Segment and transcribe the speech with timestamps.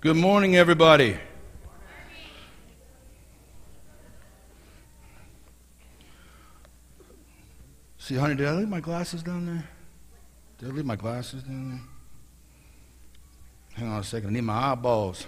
[0.00, 1.18] Good morning, everybody.
[7.98, 9.68] See, honey, did I leave my glasses down there?
[10.58, 11.80] Did I leave my glasses down there?
[13.74, 14.28] Hang on a second.
[14.28, 15.26] I need my eyeballs.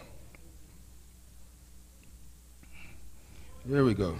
[3.64, 4.14] There we go.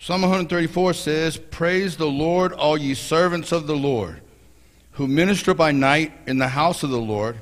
[0.00, 4.20] Psalm 134 says, Praise the Lord, all ye servants of the Lord,
[4.94, 7.40] who minister by night in the house of the Lord.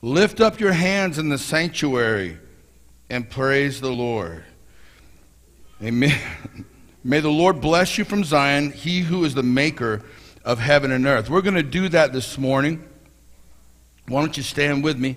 [0.00, 2.38] Lift up your hands in the sanctuary
[3.08, 4.44] and praise the Lord.
[5.82, 6.18] Amen.
[7.04, 10.02] May the Lord bless you from Zion, he who is the maker
[10.44, 11.28] of heaven and earth.
[11.28, 12.88] We're going to do that this morning.
[14.06, 15.16] Why don't you stand with me?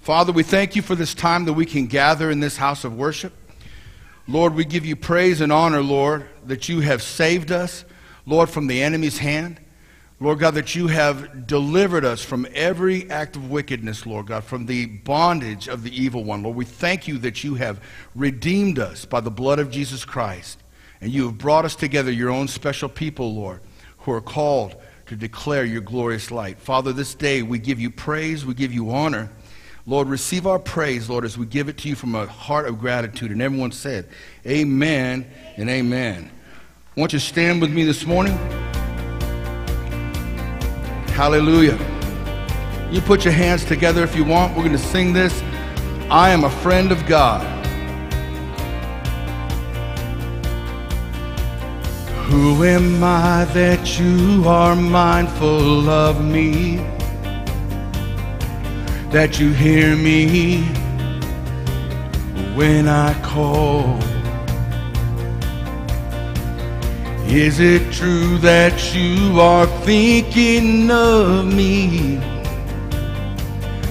[0.00, 2.96] Father, we thank you for this time that we can gather in this house of
[2.96, 3.32] worship.
[4.28, 7.84] Lord, we give you praise and honor, Lord, that you have saved us,
[8.24, 9.60] Lord, from the enemy's hand.
[10.18, 14.64] Lord God, that you have delivered us from every act of wickedness, Lord God, from
[14.64, 16.42] the bondage of the evil one.
[16.42, 17.82] Lord, we thank you that you have
[18.14, 20.58] redeemed us by the blood of Jesus Christ.
[21.02, 23.60] And you have brought us together, your own special people, Lord,
[23.98, 24.76] who are called
[25.06, 26.58] to declare your glorious light.
[26.58, 29.30] Father, this day we give you praise, we give you honor.
[29.84, 32.80] Lord, receive our praise, Lord, as we give it to you from a heart of
[32.80, 33.30] gratitude.
[33.30, 34.08] And everyone said,
[34.46, 36.30] Amen and amen.
[36.96, 38.36] Won't you stand with me this morning.
[41.16, 41.78] Hallelujah.
[42.90, 44.56] You put your hands together if you want.
[44.56, 45.42] We're going to sing this.
[46.10, 47.44] I am a friend of God.
[52.28, 56.84] Who am I that you are mindful of me?
[59.16, 60.62] that you hear me
[62.54, 63.98] when I call.
[67.36, 72.16] Is it true that you are thinking of me?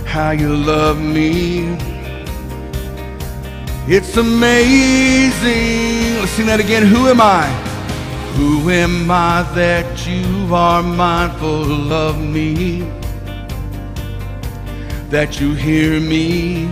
[0.05, 1.77] How you love me?
[3.87, 6.19] It's amazing.
[6.19, 6.87] Let's sing that again.
[6.87, 7.45] Who am I?
[8.37, 12.81] Who am I that you are mindful of me?
[15.09, 16.65] that you hear me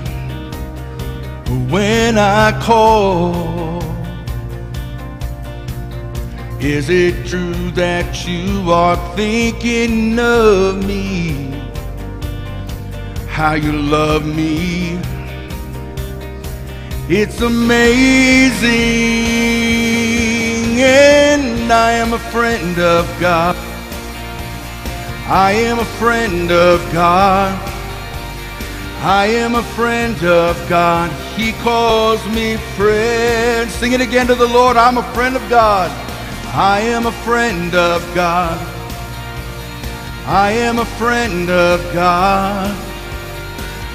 [1.69, 3.72] when I call.
[6.63, 11.51] Is it true that you are thinking of me?
[13.27, 14.97] How you love me?
[17.09, 18.71] It's amazing,
[20.79, 23.57] and I am a friend of God.
[25.27, 27.59] I am a friend of God.
[29.01, 31.11] I am a friend of God.
[31.37, 33.69] He calls me friend.
[33.69, 34.77] Sing it again to the Lord.
[34.77, 35.91] I'm a friend of God.
[36.53, 38.59] I am a friend of God.
[40.25, 42.71] I am a friend of God.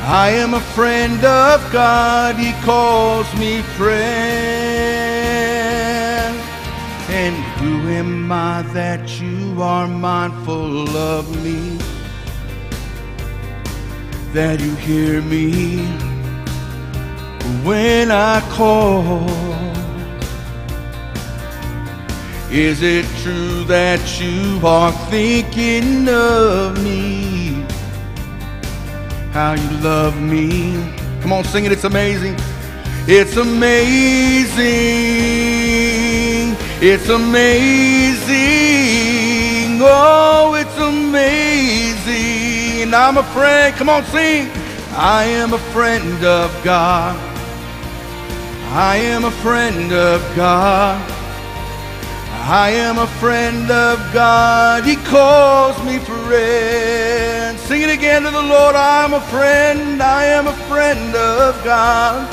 [0.02, 2.36] I am a friend of God.
[2.36, 3.98] He calls me friend.
[7.08, 11.78] And who am I that you are mindful of me?
[14.32, 15.78] that you hear me
[17.64, 19.67] when I call.
[22.50, 27.62] Is it true that you are thinking of me?
[29.32, 30.72] How you love me?
[31.20, 31.72] Come on, sing it.
[31.72, 32.36] It's amazing.
[33.06, 34.56] It's amazing.
[36.80, 38.28] It's amazing.
[39.82, 41.84] Oh, it's amazing.
[42.94, 43.76] I'm a friend.
[43.76, 44.48] Come on, sing.
[44.96, 47.14] I am a friend of God.
[48.72, 51.17] I am a friend of God.
[52.50, 54.82] I am a friend of God.
[54.86, 57.58] He calls me friend.
[57.58, 58.74] Sing it again to the Lord.
[58.74, 60.02] I'm a friend.
[60.02, 62.26] I am a friend of God.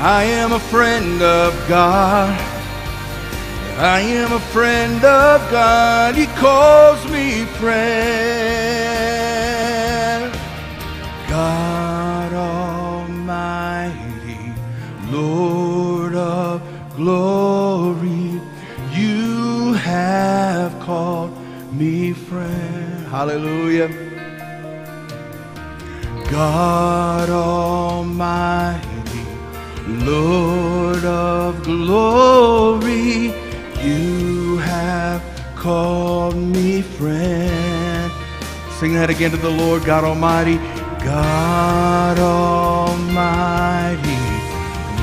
[0.00, 2.30] I am a friend of God.
[3.76, 6.14] I am a friend of God.
[6.14, 8.00] He calls me friend.
[11.28, 13.92] God Almighty,
[15.10, 16.62] Lord of
[16.96, 17.69] glory,
[20.90, 21.32] called
[21.72, 23.06] me friend.
[23.06, 23.88] Hallelujah.
[26.28, 28.82] God Almighty,
[29.86, 33.32] Lord of glory,
[33.86, 35.22] you have
[35.54, 38.10] called me friend.
[38.80, 40.56] Sing that again to the Lord God Almighty.
[41.04, 43.20] God Almighty,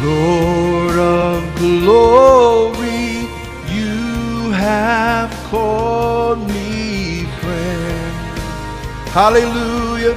[0.05, 2.86] Lord of glory,
[4.57, 8.15] have called me friend.
[9.09, 10.15] Hallelujah.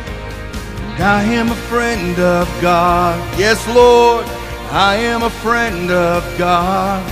[0.94, 3.18] And I am a friend of God.
[3.38, 4.26] Yes, Lord.
[4.72, 7.02] I am a friend of God.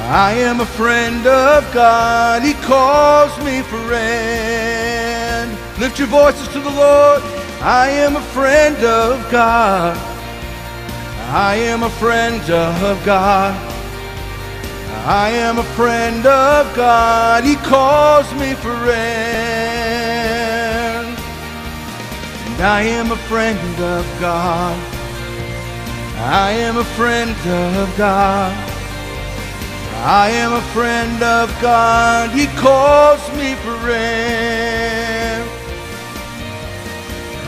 [0.00, 2.42] I am a friend of God.
[2.42, 5.50] He calls me friend.
[5.78, 7.22] Lift your voices to the Lord.
[7.62, 9.96] I am a friend of God.
[11.30, 13.73] I am a friend of God.
[15.06, 17.44] I am a friend of God.
[17.44, 18.94] He calls me friend.
[22.46, 24.74] And I am a friend of God.
[26.16, 28.56] I am a friend of God.
[30.06, 32.30] I am a friend of God.
[32.30, 35.46] He calls me friend.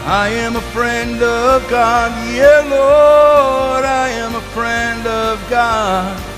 [0.05, 2.13] I am a friend of God.
[2.35, 6.36] Yeah, Lord, I am a friend of God.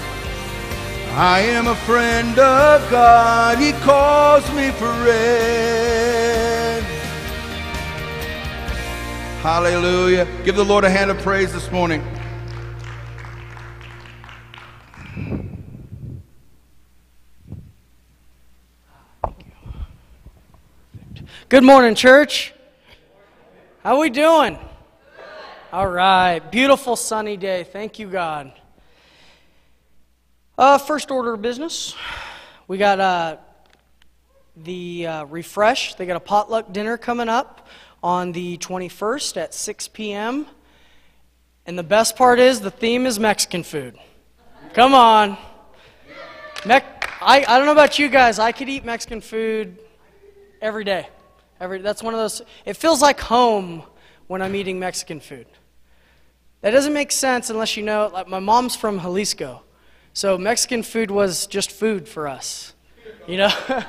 [1.21, 3.59] I am a friend of God.
[3.59, 4.97] He calls me friend.
[9.43, 10.29] Hallelujah.
[10.45, 12.05] Give the Lord a hand of praise this morning.
[21.49, 22.55] Good morning, church.
[23.83, 24.57] How are we doing?
[25.73, 26.39] All right.
[26.53, 27.65] Beautiful sunny day.
[27.65, 28.53] Thank you, God.
[30.59, 31.95] Uh, first order of business.
[32.67, 33.37] We got uh,
[34.57, 35.95] the uh, refresh.
[35.95, 37.69] They got a potluck dinner coming up
[38.03, 40.47] on the 21st at 6 p.m.
[41.65, 43.97] And the best part is the theme is Mexican food.
[44.75, 45.37] Come on.
[46.67, 46.81] Me-
[47.21, 48.41] I, I don't know about you guys.
[48.41, 49.79] I could eat Mexican food
[50.61, 51.09] every day.
[51.61, 53.85] Every, that's one of those, it feels like home
[54.27, 55.47] when I'm eating Mexican food.
[56.63, 59.63] That doesn't make sense unless you know, like my mom's from Jalisco.
[60.19, 62.75] So Mexican food was just food for us,
[63.29, 63.53] you know?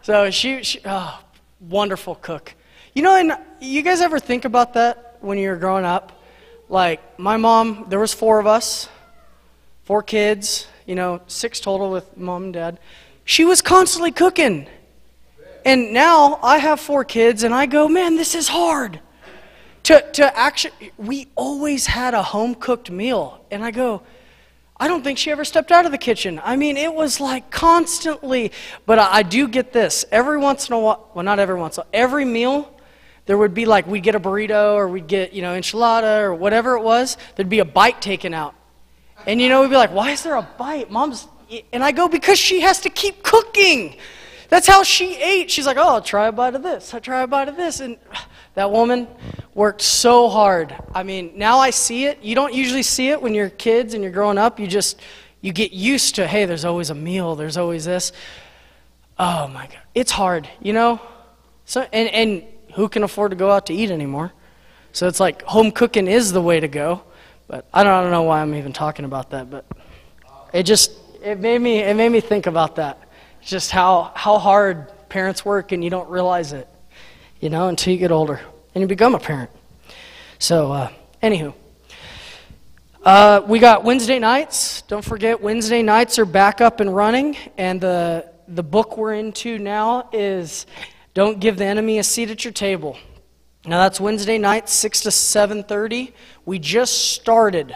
[0.00, 1.20] so she, she oh,
[1.60, 2.54] wonderful cook.
[2.94, 6.22] You know, and you guys ever think about that when you were growing up?
[6.70, 8.88] Like my mom, there was four of us,
[9.84, 12.80] four kids, you know, six total with mom and dad.
[13.26, 14.68] She was constantly cooking.
[15.66, 19.00] And now I have four kids, and I go, man, this is hard.
[19.82, 23.44] To, to actually, we always had a home cooked meal.
[23.50, 24.00] And I go,
[24.80, 26.40] I don't think she ever stepped out of the kitchen.
[26.44, 28.52] I mean, it was like constantly.
[28.86, 30.04] But I, I do get this.
[30.12, 32.72] Every once in a while, well, not every once, every meal,
[33.26, 36.32] there would be like, we'd get a burrito or we'd get, you know, enchilada or
[36.32, 37.16] whatever it was.
[37.36, 38.54] There'd be a bite taken out.
[39.26, 40.90] And, you know, we'd be like, why is there a bite?
[40.90, 41.26] Mom's,
[41.72, 43.96] and I go, because she has to keep cooking.
[44.48, 45.50] That's how she ate.
[45.50, 46.94] She's like, oh, I'll try a bite of this.
[46.94, 47.80] I'll try a bite of this.
[47.80, 47.98] And
[48.58, 49.06] that woman
[49.54, 50.74] worked so hard.
[50.92, 52.24] I mean, now I see it.
[52.24, 54.58] You don't usually see it when you're kids and you're growing up.
[54.58, 55.00] You just,
[55.40, 57.36] you get used to, hey, there's always a meal.
[57.36, 58.10] There's always this.
[59.16, 59.78] Oh, my God.
[59.94, 61.00] It's hard, you know?
[61.66, 62.42] So, and, and
[62.74, 64.32] who can afford to go out to eat anymore?
[64.90, 67.04] So it's like home cooking is the way to go.
[67.46, 69.66] But I don't, I don't know why I'm even talking about that, but
[70.52, 70.90] it just,
[71.22, 73.08] it made me, it made me think about that
[73.40, 76.66] just how, how hard parents work and you don't realize it,
[77.40, 78.40] you know, until you get older
[78.74, 79.50] and you become a parent.
[80.38, 80.90] So, uh,
[81.22, 81.54] anywho,
[83.04, 84.82] uh, we got Wednesday nights.
[84.82, 89.58] Don't forget, Wednesday nights are back up and running, and the, the book we're into
[89.58, 90.66] now is
[91.14, 92.98] Don't Give the Enemy a Seat at Your Table.
[93.64, 96.12] Now that's Wednesday night, 6 to 7:30.
[96.44, 97.74] We just started.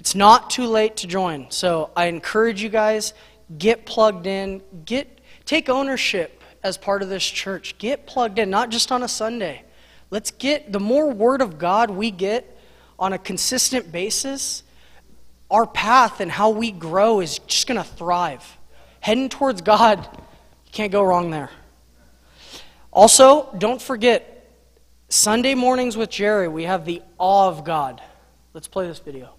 [0.00, 1.50] It's not too late to join.
[1.50, 3.14] So I encourage you guys
[3.56, 7.76] get plugged in, get take ownership as part of this church.
[7.78, 9.64] Get plugged in, not just on a Sunday.
[10.10, 12.58] Let's get the more word of God we get
[12.98, 14.62] on a consistent basis,
[15.50, 18.56] our path and how we grow is just going to thrive.
[19.00, 21.50] Heading towards God, you can't go wrong there.
[22.92, 24.50] Also, don't forget
[25.08, 28.02] Sunday mornings with Jerry, we have the awe of God.
[28.52, 29.37] Let's play this video.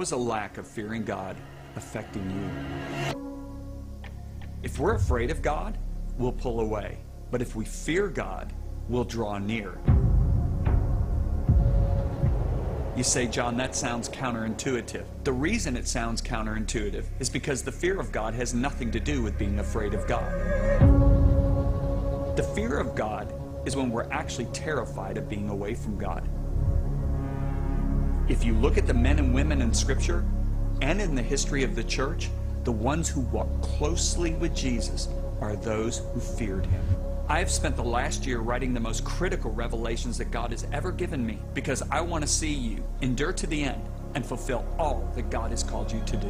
[0.00, 1.36] How is a lack of fearing God
[1.76, 2.48] affecting you?
[4.62, 5.76] If we're afraid of God,
[6.16, 6.96] we'll pull away.
[7.30, 8.50] But if we fear God,
[8.88, 9.76] we'll draw near.
[12.96, 15.04] You say, John, that sounds counterintuitive.
[15.24, 19.20] The reason it sounds counterintuitive is because the fear of God has nothing to do
[19.20, 20.32] with being afraid of God.
[22.38, 23.34] The fear of God
[23.66, 26.26] is when we're actually terrified of being away from God.
[28.30, 30.24] If you look at the men and women in Scripture
[30.82, 32.30] and in the history of the church,
[32.62, 35.08] the ones who walked closely with Jesus
[35.40, 36.80] are those who feared him.
[37.28, 40.92] I have spent the last year writing the most critical revelations that God has ever
[40.92, 43.82] given me because I want to see you endure to the end
[44.14, 46.28] and fulfill all that God has called you to do.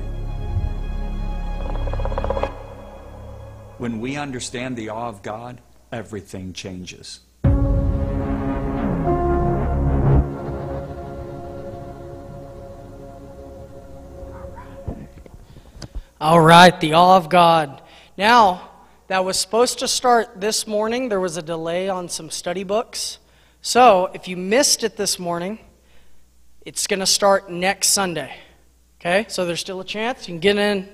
[3.76, 5.60] When we understand the awe of God,
[5.92, 7.20] everything changes.
[16.22, 17.80] All right, the awe of God.
[18.18, 18.68] Now,
[19.06, 21.08] that was supposed to start this morning.
[21.08, 23.18] There was a delay on some study books.
[23.62, 25.58] So, if you missed it this morning,
[26.66, 28.36] it's going to start next Sunday.
[29.00, 29.24] Okay?
[29.30, 30.28] So, there's still a chance.
[30.28, 30.90] You can get in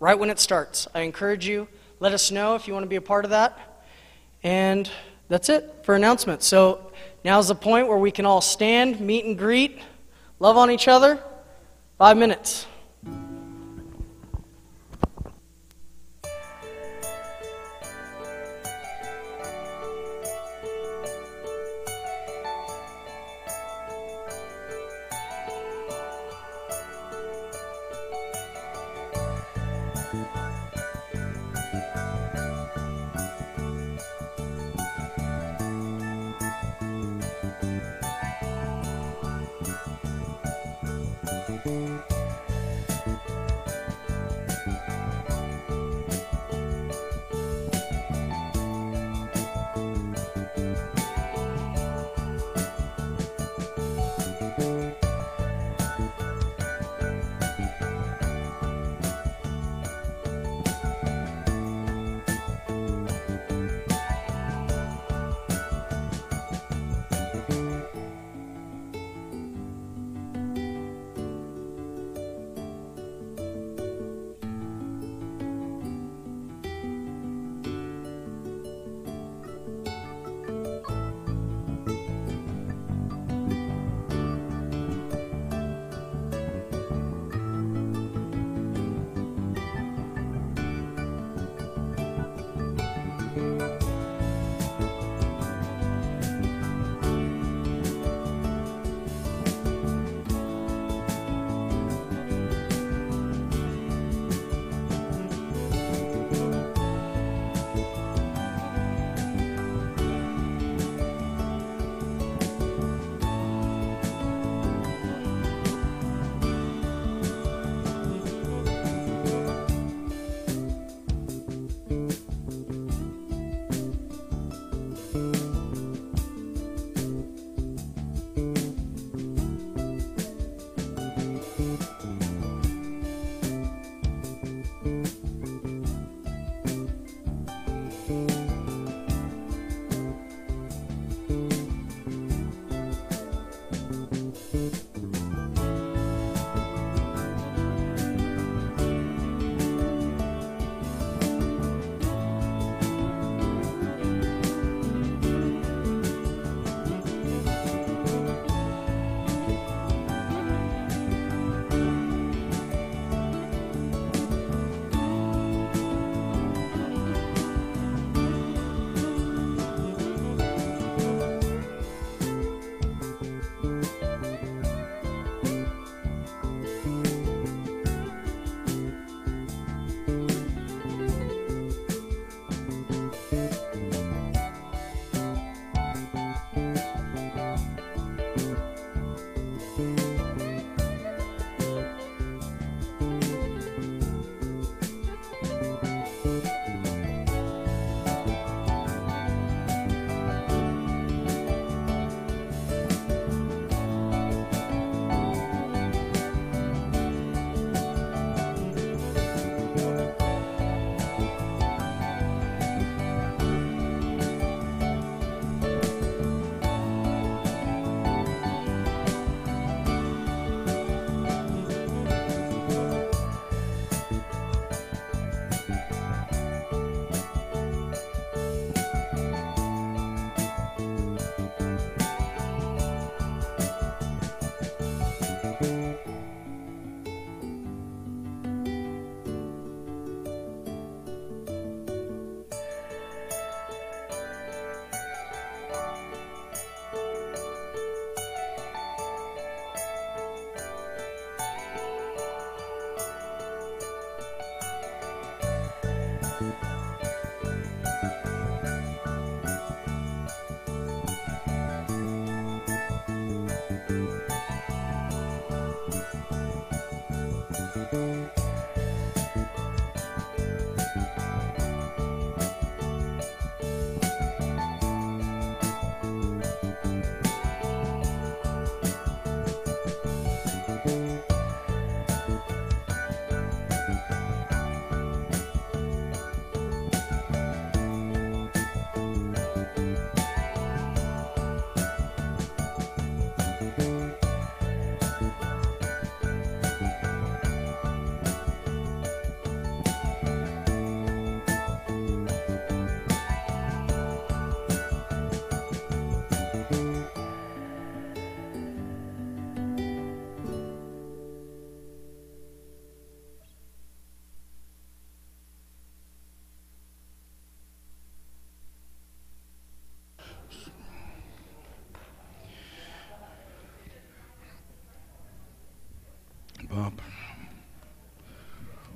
[0.00, 0.88] right when it starts.
[0.92, 1.68] I encourage you.
[2.00, 3.84] Let us know if you want to be a part of that.
[4.42, 4.90] And
[5.28, 6.46] that's it for announcements.
[6.46, 6.90] So,
[7.24, 9.80] now's the point where we can all stand, meet and greet,
[10.40, 11.22] love on each other.
[11.96, 12.66] Five minutes.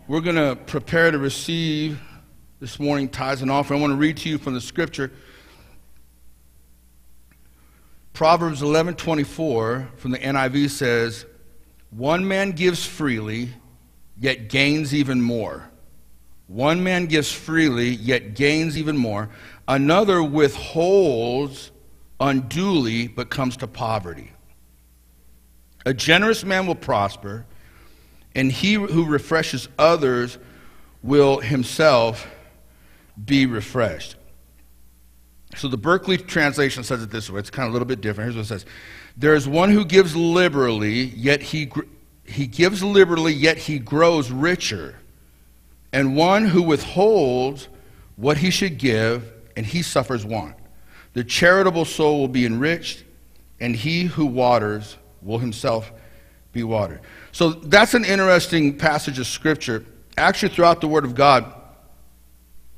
[0.09, 2.01] We're going to prepare to receive
[2.61, 3.79] this morning tithes and offering.
[3.79, 5.13] I want to read to you from the scripture.
[8.15, 11.27] Proverbs 11:24 from the NIV says,
[11.91, 13.51] "One man gives freely,
[14.19, 15.69] yet gains even more.
[16.47, 19.29] One man gives freely, yet gains even more.
[19.69, 21.71] Another withholds
[22.19, 24.33] unduly, but comes to poverty.
[25.85, 27.45] A generous man will prosper,
[28.39, 30.39] and he who refreshes others
[31.03, 32.29] will himself
[33.23, 34.15] be refreshed.
[35.57, 37.41] So the Berkeley translation says it this way.
[37.41, 38.33] It's kind of a little bit different.
[38.33, 38.67] Here's what it says
[39.17, 41.69] There is one who gives liberally, yet he,
[42.25, 44.95] he gives liberally, yet he grows richer.
[45.93, 47.69] And one who withholds
[48.15, 50.55] what he should give, and he suffers want.
[51.13, 53.03] The charitable soul will be enriched,
[53.59, 55.91] and he who waters will himself
[56.53, 57.01] be watered.
[57.39, 59.85] So that's an interesting passage of Scripture.
[60.17, 61.55] Actually, throughout the Word of God,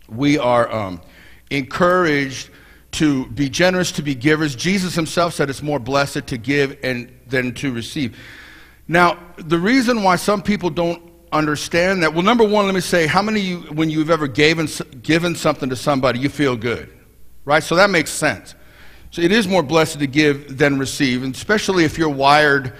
[0.07, 1.01] we are um,
[1.49, 2.51] encouraged
[2.91, 4.55] to be generous, to be givers.
[4.55, 8.19] Jesus himself said it's more blessed to give and, than to receive.
[8.87, 13.07] Now, the reason why some people don't understand that, well, number one, let me say,
[13.07, 14.69] how many of you, when you've ever given,
[15.01, 16.93] given something to somebody, you feel good?
[17.47, 17.63] Right?
[17.63, 18.55] So that makes sense.
[19.11, 22.75] So it is more blessed to give than receive, and especially if you're wired.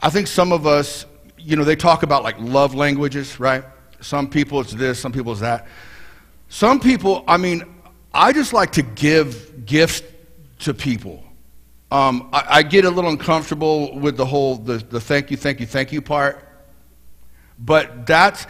[0.00, 1.06] I think some of us,
[1.42, 3.64] you know, they talk about like love languages, right?
[4.00, 5.66] Some people it's this, some people it's that.
[6.48, 7.64] Some people, I mean,
[8.12, 10.02] I just like to give gifts
[10.60, 11.24] to people.
[11.90, 15.58] Um, I, I, get a little uncomfortable with the whole the, the thank you, thank
[15.58, 16.46] you, thank you part.
[17.58, 18.46] But that's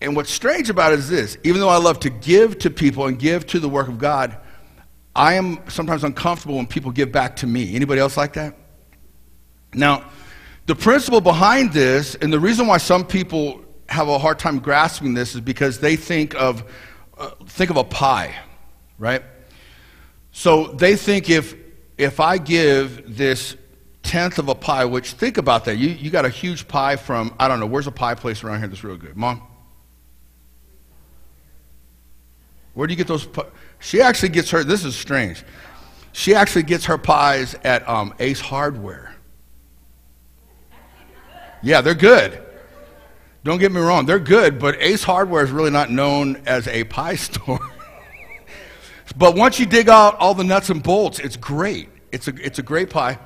[0.00, 3.06] and what's strange about it is this: even though I love to give to people
[3.06, 4.36] and give to the work of God,
[5.14, 7.74] I am sometimes uncomfortable when people give back to me.
[7.74, 8.56] Anybody else like that?
[9.72, 10.10] Now,
[10.66, 15.14] the principle behind this, and the reason why some people have a hard time grasping
[15.14, 16.64] this, is because they think of
[17.18, 18.34] uh, think of a pie,
[18.98, 19.22] right?
[20.32, 21.54] So they think if
[21.98, 23.56] if I give this
[24.02, 27.34] tenth of a pie, which think about that, you, you got a huge pie from
[27.38, 29.16] I don't know, where's a pie place around here that's real good?
[29.16, 29.42] Mom?
[32.72, 33.28] Where do you get those?
[33.80, 34.64] She actually gets her.
[34.64, 35.44] This is strange.
[36.12, 39.13] She actually gets her pies at um, Ace Hardware.
[41.64, 42.42] Yeah, they're good.
[43.42, 46.84] Don't get me wrong, they're good, but Ace Hardware is really not known as a
[46.84, 47.58] pie store.
[49.16, 51.88] but once you dig out all the nuts and bolts, it's great.
[52.12, 53.18] It's a, it's a great pie.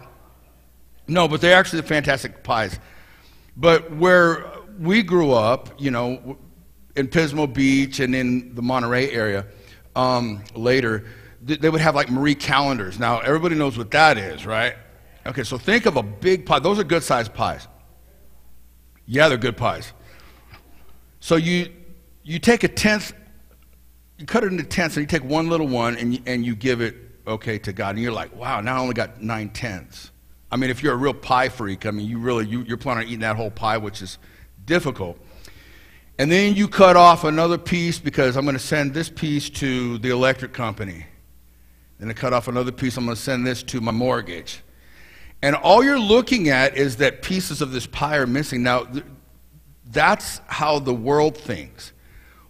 [1.08, 2.78] No, but they're actually fantastic pies.
[3.56, 4.46] But where
[4.78, 6.38] we grew up, you know,
[6.94, 9.46] in Pismo Beach and in the Monterey area
[9.96, 11.06] um, later,
[11.42, 13.00] they would have like Marie Callender's.
[13.00, 14.74] Now, everybody knows what that is, right?
[15.26, 16.60] Okay, so think of a big pie.
[16.60, 17.66] Those are good sized pies.
[19.10, 19.94] Yeah, they're good pies.
[21.20, 21.72] So you,
[22.22, 23.14] you take a tenth,
[24.18, 26.54] you cut it into tenths, and you take one little one and you, and you
[26.54, 26.94] give it,
[27.26, 27.94] okay, to God.
[27.94, 30.10] And you're like, wow, now I only got nine tenths.
[30.52, 33.04] I mean, if you're a real pie freak, I mean, you really, you, you're planning
[33.04, 34.18] on eating that whole pie, which is
[34.66, 35.18] difficult.
[36.18, 39.96] And then you cut off another piece because I'm going to send this piece to
[39.98, 41.06] the electric company.
[41.98, 44.60] Then I cut off another piece, I'm going to send this to my mortgage.
[45.42, 48.62] And all you're looking at is that pieces of this pie are missing.
[48.62, 48.86] Now,
[49.86, 51.92] that's how the world thinks.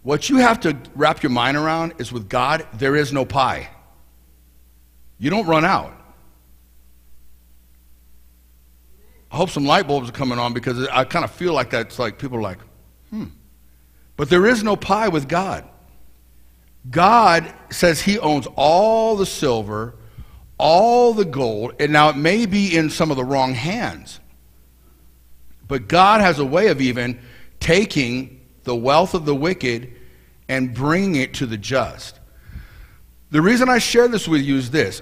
[0.01, 3.69] What you have to wrap your mind around is with God, there is no pie.
[5.19, 5.95] You don't run out.
[9.31, 11.99] I hope some light bulbs are coming on because I kind of feel like that's
[11.99, 12.59] like people are like,
[13.09, 13.25] hmm.
[14.15, 15.67] But there is no pie with God.
[16.89, 19.95] God says He owns all the silver,
[20.59, 24.19] all the gold, and now it may be in some of the wrong hands.
[25.67, 27.19] But God has a way of even
[27.59, 29.95] taking the wealth of the wicked
[30.47, 32.19] and bringing it to the just.
[33.31, 35.01] The reason I share this with you is this.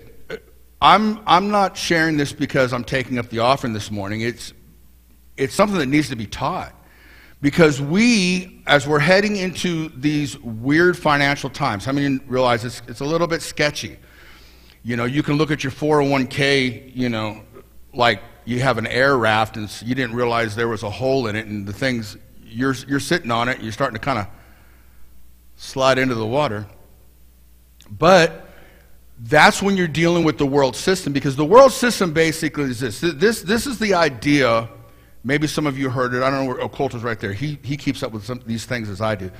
[0.82, 4.22] I'm, I'm not sharing this because I'm taking up the offering this morning.
[4.22, 4.54] It's,
[5.36, 6.74] it's something that needs to be taught.
[7.42, 13.00] Because we, as we're heading into these weird financial times, how many realize it's, it's
[13.00, 13.98] a little bit sketchy?
[14.88, 17.42] You know, you can look at your 401k, you know,
[17.94, 21.36] like you have an air raft and you didn't realize there was a hole in
[21.36, 24.28] it and the things you're, you're sitting on it, you're starting to kind of
[25.58, 26.66] slide into the water.
[27.92, 28.48] But
[29.20, 33.02] that's when you're dealing with the world system because the world system basically is this.
[33.02, 34.70] This, this is the idea.
[35.22, 36.24] Maybe some of you heard it.
[36.24, 37.34] I don't know where is right there.
[37.34, 39.32] He, he keeps up with some, these things as I do.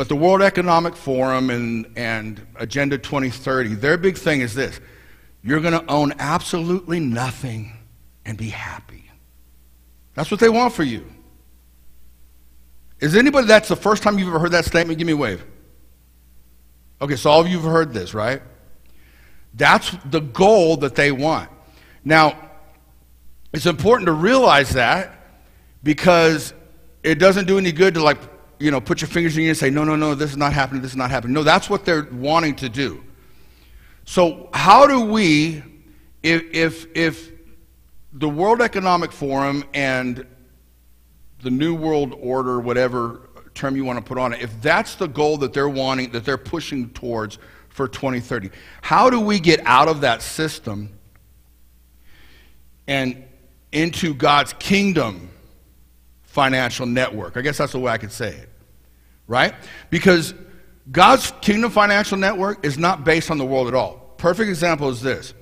[0.00, 4.80] But the World Economic Forum and, and Agenda 2030, their big thing is this
[5.42, 7.76] you're going to own absolutely nothing
[8.24, 9.10] and be happy.
[10.14, 11.04] That's what they want for you.
[13.00, 14.96] Is anybody that's the first time you've ever heard that statement?
[14.96, 15.44] Give me a wave.
[17.02, 18.40] Okay, so all of you have heard this, right?
[19.52, 21.50] That's the goal that they want.
[22.06, 22.38] Now,
[23.52, 25.12] it's important to realize that
[25.82, 26.54] because
[27.02, 28.16] it doesn't do any good to like,
[28.60, 30.36] you know, put your fingers in your ear and say, no, no, no, this is
[30.36, 31.34] not happening, this is not happening.
[31.34, 33.02] No, that's what they're wanting to do.
[34.04, 35.62] So how do we,
[36.22, 37.30] if, if, if
[38.12, 40.26] the World Economic Forum and
[41.42, 45.06] the New World Order, whatever term you want to put on it, if that's the
[45.06, 47.38] goal that they're wanting, that they're pushing towards
[47.70, 48.50] for 2030,
[48.82, 50.90] how do we get out of that system
[52.86, 53.24] and
[53.72, 55.30] into God's kingdom
[56.24, 57.36] financial network?
[57.38, 58.49] I guess that's the way I could say it,
[59.30, 59.54] right?
[59.90, 60.34] Because
[60.90, 64.12] God's kingdom financial network is not based on the world at all.
[64.18, 65.32] Perfect example is this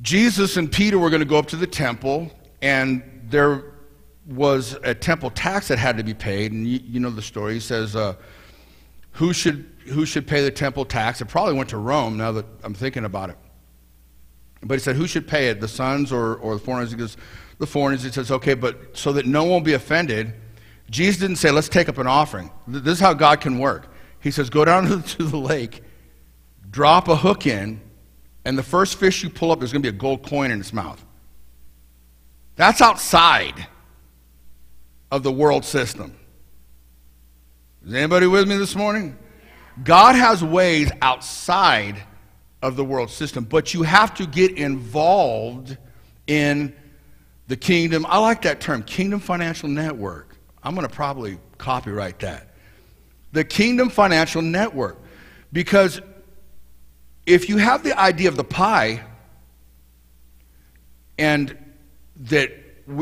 [0.00, 2.30] Jesus and Peter were going to go up to the temple,
[2.62, 3.74] and there
[4.24, 6.52] was a temple tax that had to be paid.
[6.52, 7.54] And you, you know the story.
[7.54, 8.14] He says, uh,
[9.12, 11.20] who, should, who should pay the temple tax?
[11.20, 13.36] It probably went to Rome now that I'm thinking about it.
[14.62, 16.90] But he said, who should pay it, the sons or, or the foreigners?
[16.92, 17.16] He goes,
[17.58, 18.04] the foreigners.
[18.04, 20.34] He says, okay, but so that no one will be offended,
[20.90, 22.50] Jesus didn't say, let's take up an offering.
[22.66, 23.92] This is how God can work.
[24.20, 25.82] He says, go down to the lake,
[26.70, 27.80] drop a hook in,
[28.44, 30.60] and the first fish you pull up, there's going to be a gold coin in
[30.60, 31.04] its mouth.
[32.54, 33.66] That's outside
[35.10, 36.16] of the world system.
[37.84, 39.16] Is anybody with me this morning?
[39.84, 42.02] God has ways outside
[42.62, 45.76] of the world system, but you have to get involved
[46.26, 46.74] in
[47.46, 48.04] the kingdom.
[48.08, 50.25] I like that term, kingdom financial network.
[50.66, 52.48] I'm going to probably copyright that.
[53.30, 54.98] The kingdom financial network.
[55.52, 56.00] Because
[57.24, 59.04] if you have the idea of the pie,
[61.16, 61.56] and
[62.16, 62.50] that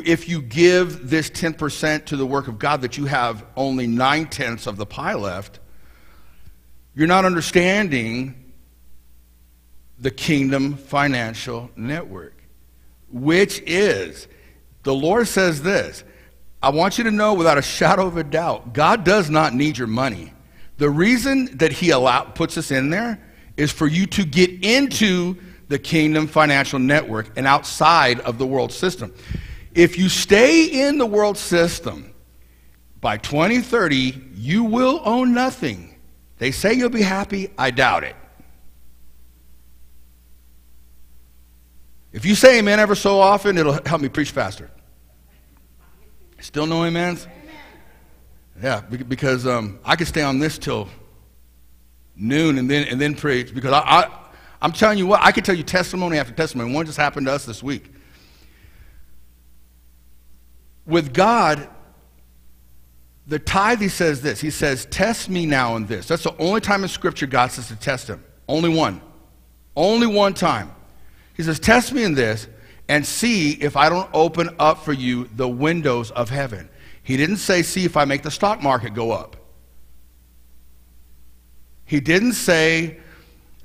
[0.05, 4.27] if you give this 10% to the work of God, that you have only nine
[4.27, 5.59] tenths of the pie left,
[6.95, 8.53] you're not understanding
[9.99, 12.45] the kingdom financial network,
[13.11, 14.29] which is
[14.83, 16.05] the Lord says this
[16.65, 19.77] I want you to know without a shadow of a doubt, God does not need
[19.77, 20.33] your money.
[20.79, 23.23] The reason that He allow, puts us in there
[23.59, 25.37] is for you to get into
[25.69, 29.13] the kingdom financial network and outside of the world system.
[29.75, 32.15] If you stay in the world system,
[32.99, 35.95] by 2030, you will own nothing.
[36.39, 37.51] They say you'll be happy.
[37.59, 38.17] I doubt it.
[42.11, 44.71] If you say amen ever so often, it'll help me preach faster.
[46.45, 47.27] Still no amens?
[48.63, 50.89] Yeah, because um, I could stay on this till
[52.15, 54.19] noon and then, and then preach because I, I,
[54.61, 56.71] I'm telling you what, I could tell you testimony after testimony.
[56.75, 57.91] One just happened to us this week.
[60.85, 61.67] With God,
[63.27, 64.39] the tithe, he says this.
[64.39, 66.07] He says, Test me now in this.
[66.07, 68.23] That's the only time in Scripture God says to test him.
[68.49, 69.01] Only one.
[69.75, 70.73] Only one time.
[71.39, 72.49] He says, Test me in this
[72.89, 76.69] and see if I don't open up for you the windows of heaven.
[77.03, 79.37] He didn't say, See if I make the stock market go up.
[81.85, 82.99] He didn't say,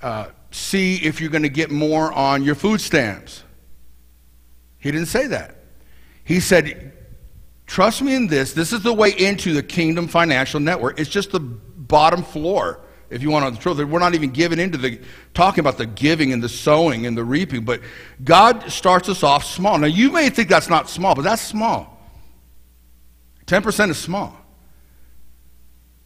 [0.02, 3.44] uh, see if you're going to get more on your food stamps.
[4.78, 5.56] He didn't say that.
[6.24, 6.94] He said,
[7.66, 8.54] trust me in this.
[8.54, 11.00] This is the way into the kingdom financial network.
[11.00, 13.78] It's just the bottom floor, if you want to the truth.
[13.88, 15.00] We're not even giving into the
[15.34, 17.82] talking about the giving and the sowing and the reaping, but
[18.24, 19.78] God starts us off small.
[19.78, 21.98] Now, you may think that's not small, but that's small.
[23.48, 24.40] 10% is small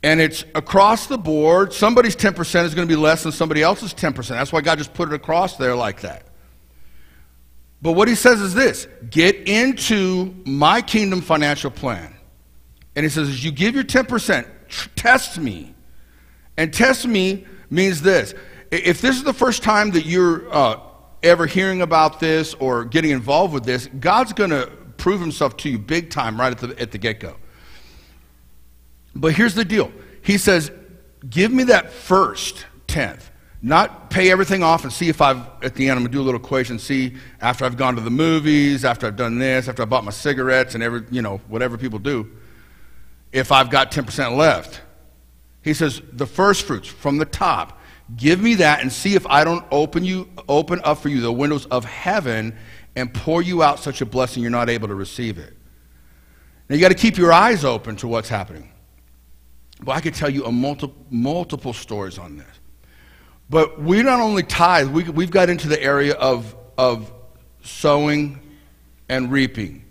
[0.04, 1.74] and it's across the board.
[1.74, 4.28] Somebody's 10% is going to be less than somebody else's 10%.
[4.28, 6.28] That's why God just put it across there like that.
[7.82, 12.14] But what he says is this get into my kingdom financial plan.
[12.96, 14.46] And he says, as you give your 10%,
[14.96, 15.74] test me.
[16.58, 18.34] And test me means this.
[18.72, 20.80] If this is the first time that you're uh,
[21.22, 25.70] ever hearing about this or getting involved with this, God's going to prove himself to
[25.70, 27.36] you big time right at the, at the get go.
[29.16, 30.72] But here's the deal He says,
[31.30, 33.30] Give me that first tenth.
[33.62, 36.22] Not pay everything off and see if I've, at the end, I'm going to do
[36.22, 39.82] a little equation, see after I've gone to the movies, after I've done this, after
[39.82, 42.30] I bought my cigarettes and every, you know, whatever people do,
[43.32, 44.82] if I've got 10% left.
[45.64, 47.80] He says, the first fruits from the top,
[48.16, 51.32] give me that and see if I don't open you, open up for you the
[51.32, 52.56] windows of heaven
[52.96, 55.56] and pour you out such a blessing you're not able to receive it.
[56.70, 58.72] Now you got to keep your eyes open to what's happening.
[59.84, 62.60] Well, I could tell you a multi- multiple stories on this.
[63.50, 67.12] But we not only tithe, we, we've got into the area of, of
[67.62, 68.40] sowing
[69.10, 69.86] and reaping.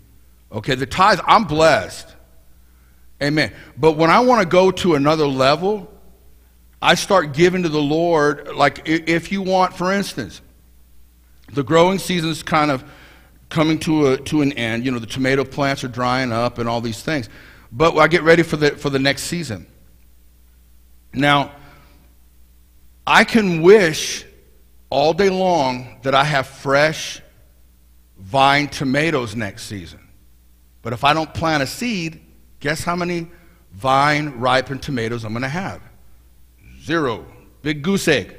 [0.51, 2.12] Okay, the tithe, I'm blessed.
[3.23, 3.53] Amen.
[3.77, 5.89] But when I want to go to another level,
[6.81, 8.49] I start giving to the Lord.
[8.53, 10.41] Like if you want, for instance,
[11.53, 12.83] the growing season is kind of
[13.49, 14.83] coming to a to an end.
[14.83, 17.29] You know, the tomato plants are drying up and all these things.
[17.71, 19.67] But I get ready for the for the next season.
[21.13, 21.53] Now,
[23.07, 24.25] I can wish
[24.89, 27.21] all day long that I have fresh
[28.17, 29.99] vine tomatoes next season.
[30.81, 32.19] But if I don't plant a seed,
[32.63, 33.27] guess how many
[33.73, 35.81] vine ripened tomatoes I'm going to have?
[36.81, 37.25] Zero.
[37.61, 38.37] Big goose egg.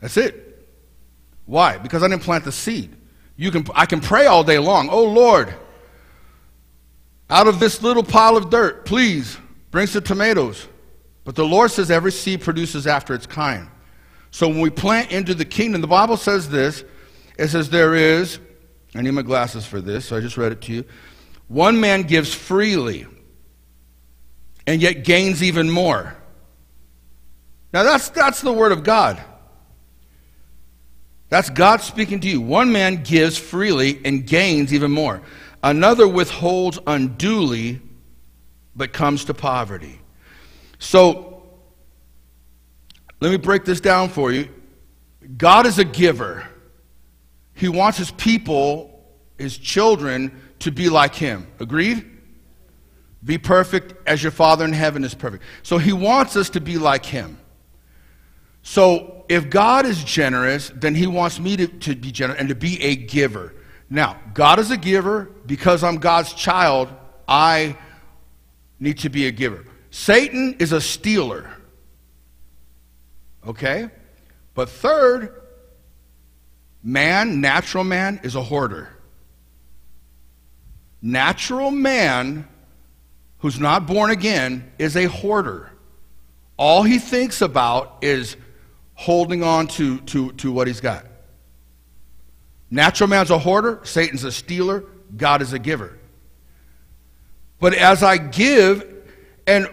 [0.00, 0.66] That's it.
[1.44, 1.76] Why?
[1.76, 2.96] Because I didn't plant the seed.
[3.36, 4.88] You can, I can pray all day long.
[4.88, 5.54] Oh Lord,
[7.28, 9.36] out of this little pile of dirt, please
[9.70, 10.66] bring some tomatoes.
[11.24, 13.68] But the Lord says every seed produces after its kind.
[14.30, 16.82] So when we plant into the kingdom, the Bible says this.
[17.38, 18.38] It says there is,
[18.94, 20.84] I need my glasses for this, so I just read it to you.
[21.48, 23.06] One man gives freely
[24.68, 26.14] and yet gains even more.
[27.72, 29.18] Now that's, that's the word of God.
[31.30, 32.42] That's God speaking to you.
[32.42, 35.22] One man gives freely and gains even more.
[35.62, 37.80] Another withholds unduly
[38.76, 40.02] but comes to poverty.
[40.78, 41.42] So,
[43.22, 44.50] let me break this down for you.
[45.38, 46.46] God is a giver.
[47.54, 49.02] He wants his people,
[49.38, 51.46] his children, to be like him.
[51.58, 52.17] Agreed?
[53.24, 55.42] Be perfect as your Father in heaven is perfect.
[55.62, 57.38] So he wants us to be like him.
[58.62, 62.54] So if God is generous, then he wants me to, to be generous and to
[62.54, 63.54] be a giver.
[63.90, 65.30] Now, God is a giver.
[65.46, 66.90] Because I'm God's child,
[67.26, 67.76] I
[68.78, 69.64] need to be a giver.
[69.90, 71.50] Satan is a stealer.
[73.46, 73.88] Okay?
[74.54, 75.42] But third,
[76.82, 78.90] man, natural man, is a hoarder.
[81.00, 82.46] Natural man
[83.38, 85.70] who's not born again is a hoarder.
[86.56, 88.36] All he thinks about is
[88.94, 91.06] holding on to, to, to what he's got.
[92.70, 94.84] Natural man's a hoarder, Satan's a stealer,
[95.16, 95.98] God is a giver.
[97.60, 98.84] But as I give,
[99.46, 99.68] and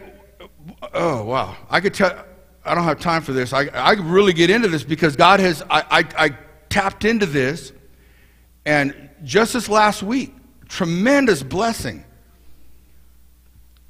[0.94, 2.26] oh wow, I could tell,
[2.64, 3.54] I don't have time for this.
[3.54, 6.38] I, I really get into this because God has, I, I, I
[6.70, 7.74] tapped into this,
[8.66, 10.34] and just this last week,
[10.68, 12.04] tremendous blessing.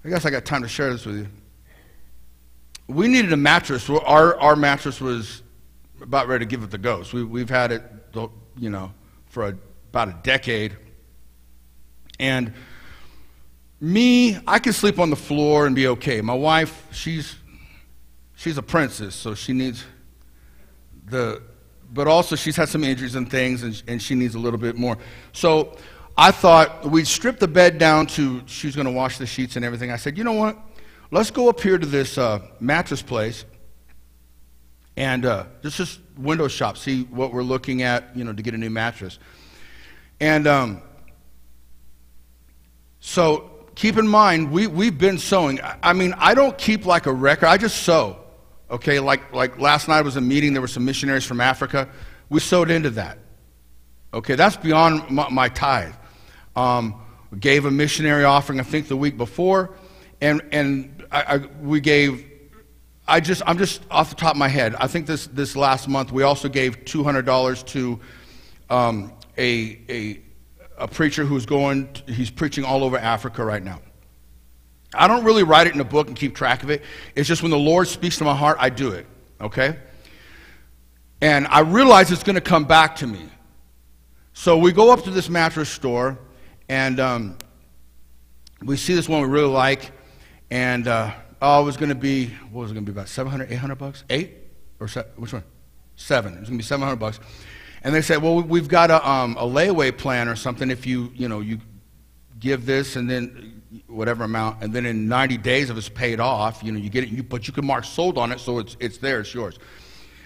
[0.06, 1.28] I guess I got time to share this with you.
[2.88, 3.90] We needed a mattress.
[3.90, 5.42] Our, our mattress was
[6.00, 7.12] about ready to give it the ghost.
[7.12, 7.82] We, we've had it,
[8.56, 8.94] you know,
[9.26, 9.58] for a,
[9.90, 10.78] about a decade.
[12.20, 12.54] And
[13.82, 16.22] me, I can sleep on the floor and be okay.
[16.22, 17.36] My wife, she's,
[18.36, 19.86] she's a princess, so she needs
[21.08, 21.42] the,
[21.92, 24.76] but also she's had some injuries and things, and, and she needs a little bit
[24.76, 25.00] more.
[25.34, 25.76] So
[26.18, 29.66] I thought we'd strip the bed down to, she's going to wash the sheets and
[29.66, 29.92] everything.
[29.92, 30.58] I said, you know what?
[31.12, 33.46] Let's go up here to this uh, mattress place
[34.98, 38.54] and uh, just just window shop, see what we're looking at, you know, to get
[38.54, 39.20] a new mattress.
[40.20, 40.82] And um,
[43.02, 45.60] so keep in mind, we, we've been sowing.
[45.84, 48.18] I, mean, I don't keep like a record, I just sow.
[48.72, 51.90] Okay, like, like last night was a meeting, there were some missionaries from Africa.
[52.30, 53.20] We sowed into that.
[54.14, 55.94] Okay, that's beyond my, my tithe.
[56.56, 57.02] Um,
[57.40, 59.76] gave a missionary offering, I think, the week before,
[60.22, 62.24] and, and I, I, we gave
[63.08, 64.76] I just, I'm just off the top of my head.
[64.80, 68.00] I think this, this last month we also gave $200 to
[68.70, 70.22] um, a, a,
[70.80, 73.80] a preacher who's going, to, he's preaching all over Africa right now.
[74.94, 76.82] I don't really write it in a book and keep track of it.
[77.16, 79.06] It's just when the Lord speaks to my heart, I do it,
[79.40, 79.78] okay?
[81.22, 83.30] And I realize it's going to come back to me.
[84.34, 86.18] So we go up to this mattress store,
[86.70, 87.38] and um,
[88.64, 89.92] we see this one we really like,
[90.50, 93.10] and uh, oh, it was going to be, what was it going to be, about
[93.10, 94.04] 700, 800 bucks?
[94.10, 94.34] Eight?
[94.80, 95.44] Or se- which one?
[95.96, 96.34] Seven.
[96.34, 97.20] It was going to be 700 bucks.
[97.84, 101.12] And they said, well, we've got a, um, a layaway plan or something if you,
[101.14, 101.60] you know, you
[102.40, 106.64] give this and then whatever amount, and then in 90 days if it's paid off,
[106.64, 108.76] you know, you get it, you, but you can mark sold on it so it's,
[108.80, 109.60] it's there, it's yours.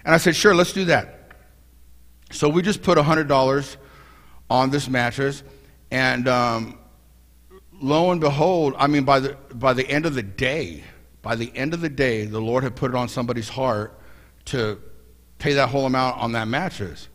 [0.06, 1.32] And I said, sure, let's do that.
[2.32, 3.78] So we just put $100
[4.50, 5.44] on this mattress,
[5.92, 6.78] and um,
[7.82, 10.84] lo and behold, I mean, by the, by the end of the day,
[11.22, 14.00] by the end of the day, the Lord had put it on somebody's heart
[14.46, 14.80] to
[15.38, 17.08] pay that whole amount on that mattress.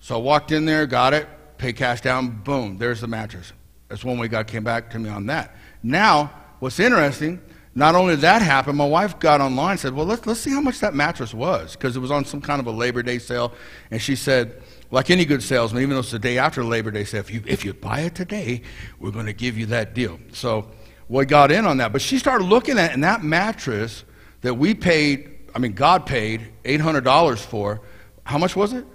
[0.00, 1.28] So I walked in there, got it,
[1.58, 3.52] paid cash down, boom, there's the mattress.
[3.88, 5.54] That's one way God came back to me on that.
[5.82, 7.40] Now, what's interesting,
[7.74, 10.50] not only did that happen, my wife got online and said, Well, let's, let's see
[10.50, 13.18] how much that mattress was, because it was on some kind of a Labor Day
[13.18, 13.52] sale.
[13.90, 14.62] And she said,
[14.94, 17.42] like any good salesman, even though it's the day after Labor Day sale, if you,
[17.46, 18.62] if you buy it today,
[19.00, 20.20] we're going to give you that deal.
[20.32, 20.70] So
[21.08, 21.92] we got in on that.
[21.92, 24.04] But she started looking at and that mattress
[24.42, 27.80] that we paid, I mean, God paid $800 for,
[28.22, 28.86] how much was it?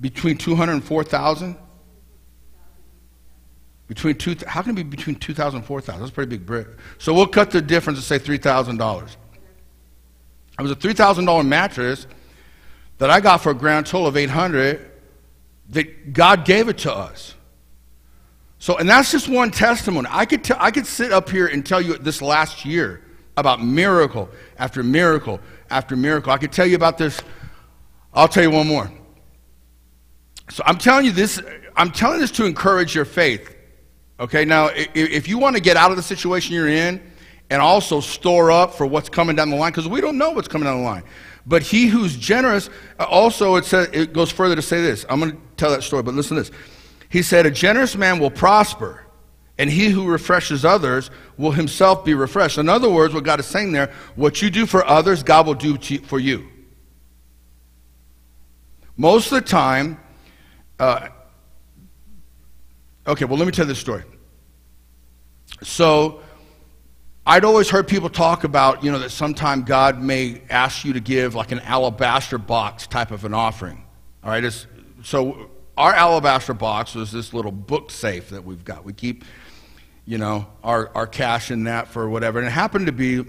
[0.00, 1.56] Between 200 and 4,000?
[3.86, 6.00] Between two, how can it be between 2,000 and 4,000?
[6.00, 6.66] That's a pretty big brick.
[6.98, 9.16] So we'll cut the difference and say $3,000.
[10.58, 12.08] It was a $3,000 mattress
[12.98, 14.90] that I got for a grand total of 800
[15.70, 17.34] that God gave it to us.
[18.58, 20.08] So, and that's just one testimony.
[20.10, 23.02] I could, t- I could sit up here and tell you this last year
[23.36, 25.40] about miracle after miracle
[25.70, 26.32] after miracle.
[26.32, 27.20] I could tell you about this.
[28.14, 28.90] I'll tell you one more.
[30.50, 31.42] So I'm telling you this,
[31.76, 33.54] I'm telling this to encourage your faith.
[34.20, 37.02] Okay, now if you want to get out of the situation you're in
[37.50, 40.48] and also store up for what's coming down the line, because we don't know what's
[40.48, 41.02] coming down the line.
[41.46, 45.04] But he who's generous, uh, also it, says, it goes further to say this.
[45.08, 46.52] I'm going to tell that story, but listen to this.
[47.10, 49.04] He said, A generous man will prosper,
[49.58, 52.58] and he who refreshes others will himself be refreshed.
[52.58, 55.54] In other words, what God is saying there, what you do for others, God will
[55.54, 56.48] do for you.
[58.96, 60.00] Most of the time,
[60.78, 61.08] uh,
[63.06, 64.04] okay, well, let me tell this story.
[65.62, 66.22] So,
[67.26, 71.00] I'd always heard people talk about, you know, that sometime God may ask you to
[71.00, 73.82] give like an alabaster box type of an offering.
[74.22, 74.66] All right, it's,
[75.02, 78.84] so our alabaster box was this little book safe that we've got.
[78.84, 79.24] We keep,
[80.04, 82.40] you know, our, our cash in that for whatever.
[82.40, 83.24] And it happened to be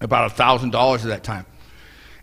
[0.00, 1.46] about a $1,000 at that time.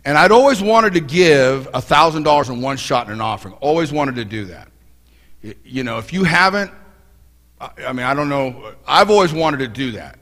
[0.06, 3.54] And I'd always wanted to give a $1,000 in one shot in an offering.
[3.54, 4.68] Always wanted to do that.
[5.62, 6.70] You know, if you haven't,
[7.60, 10.18] I mean, I don't know, I've always wanted to do that.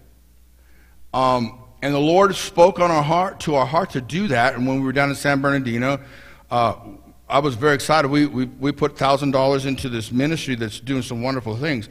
[1.12, 4.54] Um, and the Lord spoke on our heart to our heart to do that.
[4.54, 6.00] And when we were down in San Bernardino,
[6.50, 6.74] uh,
[7.28, 8.08] I was very excited.
[8.08, 11.88] We, we, we put $1,000 into this ministry that's doing some wonderful things.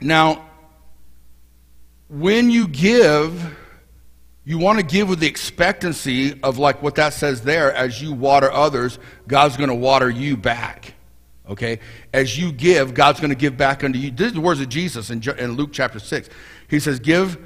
[0.00, 0.48] Now,
[2.08, 3.56] when you give,
[4.44, 8.12] you want to give with the expectancy of like what that says there as you
[8.12, 10.94] water others, God's going to water you back.
[11.48, 11.80] Okay?
[12.12, 14.10] As you give, God's going to give back unto you.
[14.10, 16.28] This is the words of Jesus in, in Luke chapter 6.
[16.68, 17.38] He says, Give,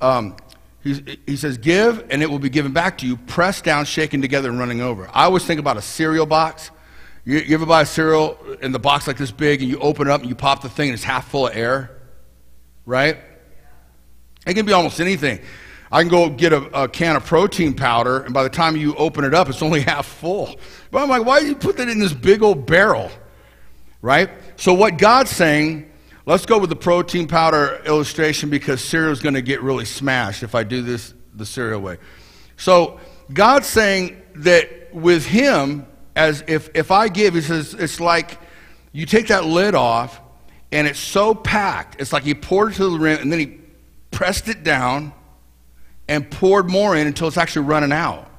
[0.00, 0.36] um,
[0.82, 4.20] he, he says, Give, and it will be given back to you, pressed down, shaken
[4.20, 5.08] together, and running over.
[5.12, 6.70] I always think about a cereal box.
[7.24, 10.08] You, you ever buy a cereal in the box like this big, and you open
[10.08, 11.90] it up and you pop the thing, and it's half full of air?
[12.84, 13.18] Right?
[14.46, 15.40] It can be almost anything.
[15.90, 18.94] I can go get a, a, can of protein powder, and by the time you
[18.96, 20.56] open it up, it's only half full.
[20.90, 23.10] But I'm like, why do you put that in this big old barrel?
[24.02, 24.28] Right?
[24.56, 25.90] So, what God's saying
[26.26, 30.42] Let's go with the protein powder illustration because cereal is going to get really smashed
[30.42, 31.98] if I do this the cereal way.
[32.56, 32.98] So
[33.32, 38.38] God's saying that with Him, as if, if I give, He says it's like
[38.92, 40.20] you take that lid off
[40.72, 42.00] and it's so packed.
[42.00, 43.58] It's like He poured it to the rim and then He
[44.10, 45.12] pressed it down
[46.08, 48.30] and poured more in until it's actually running out.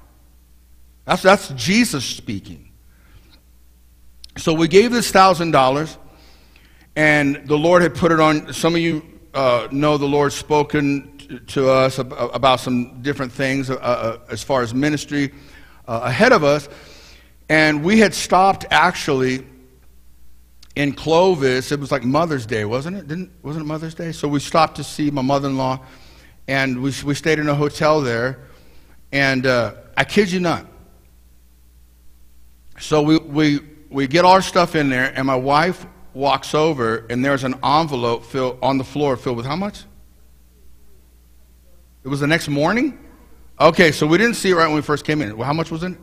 [1.06, 2.72] That's, that's Jesus speaking.
[4.38, 6.00] So we gave this thousand dollars.
[6.96, 11.42] And the Lord had put it on, some of you uh, know the Lord's spoken
[11.48, 15.34] to us about some different things uh, uh, as far as ministry
[15.88, 16.70] uh, ahead of us.
[17.50, 19.46] And we had stopped actually
[20.76, 21.72] in Clovis.
[21.72, 23.08] It was like Mother's Day, wasn't it?
[23.08, 24.12] Didn't, wasn't it Mother's Day?
[24.12, 25.82] So we stopped to see my mother in law,
[26.48, 28.40] and we, we stayed in a hotel there.
[29.12, 30.66] And uh, I kid you not.
[32.80, 35.86] So we, we, we get our stuff in there, and my wife
[36.16, 39.84] walks over and there's an envelope filled on the floor filled with how much?
[42.04, 42.98] It was the next morning?
[43.60, 45.36] Okay, so we didn't see it right when we first came in.
[45.36, 46.00] Well, how much was in it?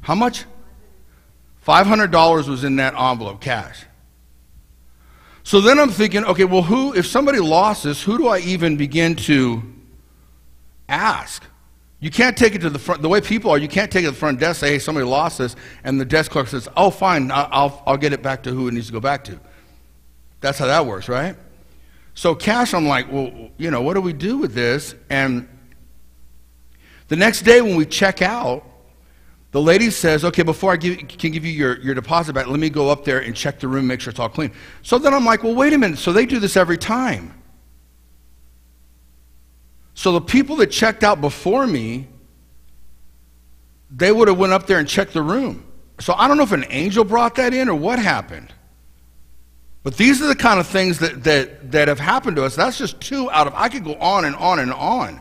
[0.00, 0.44] How much?
[1.66, 3.84] $500 was in that envelope, cash.
[5.42, 8.76] So then I'm thinking, okay, well, who, if somebody lost this, who do I even
[8.76, 9.62] begin to
[10.88, 11.42] ask?
[12.04, 13.00] You can't take it to the front.
[13.00, 15.06] The way people are, you can't take it to the front desk, say, hey, somebody
[15.06, 18.50] lost this, and the desk clerk says, oh, fine, I'll, I'll get it back to
[18.50, 19.40] who it needs to go back to.
[20.42, 21.34] That's how that works, right?
[22.12, 24.94] So cash, I'm like, well, you know, what do we do with this?
[25.08, 25.48] And
[27.08, 28.66] the next day when we check out,
[29.52, 32.60] the lady says, okay, before I give, can give you your, your deposit back, let
[32.60, 34.52] me go up there and check the room, make sure it's all clean.
[34.82, 35.98] So then I'm like, well, wait a minute.
[35.98, 37.32] So they do this every time.
[39.94, 42.08] So the people that checked out before me,
[43.90, 45.64] they would have went up there and checked the room.
[46.00, 48.52] So I don't know if an angel brought that in or what happened.
[49.84, 52.56] But these are the kind of things that, that, that have happened to us.
[52.56, 55.20] That's just two out of, I could go on and on and on.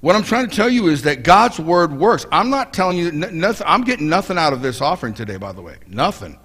[0.00, 2.26] What I'm trying to tell you is that God's word works.
[2.32, 5.62] I'm not telling you, nothing, I'm getting nothing out of this offering today, by the
[5.62, 5.76] way.
[5.86, 6.40] Nothing.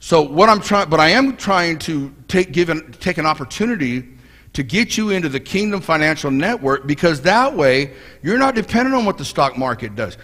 [0.00, 4.17] So what I'm trying, but I am trying to take, give an, take an opportunity
[4.52, 9.04] to get you into the Kingdom Financial Network because that way you're not dependent on
[9.04, 10.16] what the stock market does.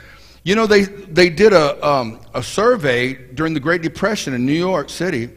[0.43, 4.53] You know, they, they did a, um, a survey during the Great Depression in New
[4.53, 5.31] York City,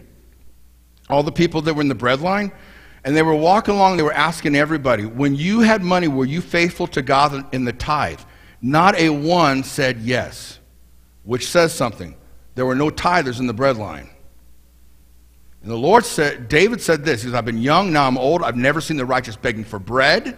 [1.09, 2.51] all the people that were in the breadline,
[3.05, 6.41] and they were walking along, they were asking everybody, when you had money, were you
[6.41, 8.19] faithful to God in the tithe?
[8.61, 10.59] Not a one said yes,
[11.23, 12.15] which says something.
[12.55, 14.09] There were no tithers in the breadline.
[15.67, 18.41] And the Lord said, David said this, he says, I've been young, now I'm old,
[18.41, 20.37] I've never seen the righteous begging for bread.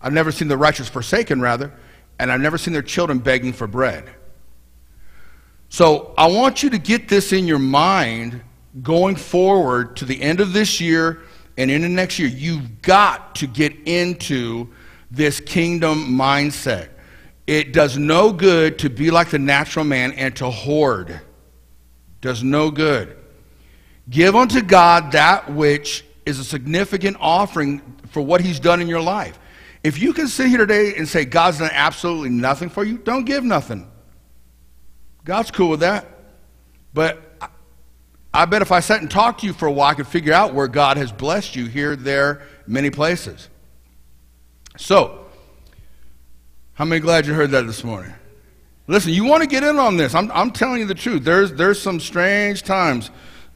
[0.00, 1.72] I've never seen the righteous forsaken, rather,
[2.20, 4.08] and I've never seen their children begging for bread.
[5.70, 8.42] So I want you to get this in your mind
[8.80, 11.22] going forward to the end of this year
[11.58, 12.28] and into next year.
[12.28, 14.68] You've got to get into
[15.10, 16.90] this kingdom mindset.
[17.48, 21.20] It does no good to be like the natural man and to hoard.
[22.20, 23.16] Does no good.
[24.10, 29.00] Give unto God that which is a significant offering for what He's done in your
[29.00, 29.38] life.
[29.82, 33.24] If you can sit here today and say God's done absolutely nothing for you, don't
[33.24, 33.90] give nothing.
[35.24, 36.06] God's cool with that.
[36.94, 37.20] But
[38.34, 40.32] I bet if I sat and talked to you for a while, I could figure
[40.32, 43.48] out where God has blessed you here, there, many places.
[44.76, 45.26] So,
[46.74, 48.12] how many glad you heard that this morning?
[48.86, 50.14] Listen, you want to get in on this.
[50.14, 51.24] I'm, I'm telling you the truth.
[51.24, 53.10] There's, there's some strange times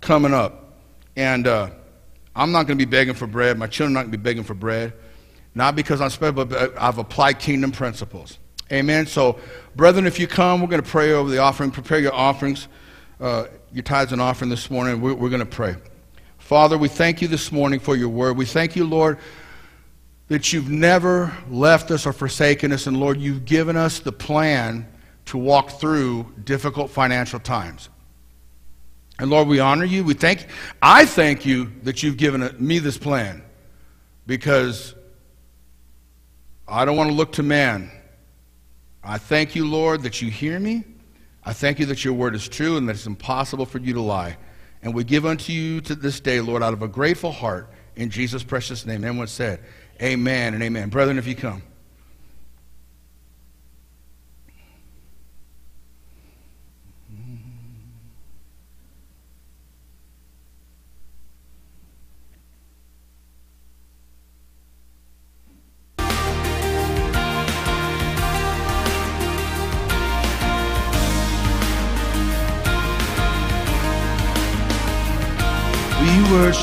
[0.06, 0.78] coming up.
[1.16, 1.70] And uh,
[2.34, 3.58] I'm not going to be begging for bread.
[3.58, 4.92] My children are not going to be begging for bread.
[5.54, 8.38] Not because I'm special, but I've applied kingdom principles.
[8.70, 9.06] Amen.
[9.06, 9.38] So,
[9.74, 11.70] brethren, if you come, we're going to pray over the offering.
[11.70, 12.68] Prepare your offerings,
[13.20, 15.00] uh, your tithes and offering this morning.
[15.00, 15.76] We're, we're going to pray.
[16.38, 18.36] Father, we thank you this morning for your word.
[18.36, 19.18] We thank you, Lord,
[20.28, 22.86] that you've never left us or forsaken us.
[22.86, 24.86] And Lord, you've given us the plan
[25.26, 27.88] to walk through difficult financial times.
[29.18, 30.04] And Lord, we honor you.
[30.04, 30.46] We thank
[30.82, 33.42] I thank you that you've given me this plan
[34.26, 34.94] because
[36.68, 37.90] I don't want to look to man.
[39.02, 40.84] I thank you, Lord, that you hear me.
[41.44, 44.00] I thank you that your word is true and that it's impossible for you to
[44.00, 44.36] lie.
[44.82, 48.10] And we give unto you to this day, Lord, out of a grateful heart in
[48.10, 49.04] Jesus' precious name.
[49.04, 49.60] Everyone said,
[50.02, 50.90] Amen and amen.
[50.90, 51.62] Brethren, if you come.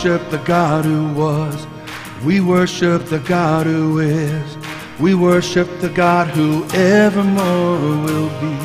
[0.03, 1.65] Worship the God who was.
[2.25, 4.57] We worship the God who is.
[4.99, 8.57] We worship the God who evermore will be.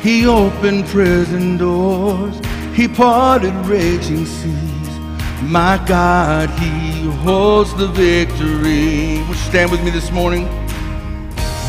[0.00, 2.38] He opened prison doors.
[2.72, 4.98] He parted raging seas.
[5.42, 9.18] My God, He holds the victory.
[9.18, 10.44] Would you stand with me this morning?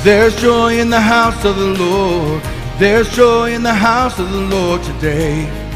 [0.04, 2.44] There's joy in the house of the Lord.
[2.78, 5.69] There's joy in the house of the Lord today.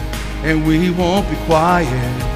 [0.44, 2.34] And we won't be quiet.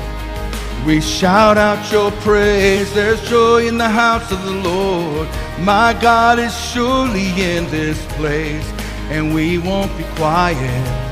[0.86, 2.94] We shout out your praise.
[2.94, 5.28] There's joy in the house of the Lord.
[5.60, 8.66] My God is surely in this place.
[9.10, 11.06] And we won't be quiet.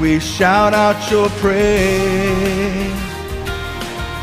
[0.00, 2.92] We shout out your praise.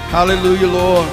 [0.10, 1.10] Hallelujah, Lord.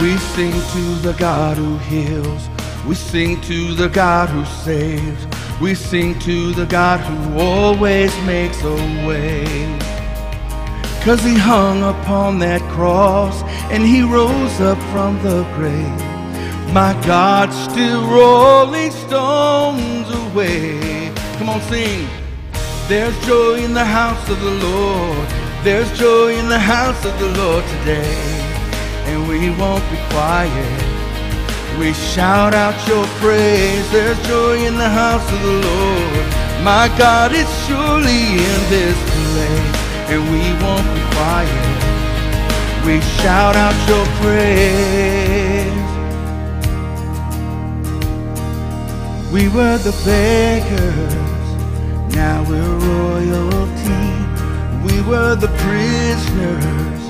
[0.00, 2.55] We sing to the God who heals.
[2.86, 5.26] We sing to the God who saves.
[5.60, 8.74] We sing to the God who always makes a
[9.04, 9.44] way.
[11.02, 16.72] Cause he hung upon that cross and he rose up from the grave.
[16.72, 21.12] My God still rolling stones away.
[21.38, 22.06] Come on, sing.
[22.86, 25.28] There's joy in the house of the Lord.
[25.64, 28.14] There's joy in the house of the Lord today.
[29.06, 30.85] And we won't be quiet.
[31.78, 33.90] We shout out your praise.
[33.90, 36.26] There's joy in the house of the Lord.
[36.62, 39.76] My God is surely in this place.
[40.12, 41.76] And we won't be quiet.
[42.86, 45.86] We shout out your praise.
[49.32, 51.14] We were the beggars,
[52.14, 54.06] now we're royalty.
[54.86, 57.02] We were the prisoners,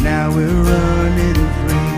[0.00, 1.97] now we're running free.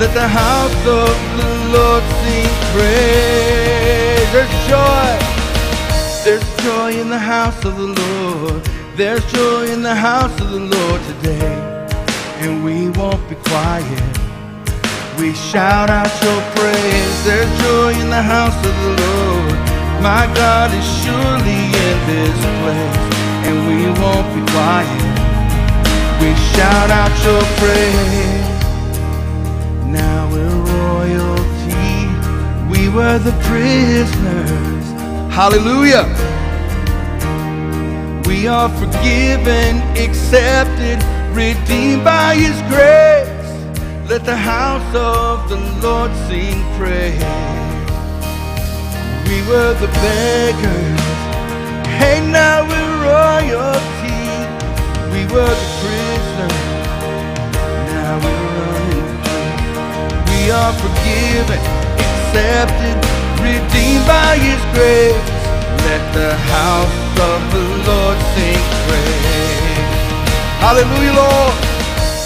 [0.00, 4.28] Let the house of the Lord sing praise.
[4.32, 5.12] There's joy.
[6.24, 8.62] There's joy in the house of the Lord.
[8.96, 11.54] There's joy in the house of the Lord today.
[12.40, 14.02] And we won't be quiet.
[15.18, 17.24] We shout out your praise.
[17.24, 19.58] There's joy in the house of the Lord.
[20.02, 22.98] My God is surely in this place.
[23.46, 25.02] And we won't be quiet.
[26.20, 28.51] We shout out your praise.
[29.92, 30.48] Now we're
[30.80, 32.06] royalty.
[32.72, 34.84] We were the prisoners.
[35.30, 36.06] Hallelujah.
[38.26, 40.98] We are forgiven, accepted,
[41.34, 43.28] redeemed by His grace.
[44.08, 47.22] Let the house of the Lord sing praise.
[49.28, 51.00] We were the beggars,
[52.00, 54.22] hey, now we're royalty.
[55.14, 56.61] We were the prisoners,
[60.42, 61.60] We are forgiven,
[62.02, 62.98] accepted,
[63.38, 65.28] redeemed by His grace.
[65.86, 66.98] Let the house
[67.30, 69.86] of the Lord sing praise.
[70.58, 71.54] Hallelujah, Lord.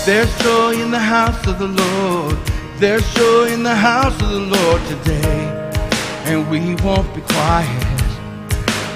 [0.06, 2.38] There's joy in the house of the Lord.
[2.78, 5.76] There's joy in the house of the Lord today.
[6.24, 7.84] And we won't be quiet.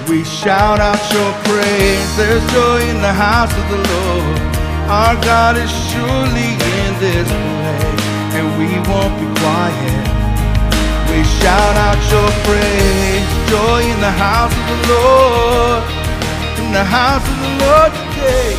[0.09, 2.17] We shout out your praise.
[2.17, 4.41] There's joy in the house of the Lord.
[4.89, 8.10] Our God is surely in this place.
[8.33, 10.03] And we won't be quiet.
[11.11, 13.27] We shout out your praise.
[13.51, 15.83] Joy in the house of the Lord.
[16.63, 18.55] In the house of the Lord today.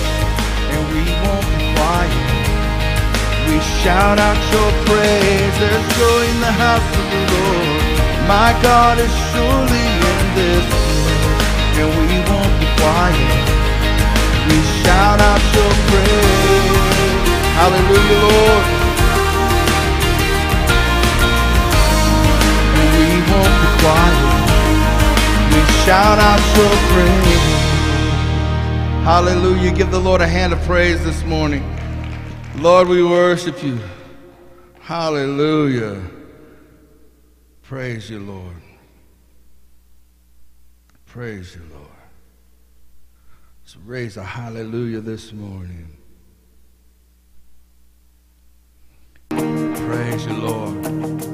[0.77, 2.29] And we won't be quiet.
[3.49, 5.55] We shout out your praise.
[5.57, 7.81] There's joy in the house of the Lord.
[8.29, 11.81] My God is surely in this place.
[11.81, 13.41] And we won't be quiet.
[14.53, 16.93] We shout out your praise.
[17.57, 18.82] Hallelujah, Lord.
[23.43, 24.19] We won't be quiet.
[25.53, 27.63] We shout out your praise.
[29.05, 29.73] Hallelujah.
[29.73, 31.65] Give the Lord a hand of praise this morning.
[32.57, 33.81] Lord, we worship you.
[34.81, 36.03] Hallelujah.
[37.63, 38.57] Praise you, Lord.
[41.07, 41.89] Praise you, Lord.
[43.63, 45.97] Let's raise a hallelujah this morning.
[49.31, 51.32] Praise you, Lord.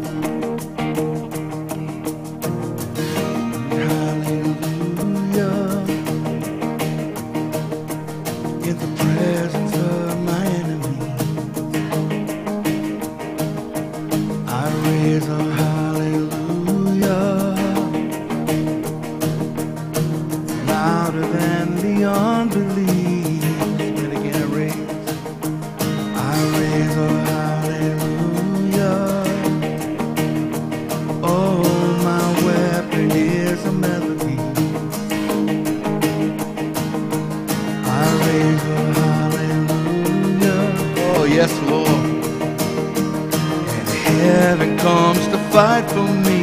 [45.58, 46.40] Fight for me.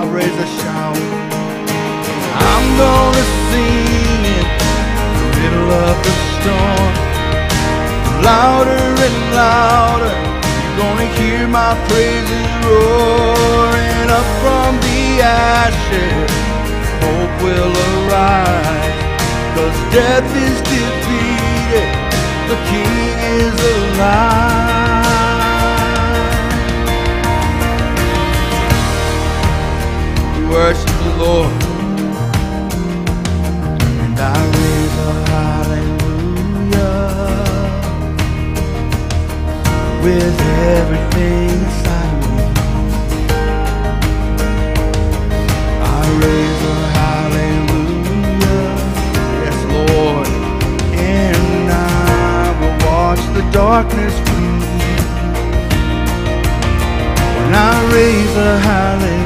[0.00, 0.96] I raise a shout.
[2.50, 4.46] I'm gonna sing in
[5.20, 6.92] the middle of the storm.
[8.30, 10.14] Louder and louder.
[10.56, 15.00] You're gonna hear my praises roaring up from the
[15.60, 16.32] ashes.
[17.04, 19.00] Hope will arise.
[19.54, 21.88] Cause death is defeated.
[22.50, 22.96] The king
[23.36, 24.37] is alive.
[31.28, 31.52] Lord.
[34.02, 36.96] And I raise a hallelujah
[40.04, 40.38] with
[40.78, 42.36] everything inside me.
[45.96, 48.68] I raise a hallelujah,
[49.42, 50.30] yes, Lord,
[50.96, 54.60] and I will watch the darkness flee.
[57.36, 59.17] When I raise a hallelujah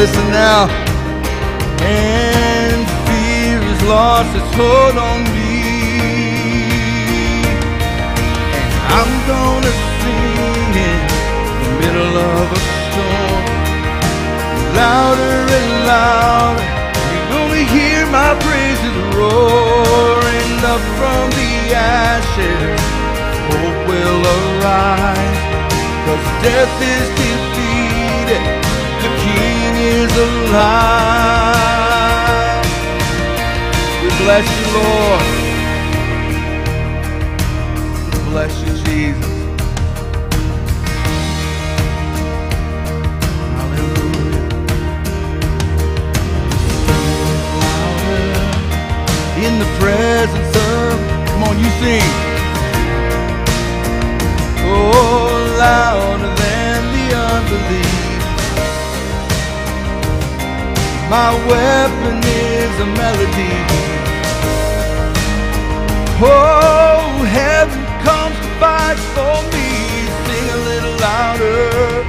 [0.00, 0.64] listen now.
[1.84, 5.60] And fear has lost its hold on me.
[8.64, 11.00] And I'm gonna sing in
[11.60, 13.44] the middle of a storm.
[14.80, 16.64] Louder and louder,
[17.12, 22.80] you're gonna hear my praises roaring up from the ashes,
[23.52, 25.40] hope will arise.
[26.08, 28.44] Cause death is defeated,
[29.82, 30.60] Is alive.
[34.02, 35.24] We bless you, Lord.
[38.04, 39.36] We bless you, Jesus.
[43.56, 44.44] Hallelujah.
[49.46, 50.92] In the presence of,
[51.28, 52.12] come on, you sing.
[54.62, 57.99] Oh, louder than the unbelief.
[61.10, 63.56] My weapon is a melody.
[66.22, 70.06] Oh, heaven comes to fight for me.
[70.26, 72.06] Sing a little louder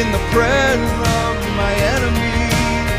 [0.00, 2.96] in the presence of my enemies.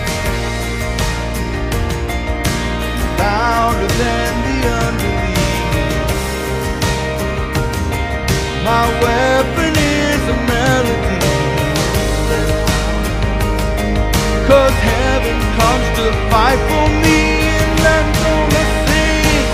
[3.18, 6.06] Louder than the unbelief.
[8.64, 9.55] My weapon
[14.48, 17.20] Cause heaven comes to fight for me
[17.66, 19.46] and I'm gonna sing.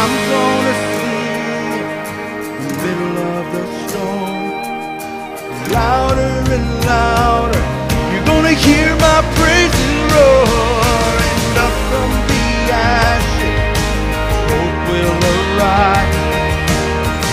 [0.00, 1.70] I'm gonna sing
[2.58, 4.50] in the middle of the storm.
[5.70, 7.62] Louder and louder,
[8.12, 12.44] you're gonna hear my praises roaring up from the
[12.74, 13.56] ashes.
[14.50, 16.18] Hope will arise.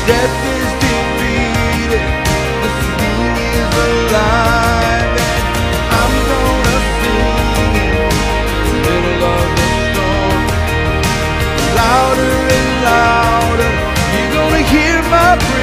[0.05, 2.05] Death is defeated,
[2.61, 2.69] the
[3.01, 4.58] King is alive,
[11.89, 12.21] Louder
[12.57, 13.71] and louder,
[14.13, 15.58] you're gonna hear my praises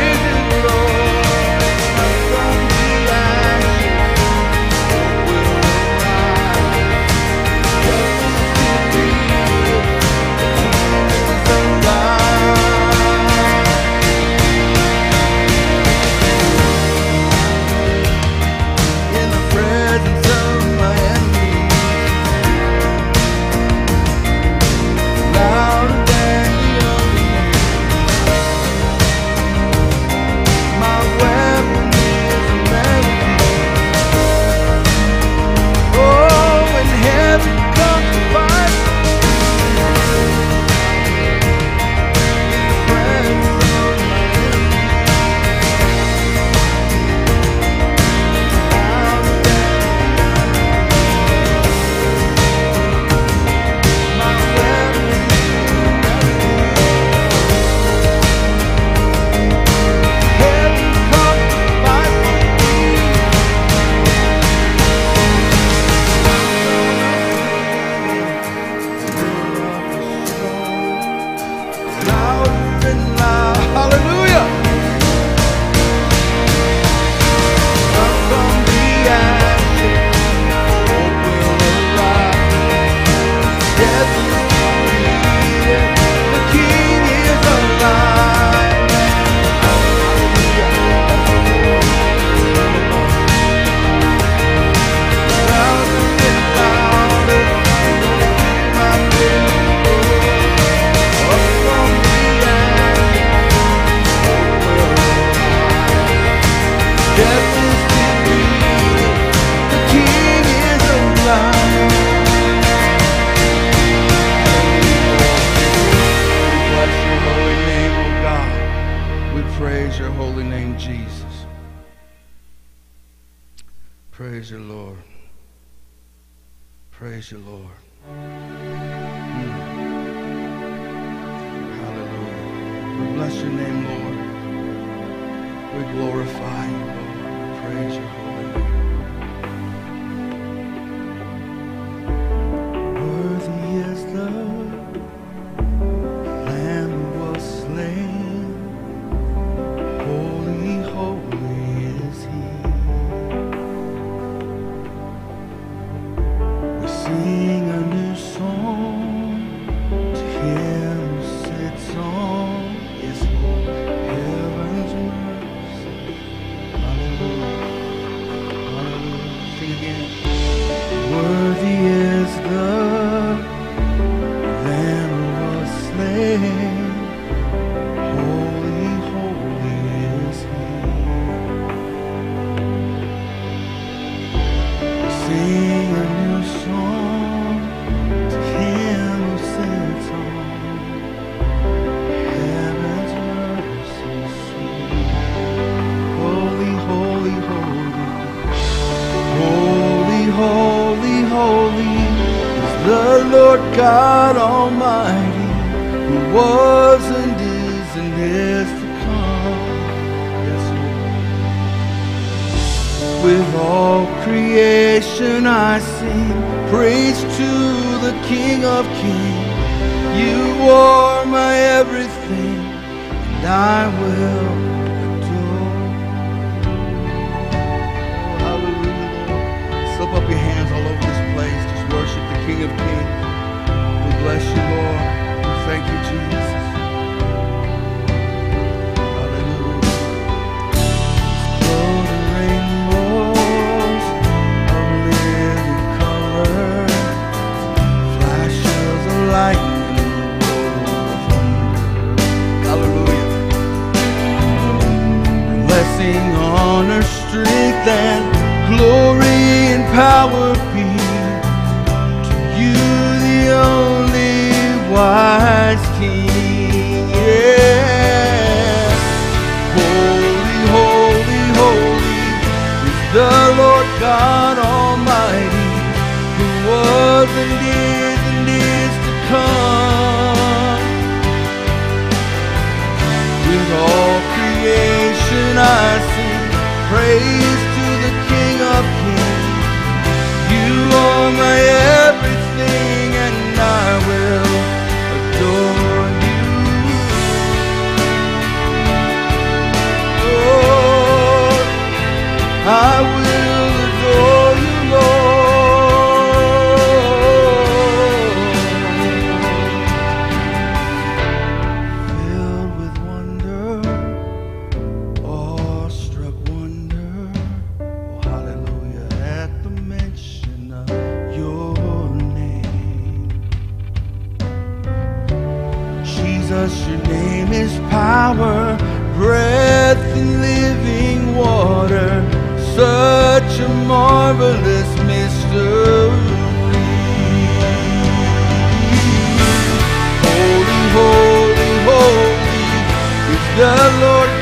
[257.87, 258.15] strength,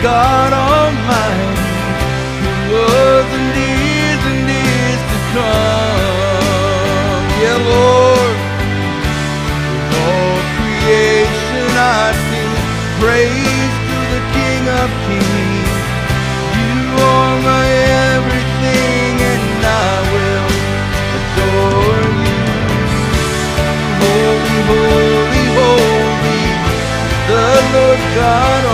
[0.04, 1.64] God Almighty,
[2.44, 7.24] who was and is and is to come.
[7.40, 8.36] Yeah, Lord.
[9.72, 12.52] With all creation I sing
[13.00, 15.72] praise to the King of Kings.
[16.52, 17.64] You are my
[18.12, 20.48] everything, and I will
[21.16, 22.44] adore you.
[24.04, 26.44] Holy, holy, holy,
[27.24, 28.73] the Lord God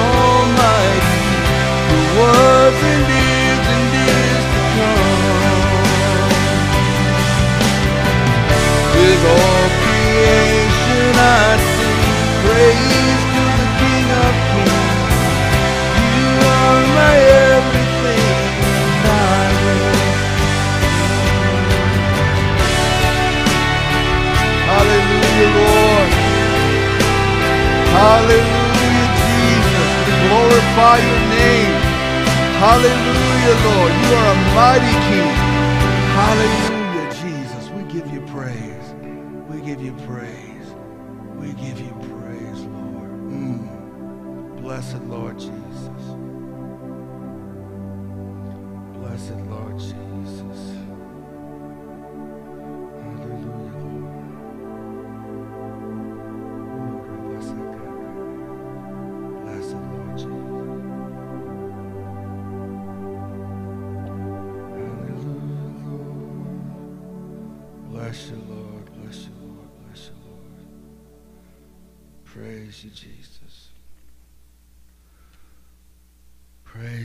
[28.20, 29.88] Hallelujah, Jesus.
[30.28, 31.72] Glorify your name.
[32.60, 33.92] Hallelujah, Lord.
[33.96, 35.49] You are a mighty King.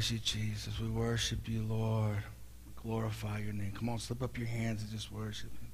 [0.05, 0.79] Praise you, Jesus.
[0.79, 2.17] We worship you, Lord.
[2.67, 3.71] We glorify your name.
[3.75, 5.71] Come on, slip up your hands and just worship him.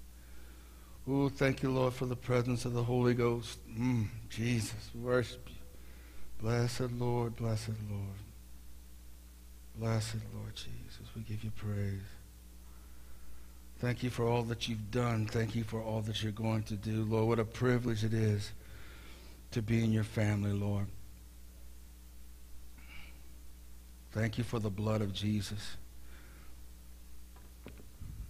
[1.06, 3.60] Oh, thank you, Lord, for the presence of the Holy Ghost.
[3.78, 5.56] Mm, Jesus, we worship you.
[6.42, 8.22] Blessed Lord, blessed Lord.
[9.76, 12.00] Blessed Lord Jesus, we give you praise.
[13.80, 15.26] Thank you for all that you've done.
[15.26, 17.28] Thank you for all that you're going to do, Lord.
[17.28, 18.54] What a privilege it is
[19.52, 20.88] to be in your family, Lord.
[24.12, 25.78] Thank you for the blood of Jesus.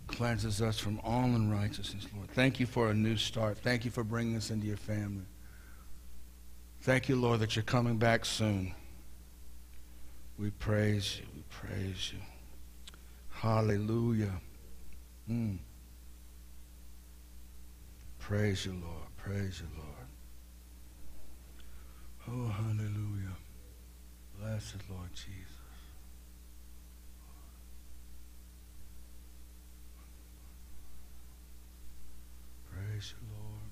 [0.07, 2.29] Cleanses us from all unrighteousness, Lord.
[2.31, 3.57] Thank you for a new start.
[3.57, 5.25] Thank you for bringing us into your family.
[6.81, 8.73] Thank you, Lord, that you're coming back soon.
[10.37, 11.25] We praise you.
[11.35, 12.19] We praise you.
[13.29, 14.33] Hallelujah.
[15.29, 15.57] Mm.
[18.19, 19.07] Praise you, Lord.
[19.17, 19.91] Praise you, Lord.
[22.27, 23.35] Oh, hallelujah.
[24.39, 25.50] Blessed Lord Jesus.
[32.89, 33.71] Praise the Lord.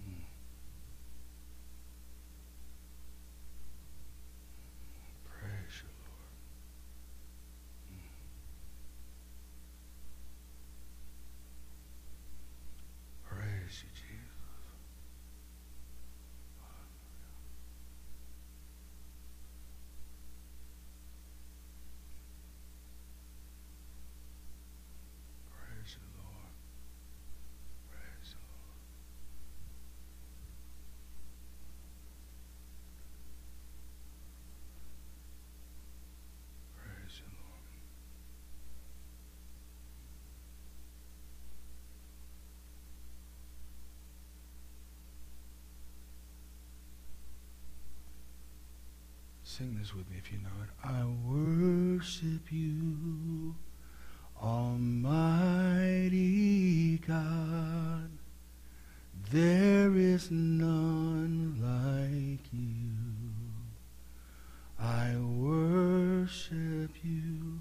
[0.00, 0.24] Mm.
[5.28, 6.32] Praise you, Lord.
[7.92, 8.08] Mm.
[13.28, 14.32] Praise you, Jesus.
[25.50, 26.54] Praise you, Lord.
[27.90, 28.78] Praise you, Lord.
[36.76, 37.70] Praise you, Lord.
[49.58, 50.70] Sing this with me if you know it.
[50.82, 53.54] I worship you,
[54.42, 56.16] Almighty
[57.06, 58.10] God.
[59.30, 62.92] There is none like you.
[64.80, 67.60] I worship you,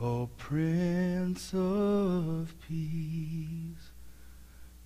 [0.00, 3.90] O Prince of Peace.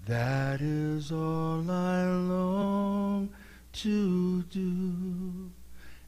[0.07, 3.29] That is all I long
[3.73, 5.42] to do,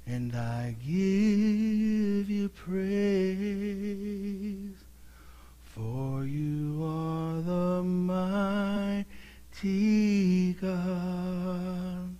[0.07, 3.39] and I give you praise,
[5.63, 9.05] for you are the mighty
[10.55, 12.17] God,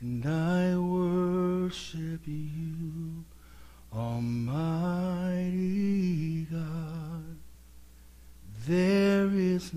[0.00, 3.24] and I worship you,
[3.94, 5.44] Almighty
[6.50, 7.36] God.
[8.66, 9.70] There is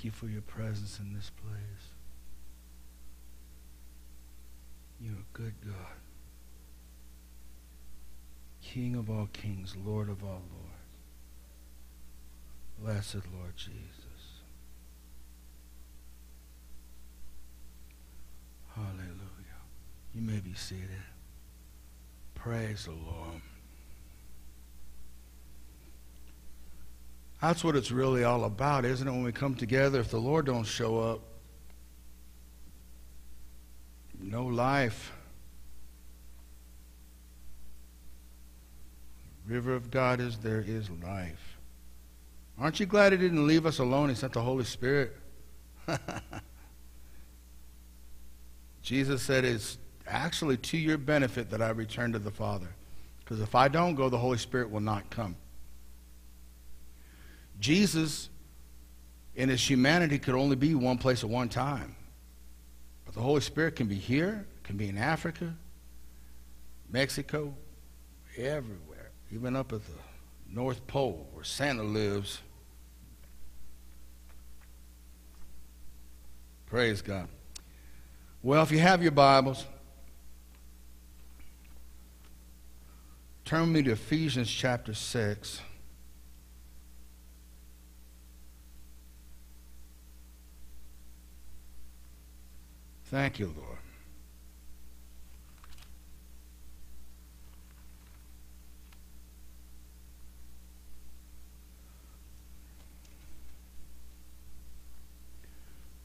[0.00, 1.90] thank you for your presence in this place.
[4.98, 5.98] You're a good God.
[8.62, 10.80] King of all kings, Lord of all lords.
[12.78, 14.40] Blessed Lord Jesus.
[18.74, 19.60] Hallelujah.
[20.14, 20.88] You may be seated.
[22.34, 23.42] Praise the Lord.
[27.40, 29.10] That's what it's really all about, isn't it?
[29.10, 31.20] When we come together, if the Lord don't show up,
[34.18, 35.12] no life.
[39.46, 41.56] River of God is there is life.
[42.58, 44.10] Aren't you glad He didn't leave us alone?
[44.10, 45.16] He sent the Holy Spirit
[48.82, 52.68] Jesus said, It's actually to your benefit that I return to the Father.
[53.20, 55.36] Because if I don't go, the Holy Spirit will not come.
[57.60, 58.30] Jesus,
[59.36, 61.94] in his humanity, could only be one place at one time.
[63.04, 65.54] But the Holy Spirit can be here, can be in Africa,
[66.90, 67.54] Mexico,
[68.36, 69.92] everywhere, even up at the
[70.48, 72.40] North Pole where Santa lives.
[76.66, 77.28] Praise God.
[78.42, 79.66] Well, if you have your Bibles,
[83.44, 85.60] turn me to Ephesians chapter 6.
[93.10, 93.78] Thank you, Lord.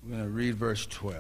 [0.04, 1.20] We're going to read verse 12.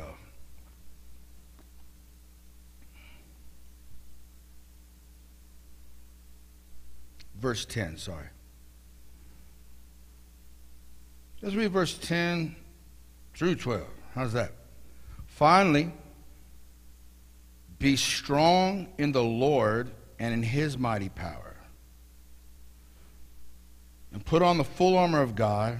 [7.39, 8.25] Verse 10, sorry.
[11.43, 12.55] Let's read verse 10
[13.35, 13.83] through 12.
[14.15, 14.64] How's that?
[15.35, 15.91] Finally,
[17.77, 21.57] be strong in the Lord and in his mighty power.
[24.13, 25.79] And put on the full armor of God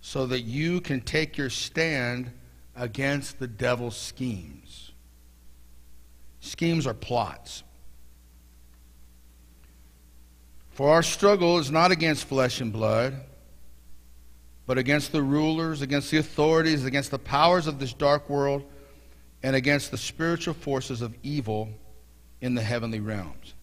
[0.00, 2.32] so that you can take your stand
[2.74, 4.92] against the devil's schemes.
[6.40, 7.62] Schemes are plots.
[10.70, 13.20] For our struggle is not against flesh and blood,
[14.66, 18.64] but against the rulers, against the authorities, against the powers of this dark world,
[19.42, 21.68] and against the spiritual forces of evil
[22.40, 23.54] in the heavenly realms.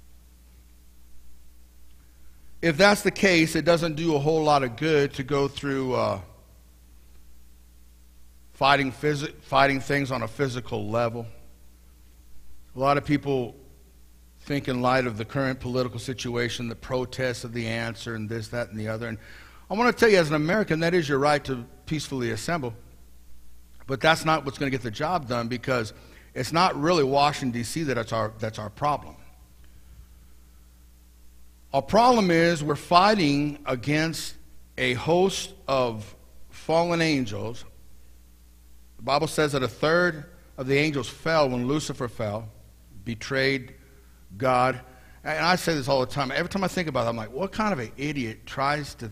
[2.61, 5.94] If that's the case, it doesn't do a whole lot of good to go through
[5.94, 6.22] uh,
[8.53, 11.28] fighting, phys- fighting things on a physical level.
[12.76, 13.56] A lot of people
[14.41, 18.48] think, in light of the current political situation, the protests are the answer, and this,
[18.48, 19.07] that, and the other.
[19.07, 19.19] And
[19.69, 22.73] I want to tell you, as an American, that is your right to peacefully assemble.
[23.85, 25.94] But that's not what's going to get the job done because
[26.34, 27.84] it's not really Washington, D.C.
[27.84, 29.15] that's our, that's our problem.
[31.73, 34.35] Our problem is we're fighting against
[34.77, 36.15] a host of
[36.49, 37.65] fallen angels.
[38.98, 40.26] The Bible says that a third
[40.57, 42.49] of the angels fell when Lucifer fell,
[43.03, 43.73] betrayed
[44.38, 44.80] God.
[45.23, 46.31] And I say this all the time.
[46.31, 49.11] Every time I think about it, I'm like, what kind of an idiot tries to,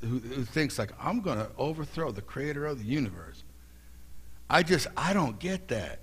[0.00, 3.44] who, who thinks, like, I'm going to overthrow the creator of the universe?
[4.48, 6.00] I just, I don't get that.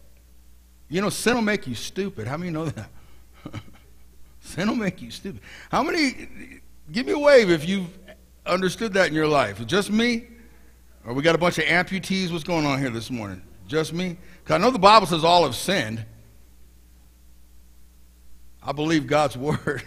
[0.90, 2.28] You know, sin will make you stupid.
[2.28, 2.90] How many know that?
[4.40, 5.42] sin will make you stupid.
[5.70, 6.28] How many,
[6.92, 7.90] give me a wave if you've
[8.48, 9.66] understood that in your life.
[9.66, 10.28] Just me?
[11.06, 12.32] Or we got a bunch of amputees?
[12.32, 13.42] What's going on here this morning?
[13.68, 14.18] Just me?
[14.44, 16.06] Because I know the Bible says all have sinned.
[18.64, 19.84] I believe God's word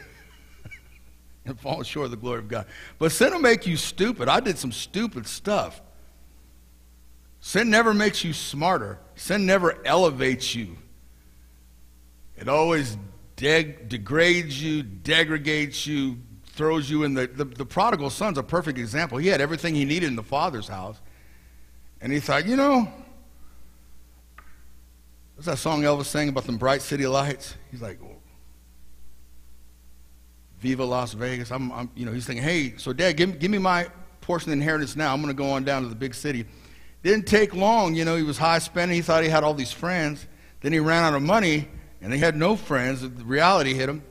[1.45, 2.67] and fall short of the glory of God.
[2.99, 4.29] But sin will make you stupid.
[4.29, 5.81] I did some stupid stuff.
[7.41, 8.99] Sin never makes you smarter.
[9.15, 10.77] Sin never elevates you.
[12.37, 12.97] It always
[13.37, 17.45] deg- degrades you, degrades you, throws you in the, the.
[17.45, 19.19] The prodigal son's a perfect example.
[19.19, 21.01] He had everything he needed in the father's house.
[22.03, 22.91] And he thought, you know,
[25.35, 27.57] what's that song Elvis sang about the bright city lights?
[27.71, 27.99] He's like,
[30.61, 31.51] Viva Las Vegas.
[31.51, 33.89] I'm, I'm, you know, he's thinking, hey, so Dad, give, give me my
[34.21, 35.13] portion of inheritance now.
[35.13, 36.45] I'm going to go on down to the big city.
[37.03, 37.95] Didn't take long.
[37.95, 38.95] You know, he was high spending.
[38.95, 40.27] He thought he had all these friends.
[40.61, 41.69] Then he ran out of money,
[42.03, 43.01] and he had no friends.
[43.01, 44.03] The reality hit him.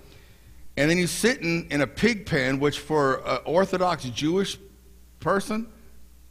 [0.75, 4.57] And then he's sitting in a pig pen, which for an Orthodox Jewish
[5.19, 5.67] person,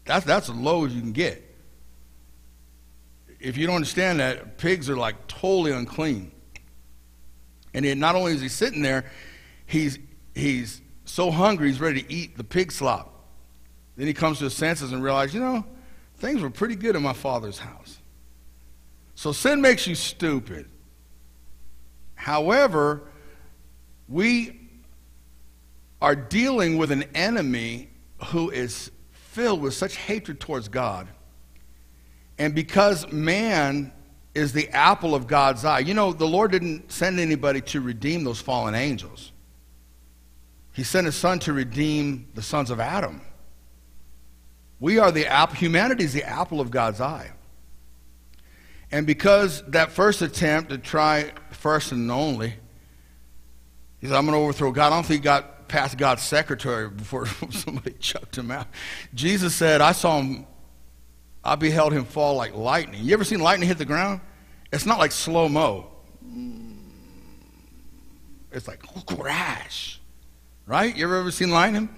[0.04, 1.44] that's, that's as low as you can get.
[3.38, 6.32] If you don't understand that, pigs are like totally unclean.
[7.74, 9.04] And not only is he sitting there,
[9.66, 9.98] he's
[10.38, 13.14] he's so hungry he's ready to eat the pig slop.
[13.96, 15.64] Then he comes to his senses and realizes, you know,
[16.18, 17.98] things were pretty good in my father's house.
[19.14, 20.68] So sin makes you stupid.
[22.14, 23.02] However,
[24.08, 24.60] we
[26.00, 27.90] are dealing with an enemy
[28.26, 31.08] who is filled with such hatred towards God.
[32.38, 33.92] And because man
[34.34, 38.22] is the apple of God's eye, you know, the Lord didn't send anybody to redeem
[38.22, 39.32] those fallen angels.
[40.78, 43.20] He sent his son to redeem the sons of Adam.
[44.78, 47.32] We are the apple, humanity is the apple of God's eye.
[48.92, 52.54] And because that first attempt to try first and only,
[54.00, 54.92] he said, I'm going to overthrow God.
[54.92, 58.68] I don't think he got past God's secretary before somebody chucked him out.
[59.14, 60.46] Jesus said, I saw him,
[61.42, 63.02] I beheld him fall like lightning.
[63.02, 64.20] You ever seen lightning hit the ground?
[64.72, 65.90] It's not like slow mo.
[68.52, 69.98] It's like crash.
[70.68, 70.94] Right?
[70.94, 71.88] You ever ever seen lightning?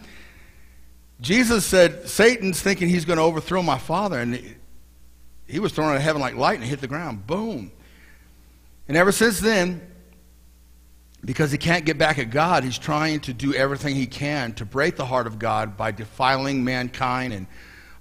[1.20, 4.56] Jesus said, Satan's thinking he's going to overthrow my father, and
[5.48, 7.26] he was thrown out of heaven like lightning, hit the ground.
[7.26, 7.72] Boom.
[8.86, 9.82] And ever since then,
[11.24, 14.64] because he can't get back at God, he's trying to do everything he can to
[14.64, 17.46] break the heart of God by defiling mankind and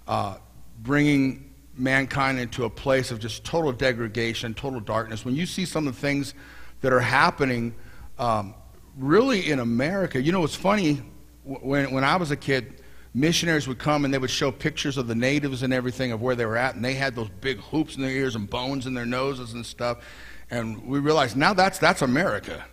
[0.08, 0.38] uh,
[0.84, 5.26] bringing mankind into a place of just total degradation, total darkness.
[5.26, 6.36] When you see some of the things
[6.82, 7.74] that are happening,
[8.20, 8.54] um,
[9.00, 11.02] really in America, you know, it's funny,
[11.44, 15.08] when, when I was a kid, missionaries would come and they would show pictures of
[15.08, 17.96] the natives and everything of where they were at, and they had those big hoops
[17.96, 20.04] in their ears and bones in their noses and stuff.
[20.52, 22.66] And we realized now that's, that's America.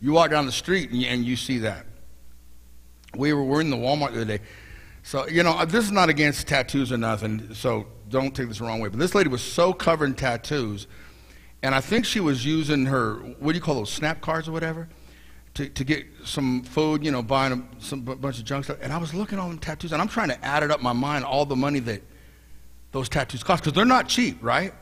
[0.00, 1.86] You walk down the street and you, and you see that.
[3.16, 4.44] We were, were in the Walmart the other day.
[5.02, 8.58] So, you know, uh, this is not against tattoos or nothing, so don't take this
[8.58, 8.88] the wrong way.
[8.88, 10.86] But this lady was so covered in tattoos,
[11.64, 14.52] and I think she was using her, what do you call those, snap cards or
[14.52, 14.86] whatever,
[15.54, 18.76] to, to get some food, you know, buying a, some bunch of junk stuff.
[18.82, 20.80] And I was looking at all them tattoos, and I'm trying to add it up
[20.80, 22.02] in my mind, all the money that
[22.92, 24.74] those tattoos cost, because they're not cheap, right?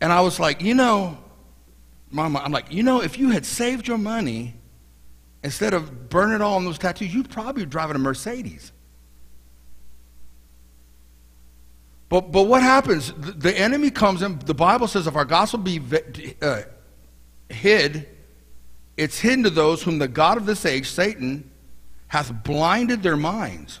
[0.00, 1.18] And I was like, you know,
[2.10, 4.54] Mama, I'm like, you know, if you had saved your money
[5.44, 8.72] instead of burning it all on those tattoos, you'd probably be driving a Mercedes.
[12.08, 13.12] But, but what happens?
[13.16, 14.38] The, enemy comes in.
[14.38, 15.80] The Bible says if our gospel be
[16.40, 16.62] uh,
[17.48, 18.08] hid,
[18.96, 21.50] it's hidden to those whom the God of this age, Satan,
[22.08, 23.80] hath blinded their minds.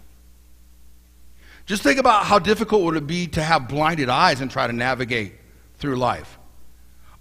[1.66, 4.72] Just think about how difficult would it be to have blinded eyes and try to
[4.72, 5.34] navigate
[5.78, 6.38] through life.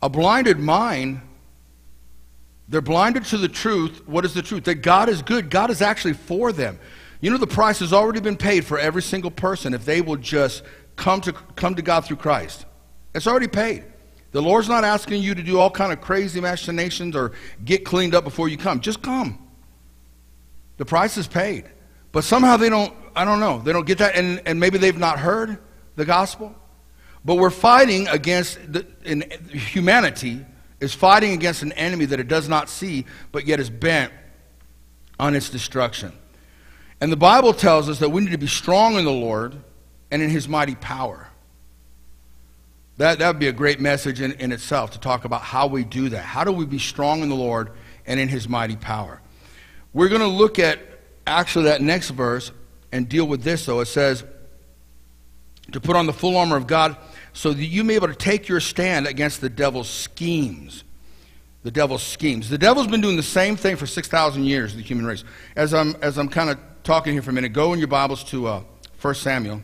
[0.01, 1.21] A blinded mind,
[2.67, 4.07] they're blinded to the truth.
[4.07, 4.65] What is the truth?
[4.65, 5.49] That God is good.
[5.49, 6.79] God is actually for them.
[7.21, 10.17] You know, the price has already been paid for every single person if they will
[10.17, 10.63] just
[10.95, 12.65] come to, come to God through Christ.
[13.13, 13.85] It's already paid.
[14.31, 17.31] The Lord's not asking you to do all kind of crazy machinations or
[17.63, 18.81] get cleaned up before you come.
[18.81, 19.39] Just come.
[20.77, 21.65] The price is paid.
[22.11, 24.97] But somehow they don't, I don't know, they don't get that, and, and maybe they've
[24.97, 25.57] not heard
[25.95, 26.53] the gospel.
[27.23, 30.45] But we're fighting against, the, in, humanity
[30.79, 34.11] is fighting against an enemy that it does not see, but yet is bent
[35.19, 36.11] on its destruction.
[37.01, 39.61] And the Bible tells us that we need to be strong in the Lord
[40.11, 41.27] and in his mighty power.
[42.97, 46.09] That, would be a great message in, in itself to talk about how we do
[46.09, 46.23] that.
[46.23, 47.71] How do we be strong in the Lord
[48.05, 49.21] and in his mighty power?
[49.93, 50.79] We're going to look at
[51.27, 52.51] actually that next verse
[52.91, 53.81] and deal with this, though.
[53.81, 54.23] It says,
[55.71, 56.95] to put on the full armor of God
[57.33, 60.83] so that you may be able to take your stand against the devil's schemes.
[61.63, 62.49] The devil's schemes.
[62.49, 65.23] The devil's been doing the same thing for 6,000 years, in the human race.
[65.55, 68.23] As I'm, as I'm kind of talking here for a minute, go in your Bibles
[68.25, 68.63] to uh,
[69.01, 69.61] 1 Samuel.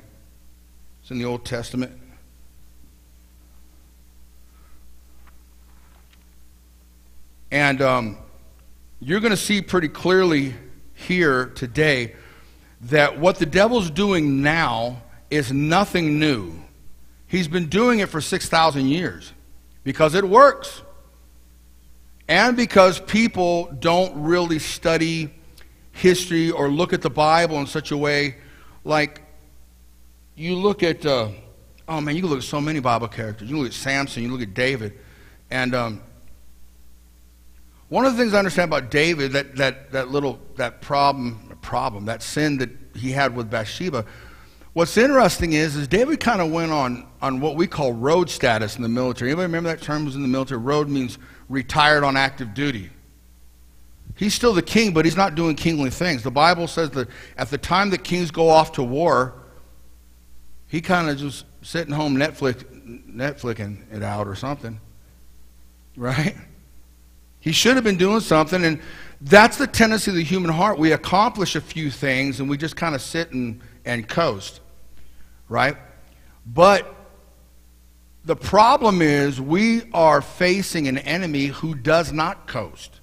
[1.12, 1.92] It's in the Old Testament.
[7.52, 8.18] And um,
[9.02, 10.56] you're going to see pretty clearly
[10.94, 12.16] here today
[12.84, 16.54] that what the devil's doing now is nothing new.
[17.28, 19.34] He's been doing it for 6,000 years
[19.84, 20.82] because it works.
[22.30, 25.34] And because people don't really study
[25.92, 28.38] history or look at the Bible in such a way
[28.86, 29.22] like
[30.36, 31.30] you look at, uh,
[31.88, 33.50] oh man, you look at so many Bible characters.
[33.50, 34.94] You look at Samson, you look at David.
[35.50, 36.02] And um,
[37.90, 42.06] one of the things I understand about David, that, that, that little that problem, problem,
[42.06, 44.06] that sin that he had with Bathsheba,
[44.74, 48.78] what's interesting is, is David kind of went on, on what we call road status
[48.78, 49.32] in the military.
[49.32, 50.62] Anybody remember that term was in the military?
[50.62, 51.18] Road means
[51.50, 52.90] retired on active duty.
[54.16, 56.24] He's still the king, but he's not doing kingly things.
[56.24, 59.34] The Bible says that at the time that kings go off to war,
[60.72, 62.64] he kind of just sitting home Netflix,
[63.06, 64.80] Netflixing it out or something.
[65.98, 66.34] Right?
[67.42, 68.80] He should have been doing something, and
[69.20, 70.80] that's the tendency of the human heart.
[70.80, 74.62] We accomplish a few things and we just kind of sit and, and coast,
[75.50, 75.76] right?
[76.46, 76.96] But
[78.24, 83.02] the problem is we are facing an enemy who does not coast.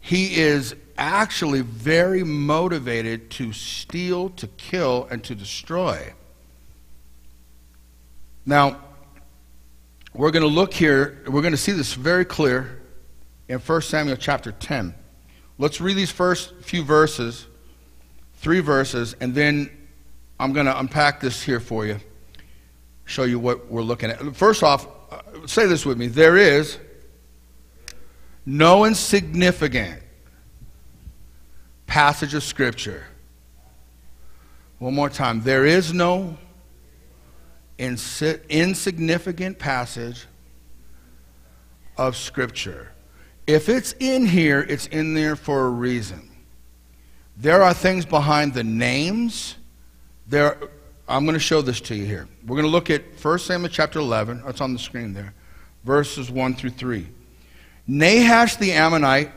[0.00, 6.14] He is actually very motivated to steal, to kill, and to destroy.
[8.46, 8.80] Now,
[10.14, 12.80] we're going to look here, we're going to see this very clear
[13.48, 14.94] in 1 Samuel chapter 10.
[15.58, 17.46] Let's read these first few verses,
[18.36, 19.70] three verses, and then
[20.38, 22.00] I'm going to unpack this here for you,
[23.04, 24.34] show you what we're looking at.
[24.34, 26.78] First off, uh, say this with me there is
[28.46, 30.02] no insignificant
[31.86, 33.04] passage of Scripture.
[34.78, 35.42] One more time.
[35.42, 36.38] There is no
[37.80, 40.26] insignificant passage
[41.96, 42.92] of Scripture.
[43.46, 46.30] If it's in here, it's in there for a reason.
[47.36, 49.56] There are things behind the names.
[50.28, 50.58] There,
[51.08, 52.28] I'm going to show this to you here.
[52.46, 54.42] We're going to look at 1 Samuel chapter 11.
[54.44, 55.34] That's on the screen there,
[55.84, 57.08] verses 1 through 3.
[57.86, 59.32] Nahash the Ammonite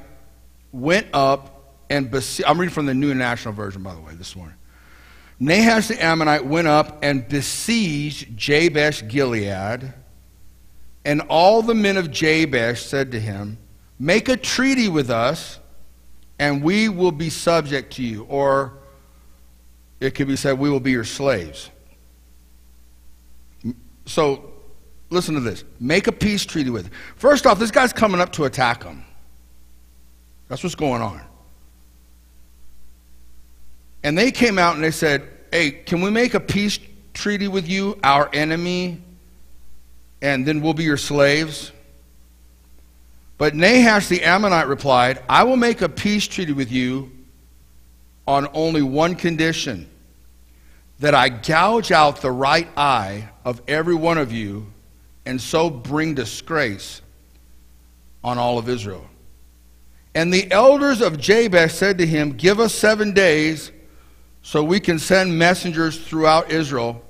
[0.72, 2.48] went up and besieged.
[2.48, 4.56] I'm reading from the New International Version, by the way, this morning.
[5.44, 9.94] Nahash the Ammonite went up and besieged Jabesh Gilead.
[11.04, 13.58] And all the men of Jabesh said to him,
[14.00, 15.60] Make a treaty with us,
[16.40, 18.24] and we will be subject to you.
[18.30, 18.78] Or
[20.00, 21.70] it could be said, We will be your slaves.
[24.06, 24.50] So
[25.10, 25.66] listen to this.
[25.78, 26.90] Make a peace treaty with.
[27.18, 29.04] First off, this guy's coming up to attack them.
[30.48, 31.22] That's what's going on.
[34.04, 36.80] And they came out and they said, Hey, can we make a peace
[37.14, 39.00] treaty with you, our enemy,
[40.20, 41.72] and then we'll be your slaves?
[43.38, 47.12] But Nahash the Ammonite replied, I will make a peace treaty with you
[48.28, 49.88] on only one condition
[50.98, 54.66] that I gouge out the right eye of every one of you
[55.24, 57.00] and so bring disgrace
[58.24, 59.06] on all of Israel.
[60.16, 63.72] And the elders of Jabesh said to him, Give us seven days
[64.44, 67.02] so we can send messengers throughout Israel.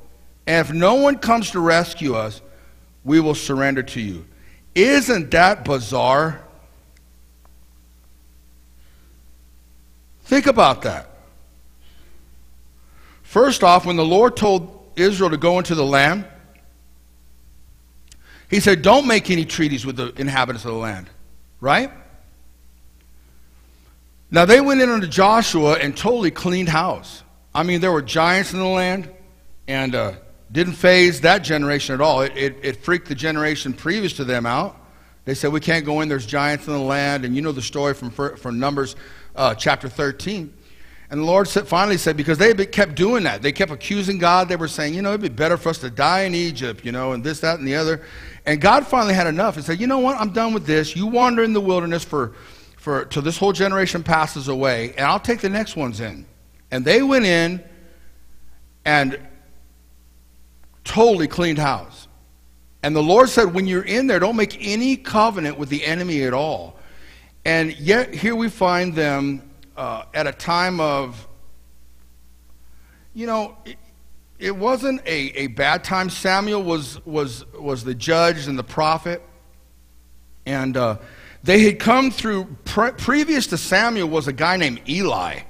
[0.48, 2.42] And if no one comes to rescue us,
[3.04, 4.26] we will surrender to you.
[4.76, 6.42] Isn't that bizarre?
[10.26, 11.10] Think about that.
[13.24, 16.26] First off, when the Lord told Israel to go into the land,
[18.50, 21.10] he said, Don't make any treaties with the inhabitants of the land,
[21.60, 21.92] right?
[24.34, 27.22] Now they went in under Joshua and totally cleaned house.
[27.54, 29.08] I mean, there were giants in the land
[29.68, 30.14] and uh,
[30.52, 32.22] didn't faze that generation at all.
[32.22, 34.76] It, it, it freaked the generation previous to them out.
[35.26, 37.26] They said, We can't go in, there's giants in the land.
[37.26, 38.96] And you know the story from, from Numbers
[39.36, 40.52] uh, chapter 13.
[41.12, 43.44] And the Lord said, finally said, because they kept doing that.
[43.44, 44.50] They kept accusing God.
[44.50, 46.92] They were saying, you know, it'd be better for us to die in Egypt, you
[46.92, 48.02] know, and this, that, and the other.
[48.48, 50.20] And God finally had enough and said, you know what?
[50.20, 50.96] I'm done with this.
[50.96, 52.34] You wander in the wilderness for,
[52.84, 56.26] for till this whole generation passes away, and I'll take the next ones in.
[56.70, 57.64] And they went in
[58.84, 59.18] and
[60.84, 62.10] totally cleaned house.
[62.84, 66.24] And the Lord said, when you're in there, don't make any covenant with the enemy
[66.24, 66.78] at all.
[67.46, 71.26] And yet, here we find them uh, at a time of,
[73.14, 73.78] you know, it,
[74.40, 76.10] it wasn't a, a bad time.
[76.10, 79.22] Samuel was, was, was the judge and the prophet.
[80.46, 80.98] And uh,
[81.44, 85.42] they had come through, pre- previous to Samuel was a guy named Eli.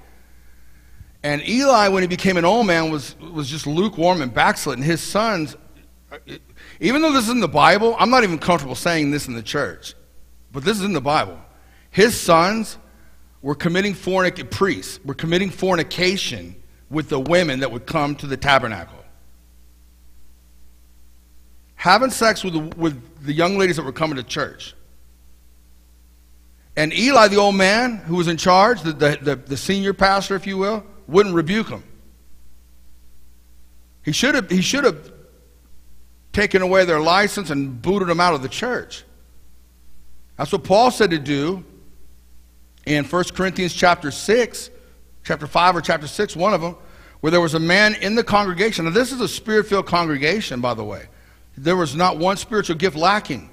[1.22, 4.84] And Eli, when he became an old man, was, was just lukewarm and backslidden.
[4.84, 5.56] His sons,
[6.80, 9.44] even though this is in the Bible, I'm not even comfortable saying this in the
[9.44, 9.94] church,
[10.52, 11.40] but this is in the Bible.
[11.92, 12.78] His sons
[13.44, 16.56] were committing fornic priests were committing fornication
[16.90, 18.98] with the women that would come to the tabernacle.
[21.76, 24.74] Having sex with the, with the young ladies that were coming to church.
[26.76, 30.36] And Eli, the old man who was in charge, the, the, the, the senior pastor,
[30.36, 31.84] if you will, wouldn't rebuke him.
[34.04, 35.12] He should have, he should have
[36.34, 39.04] taken away their license and booted them out of the church.
[40.38, 41.64] That's what Paul said to do
[42.86, 44.70] in 1 Corinthians chapter 6,
[45.24, 46.76] chapter 5 or chapter 6, one of them,
[47.22, 48.86] where there was a man in the congregation.
[48.86, 51.08] Now, this is a spirit filled congregation, by the way.
[51.56, 53.50] There was not one spiritual gift lacking.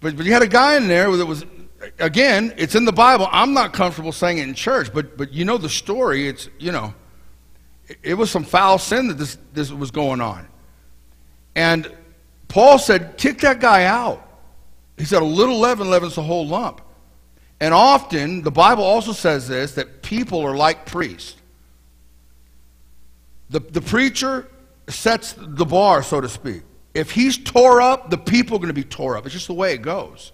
[0.00, 1.44] But, but you had a guy in there that was,
[1.98, 3.28] again, it's in the Bible.
[3.30, 6.28] I'm not comfortable saying it in church, but, but you know the story.
[6.28, 6.94] It's, you know,
[7.86, 10.46] it, it was some foul sin that this, this was going on.
[11.54, 11.90] And
[12.48, 14.22] Paul said, kick that guy out.
[14.96, 16.80] He said, a little leaven leavens the whole lump.
[17.60, 21.36] And often, the Bible also says this that people are like priests.
[23.48, 24.48] The, the preacher
[24.88, 26.62] sets the bar, so to speak.
[26.94, 29.24] If he's tore up, the people are going to be tore up.
[29.24, 30.32] It's just the way it goes.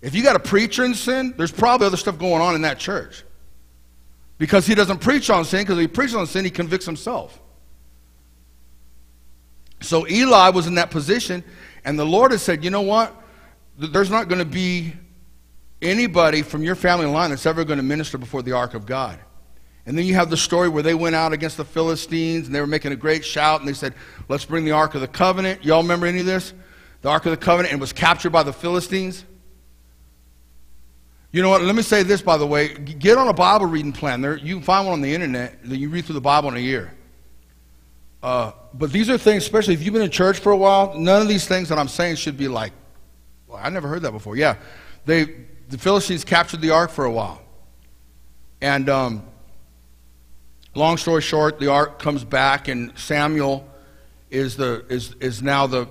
[0.00, 2.78] If you got a preacher in sin, there's probably other stuff going on in that
[2.78, 3.24] church.
[4.38, 7.40] Because he doesn't preach on sin, because if he preaches on sin, he convicts himself.
[9.80, 11.42] So Eli was in that position,
[11.84, 13.14] and the Lord has said, you know what?
[13.76, 14.92] There's not going to be
[15.82, 19.18] anybody from your family line that's ever going to minister before the ark of God.
[19.88, 22.60] And then you have the story where they went out against the Philistines and they
[22.60, 23.94] were making a great shout and they said,
[24.28, 25.64] Let's bring the Ark of the Covenant.
[25.64, 26.52] Y'all remember any of this?
[27.00, 29.24] The Ark of the Covenant and was captured by the Philistines.
[31.30, 31.62] You know what?
[31.62, 32.68] Let me say this, by the way.
[32.74, 34.20] Get on a Bible reading plan.
[34.22, 36.56] There, you can find one on the internet that you read through the Bible in
[36.56, 36.94] a year.
[38.22, 41.22] Uh, but these are things, especially if you've been in church for a while, none
[41.22, 42.72] of these things that I'm saying should be like,
[43.46, 44.36] well, I never heard that before.
[44.36, 44.56] Yeah,
[45.04, 45.24] they,
[45.68, 47.40] the Philistines captured the ark for a while.
[48.60, 49.22] And um,
[50.74, 53.68] long story short, the ark comes back, and Samuel
[54.30, 55.86] is, the, is, is now the,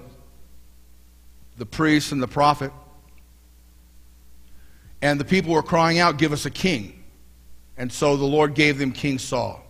[1.58, 2.72] the priest and the prophet.
[5.02, 7.04] And the people were crying out, Give us a king.
[7.78, 9.64] And so the Lord gave them King Saul.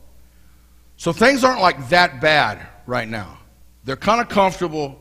[0.95, 3.37] So things aren't like that bad right now.
[3.83, 4.99] They're kind of comfortable,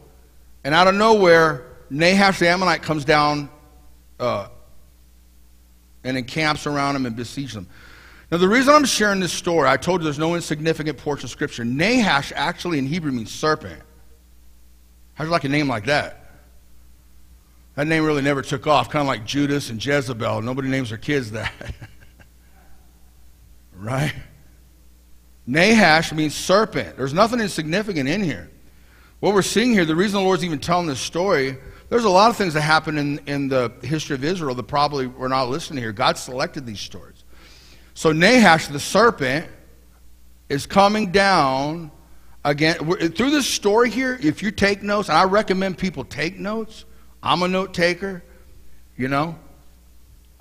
[0.63, 3.49] and out of nowhere, Nahash the Ammonite comes down
[4.21, 4.49] uh,
[6.05, 7.69] and encamps around them and besieges them.
[8.31, 11.31] Now, the reason I'm sharing this story, I told you there's no insignificant portion of
[11.31, 11.65] Scripture.
[11.65, 13.81] Nahash actually in Hebrew means serpent.
[15.15, 16.26] How'd you like a name like that?
[17.77, 20.41] That name really never took off, kind of like Judas and Jezebel.
[20.41, 21.53] Nobody names their kids that.
[23.75, 24.15] right?
[25.47, 26.97] Nahash means serpent.
[26.97, 28.51] There's nothing insignificant in here.
[29.21, 31.59] What we're seeing here, the reason the Lord's even telling this story,
[31.91, 35.07] there's a lot of things that happen in, in the history of Israel that probably
[35.07, 35.93] we're not listening here.
[35.93, 37.25] God selected these stories.
[37.93, 39.47] So Nahash, the serpent,
[40.49, 41.91] is coming down
[42.43, 42.77] again.
[42.77, 46.86] Through this story here, if you take notes, and I recommend people take notes,
[47.27, 48.23] I'm a note taker,
[48.97, 49.37] you know.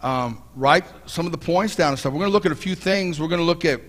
[0.01, 2.13] Um, write some of the points down and stuff.
[2.13, 3.19] We're going to look at a few things.
[3.19, 3.81] We're going to look at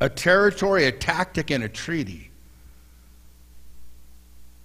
[0.00, 2.30] a territory, a tactic, and a treaty.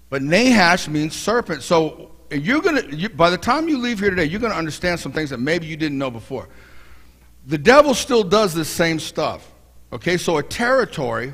[0.10, 1.64] But Nahash means serpent.
[1.64, 4.58] So you're going to, you, by the time you leave here today, you're going to
[4.58, 6.48] understand some things that maybe you didn't know before.
[7.46, 9.52] The devil still does this same stuff.
[9.92, 11.34] Okay, so a territory,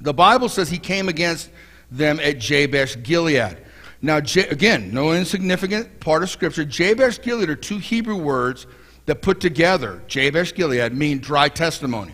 [0.00, 1.48] the Bible says he came against
[1.92, 3.58] them at Jabesh Gilead.
[4.04, 6.66] Now, again, no insignificant part of Scripture.
[6.66, 8.66] Jabesh Gilead are two Hebrew words
[9.06, 12.12] that put together, Jabesh Gilead, mean dry testimony.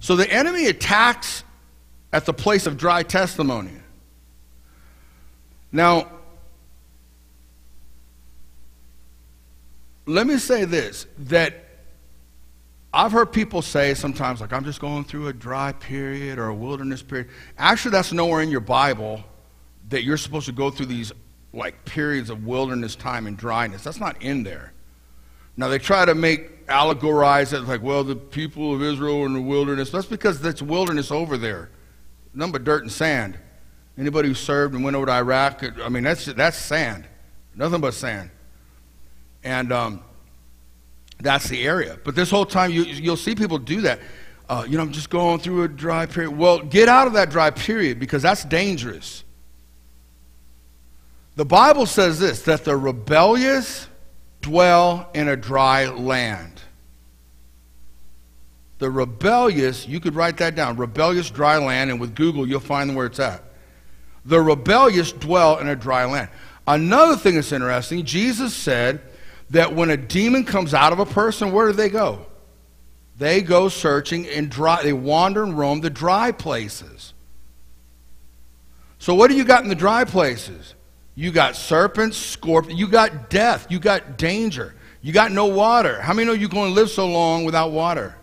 [0.00, 1.44] So the enemy attacks
[2.14, 3.74] at the place of dry testimony.
[5.70, 6.10] Now,
[10.06, 11.66] let me say this that
[12.90, 16.54] I've heard people say sometimes, like, I'm just going through a dry period or a
[16.54, 17.28] wilderness period.
[17.58, 19.24] Actually, that's nowhere in your Bible
[19.90, 21.12] that you're supposed to go through these
[21.52, 23.84] like periods of wilderness time and dryness.
[23.84, 24.72] That's not in there.
[25.56, 29.34] Now they try to make allegorize it like, well, the people of Israel are in
[29.34, 29.90] the wilderness.
[29.90, 31.70] That's because that's wilderness over there.
[32.32, 33.36] Nothing but dirt and sand.
[33.98, 37.04] Anybody who served and went over to Iraq, I mean, that's, that's sand.
[37.56, 38.30] Nothing but sand.
[39.42, 40.04] And um,
[41.18, 41.98] that's the area.
[42.04, 44.00] But this whole time, you, you'll see people do that.
[44.48, 46.36] Uh, you know, I'm just going through a dry period.
[46.36, 49.24] Well, get out of that dry period because that's dangerous.
[51.40, 53.88] The Bible says this that the rebellious
[54.42, 56.60] dwell in a dry land.
[58.76, 62.94] The rebellious, you could write that down rebellious dry land, and with Google, you'll find
[62.94, 63.42] where it's at.
[64.26, 66.28] The rebellious dwell in a dry land.
[66.66, 69.00] Another thing that's interesting, Jesus said
[69.48, 72.26] that when a demon comes out of a person, where do they go?
[73.16, 77.14] They go searching and dry, they wander and roam the dry places.
[78.98, 80.74] So, what do you got in the dry places?
[81.14, 86.00] You got serpents, scorpions, you got death, you got danger, you got no water.
[86.00, 88.14] How many know you're going to live so long without water?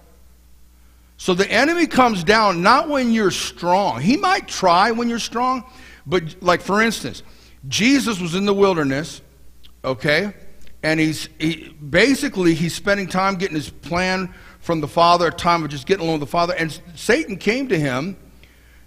[1.18, 4.02] So the enemy comes down not when you're strong.
[4.02, 5.64] He might try when you're strong,
[6.06, 7.24] but like for instance,
[7.68, 9.22] Jesus was in the wilderness,
[9.84, 10.34] okay?
[10.84, 15.64] And he's he, basically he's spending time getting his plan from the Father, a time
[15.64, 16.54] of just getting along with the Father.
[16.54, 18.16] And Satan came to him,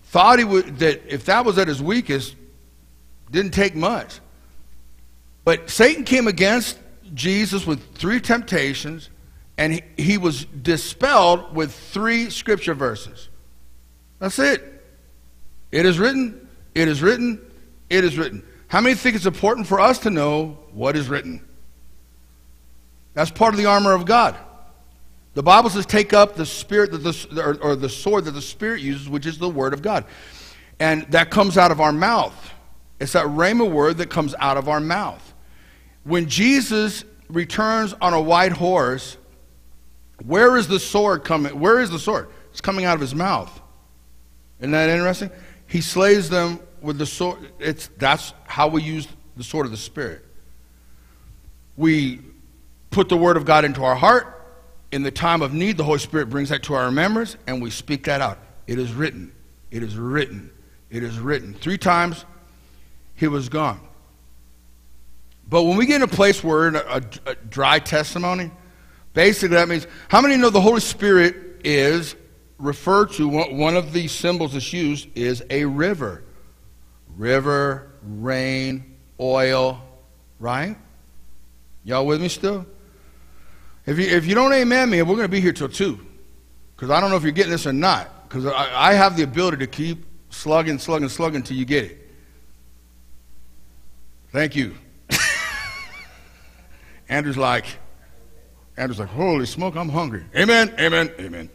[0.05, 2.37] thought he would that if that was at his weakest,
[3.31, 4.21] didn't take much.
[5.45, 6.79] But Satan came against
[7.15, 9.11] Jesus with three temptations,
[9.59, 13.29] and he, he was dispelled with three scripture verses.
[14.19, 14.63] That's it.
[15.73, 17.41] It is written, it is written,
[17.89, 18.45] it is written.
[18.69, 21.45] How many think it's important for us to know what is written?
[23.15, 24.37] That's part of the armor of God.
[25.35, 28.43] The Bible says, take up the spirit that the, or, or the sword that the
[28.43, 30.05] Spirit uses, which is the Word of God.
[30.81, 32.53] And that comes out of our mouth.
[33.01, 35.35] It's that rhema word that comes out of our mouth.
[36.05, 39.17] When Jesus returns on a white horse,
[40.25, 41.59] where is the sword coming?
[41.59, 42.29] Where is the sword?
[42.51, 43.61] It's coming out of his mouth.
[44.59, 45.31] Isn't that interesting?
[45.67, 47.39] He slays them with the sword.
[47.59, 50.25] It's, that's how we use the sword of the Spirit.
[51.77, 52.21] We
[52.91, 54.37] put the word of God into our heart.
[54.93, 57.71] In the time of need, the Holy Spirit brings that to our remembrance, and we
[57.71, 58.39] speak that out.
[58.67, 59.33] It is written.
[59.71, 60.51] It is written.
[60.91, 61.55] It is written.
[61.55, 62.25] Three times
[63.21, 63.79] he was gone.
[65.47, 68.51] But when we get in a place where in a, a, a dry testimony,
[69.13, 72.17] basically that means how many know the Holy Spirit is
[72.59, 76.25] referred to one one of these symbols that's used is a river.
[77.17, 79.83] River, rain, oil,
[80.39, 80.77] right?
[81.85, 82.65] Y'all with me still?
[83.85, 85.99] If you, if you don't amen me, we're going to be here till 2.
[86.75, 88.29] Because I don't know if you're getting this or not.
[88.29, 92.00] Because I, I have the ability to keep slugging, slugging, slugging until you get it.
[94.33, 94.75] Thank you.
[97.09, 97.67] Andrew's like,
[98.77, 100.25] Andrew's like, holy smoke, I'm hungry.
[100.37, 101.51] Amen, amen, amen.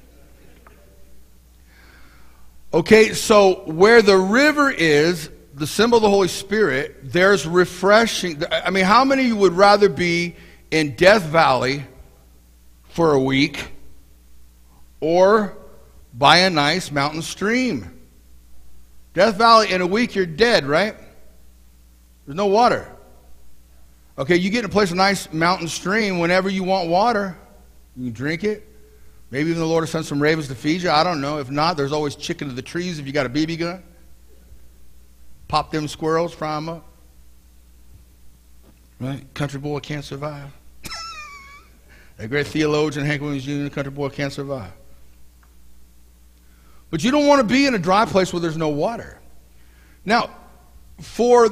[2.74, 8.44] Okay, so where the river is, the symbol of the Holy Spirit, there's refreshing.
[8.52, 10.36] I mean, how many would rather be
[10.72, 11.86] in Death Valley
[12.90, 13.72] for a week
[15.00, 15.58] or
[16.14, 18.02] by a nice mountain stream?
[19.14, 20.98] Death Valley, in a week, you're dead, right?
[22.26, 22.92] There's no water.
[24.18, 27.38] Okay, you get in a place, a nice mountain stream, whenever you want water,
[27.98, 28.68] you can drink it.
[29.32, 30.90] Maybe even the Lord will send some ravens to feed you.
[30.90, 31.40] I don't know.
[31.40, 33.84] If not, there's always chicken to the trees if you got a BB gun.
[35.48, 36.86] Pop them squirrels, fry them up.
[39.00, 39.22] Right?
[39.34, 40.50] Country boy can't survive.
[42.20, 44.72] A great theologian, Hank Williams Jr., country boy can't survive.
[46.90, 49.20] But you don't want to be in a dry place where there's no water.
[50.06, 50.30] Now,
[51.02, 51.50] for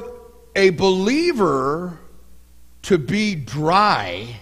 [0.54, 1.98] a believer
[2.82, 4.36] to be dry,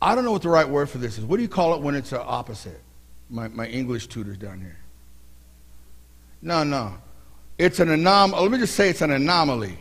[0.00, 1.24] I don't know what the right word for this is.
[1.24, 2.80] What do you call it when it's the opposite?
[3.30, 4.76] My, my English tutor's down here.
[6.42, 6.94] No, no.
[7.56, 8.38] It's an anomaly.
[8.38, 9.78] Oh, let me just say it's an anomaly.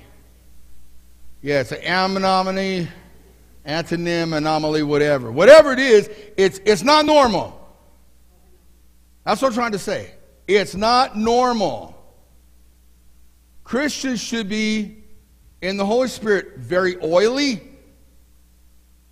[1.41, 2.87] Yeah, it's an anomaly,
[3.67, 5.29] antonym, anomaly, whatever.
[5.29, 7.59] Whatever it is, it's, it's not normal.
[9.25, 10.11] That's what I'm trying to say.
[10.47, 11.92] It's not normal.
[13.63, 15.03] Christians should be
[15.61, 17.55] in the Holy Spirit very oily,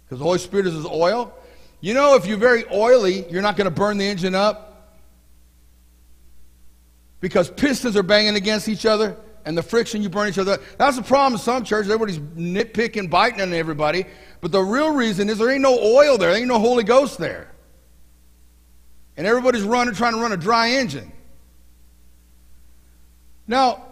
[0.03, 1.34] because the Holy Spirit is His oil.
[1.80, 4.99] You know, if you're very oily, you're not going to burn the engine up
[7.22, 9.15] because pistons are banging against each other
[9.45, 10.60] and the friction you burn each other.
[10.78, 11.91] That's the problem in some churches.
[11.91, 14.06] Everybody's nitpicking, biting on everybody.
[14.41, 17.18] But the real reason is there ain't no oil there, there ain't no Holy Ghost
[17.18, 17.52] there.
[19.18, 21.11] And everybody's running, trying to run a dry engine.
[23.48, 23.86] Now,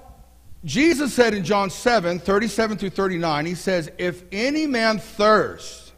[0.65, 5.93] Jesus said in John 7, 37 through 39, he says, If any man thirst,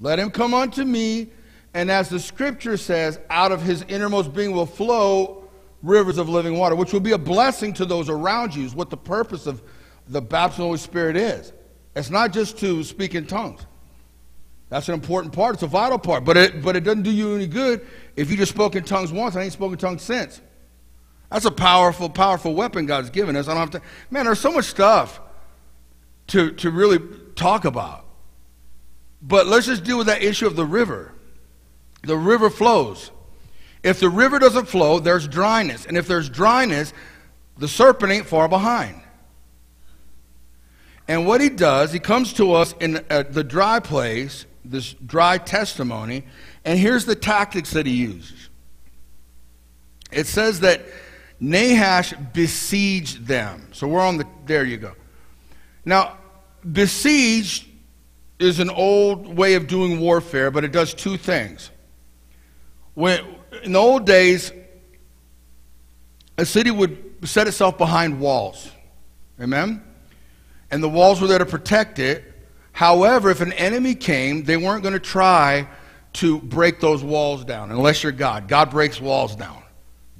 [0.00, 1.28] let him come unto me,
[1.74, 5.44] and as the scripture says, out of his innermost being will flow
[5.82, 8.90] rivers of living water, which will be a blessing to those around you, is what
[8.90, 9.62] the purpose of
[10.08, 11.52] the baptism of the Holy Spirit is.
[11.94, 13.64] It's not just to speak in tongues.
[14.70, 15.54] That's an important part.
[15.54, 16.24] It's a vital part.
[16.24, 17.86] But it, but it doesn't do you any good
[18.16, 20.40] if you just spoke in tongues once and ain't spoken tongues since.
[21.32, 23.48] That's a powerful, powerful weapon God's given us.
[23.48, 23.82] I don't have to.
[24.10, 25.18] Man, there's so much stuff
[26.28, 26.98] to, to really
[27.34, 28.04] talk about.
[29.22, 31.14] But let's just deal with that issue of the river.
[32.02, 33.10] The river flows.
[33.82, 35.86] If the river doesn't flow, there's dryness.
[35.86, 36.92] And if there's dryness,
[37.56, 39.00] the serpent ain't far behind.
[41.08, 45.38] And what he does, he comes to us in uh, the dry place, this dry
[45.38, 46.24] testimony,
[46.64, 48.50] and here's the tactics that he uses.
[50.12, 50.82] It says that
[51.42, 53.66] Nahash besieged them.
[53.72, 54.92] So we're on the, there you go.
[55.84, 56.18] Now,
[56.70, 57.66] besieged
[58.38, 61.72] is an old way of doing warfare, but it does two things.
[62.94, 63.24] When,
[63.64, 64.52] in the old days,
[66.38, 68.70] a city would set itself behind walls.
[69.40, 69.82] Amen?
[70.70, 72.22] And the walls were there to protect it.
[72.70, 75.66] However, if an enemy came, they weren't going to try
[76.14, 78.46] to break those walls down unless you're God.
[78.46, 79.61] God breaks walls down.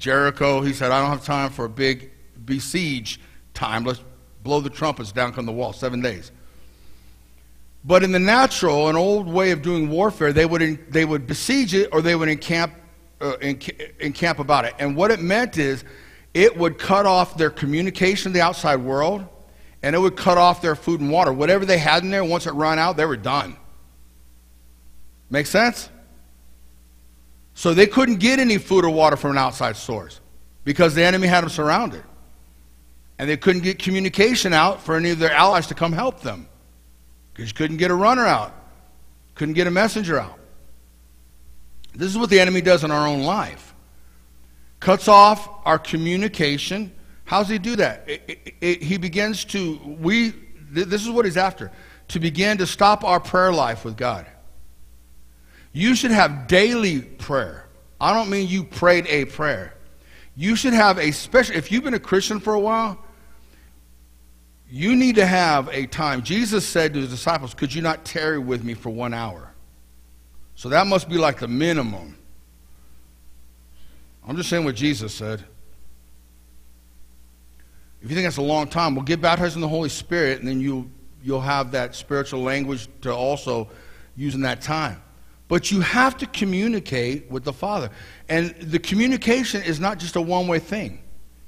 [0.03, 2.11] Jericho, he said, I don't have time for a big
[2.45, 3.21] besiege
[3.55, 3.85] time.
[3.85, 4.03] Let's
[4.43, 5.73] blow the trumpets down come the wall.
[5.73, 6.33] Seven days.
[7.85, 11.73] But in the natural, an old way of doing warfare, they would, they would besiege
[11.73, 12.75] it or they would encamp,
[13.21, 13.37] uh,
[14.01, 14.75] encamp about it.
[14.81, 15.85] And what it meant is
[16.35, 19.25] it would cut off their communication to the outside world
[19.85, 21.33] and it would cut off their food and water.
[21.33, 23.57] Whatever they had in there, once it ran out, they were done.
[25.31, 25.91] Make sense?
[27.55, 30.21] So they couldn't get any food or water from an outside source
[30.65, 32.03] because the enemy had them surrounded.
[33.19, 36.49] And they couldn't get communication out for any of their allies to come help them.
[37.33, 38.55] Because you couldn't get a runner out,
[39.35, 40.39] couldn't get a messenger out.
[41.95, 43.73] This is what the enemy does in our own life
[44.83, 46.93] cuts off our communication.
[47.25, 48.05] How does he do that?
[48.07, 50.35] It, it, it, he begins to, we,
[50.71, 51.71] this is what he's after,
[52.09, 54.27] to begin to stop our prayer life with God.
[55.73, 57.67] You should have daily prayer.
[58.01, 59.75] I don't mean you prayed a prayer.
[60.37, 62.99] You should have a special, if you've been a Christian for a while,
[64.71, 66.23] you need to have a time.
[66.23, 69.53] Jesus said to his disciples, Could you not tarry with me for one hour?
[70.55, 72.17] So that must be like the minimum.
[74.27, 75.45] I'm just saying what Jesus said.
[78.01, 80.49] If you think that's a long time, well, get baptized in the Holy Spirit, and
[80.49, 80.91] then you,
[81.23, 83.69] you'll have that spiritual language to also
[84.17, 85.01] use in that time.
[85.53, 87.91] But you have to communicate with the Father.
[88.27, 91.03] And the communication is not just a one way thing.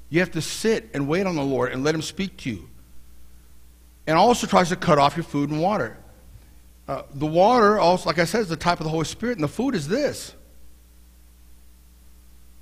[0.09, 2.69] You have to sit and wait on the Lord and let Him speak to you.
[4.05, 5.97] And also tries to cut off your food and water.
[6.87, 9.43] Uh, the water, also, like I said, is the type of the Holy Spirit, and
[9.43, 10.35] the food is this.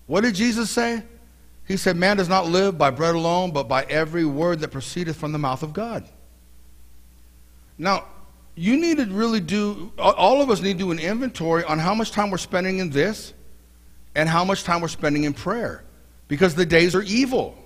[0.07, 1.03] What did Jesus say?
[1.67, 5.17] He said, Man does not live by bread alone, but by every word that proceedeth
[5.17, 6.07] from the mouth of God.
[7.77, 8.05] Now,
[8.55, 11.95] you need to really do, all of us need to do an inventory on how
[11.95, 13.33] much time we're spending in this
[14.15, 15.83] and how much time we're spending in prayer
[16.27, 17.57] because the days are evil.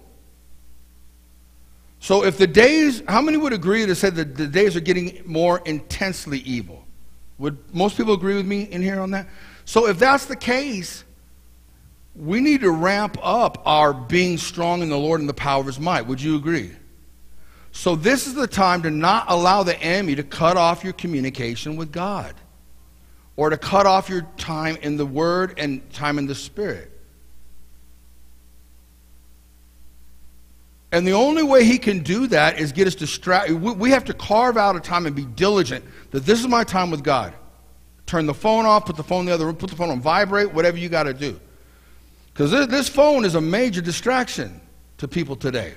[2.00, 5.22] So, if the days, how many would agree to say that the days are getting
[5.26, 6.86] more intensely evil?
[7.40, 9.28] Would most people agree with me in here on that?
[9.66, 11.04] So, if that's the case,
[12.16, 15.66] we need to ramp up our being strong in the Lord and the power of
[15.66, 16.04] his might.
[16.04, 16.72] Would you agree?
[17.78, 21.76] So, this is the time to not allow the enemy to cut off your communication
[21.76, 22.34] with God
[23.36, 26.92] or to cut off your time in the Word and time in the Spirit.
[30.92, 33.62] And the only way he can do that is get us distracted.
[33.62, 36.90] We have to carve out a time and be diligent that this is my time
[36.90, 37.32] with God.
[38.08, 40.02] Turn the phone off, put the phone in the other room, put the phone on
[40.02, 41.40] vibrate, whatever you got to do.
[42.34, 44.62] Because this phone is a major distraction
[44.98, 45.76] to people today.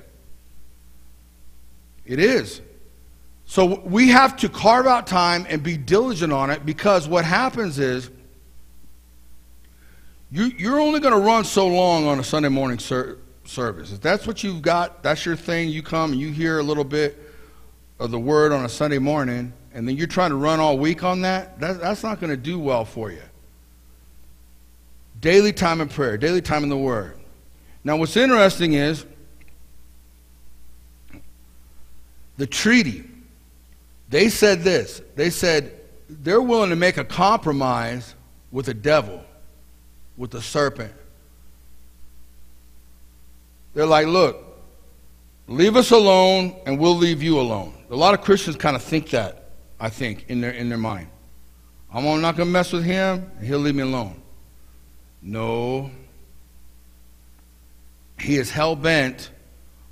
[2.10, 2.60] It is.
[3.44, 7.78] So we have to carve out time and be diligent on it because what happens
[7.78, 8.10] is
[10.32, 13.92] you, are only going to run so long on a Sunday morning ser- service.
[13.92, 16.82] If that's what you've got, that's your thing, you come and you hear a little
[16.82, 17.16] bit
[18.00, 21.04] of the word on a Sunday morning, and then you're trying to run all week
[21.04, 23.22] on that, that that's not going to do well for you.
[25.20, 27.18] Daily time in prayer, daily time in the Word.
[27.84, 29.04] Now, what's interesting is
[32.40, 33.04] the treaty.
[34.08, 35.02] They said this.
[35.14, 38.14] They said they're willing to make a compromise
[38.50, 39.22] with the devil,
[40.16, 40.90] with the serpent.
[43.74, 44.42] They're like, look,
[45.48, 47.74] leave us alone and we'll leave you alone.
[47.90, 51.08] A lot of Christians kind of think that, I think, in their, in their mind.
[51.92, 54.22] I'm not going to mess with him, he'll leave me alone.
[55.20, 55.90] No.
[58.18, 59.30] He is hell bent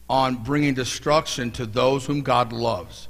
[0.09, 3.09] on bringing destruction to those whom God loves.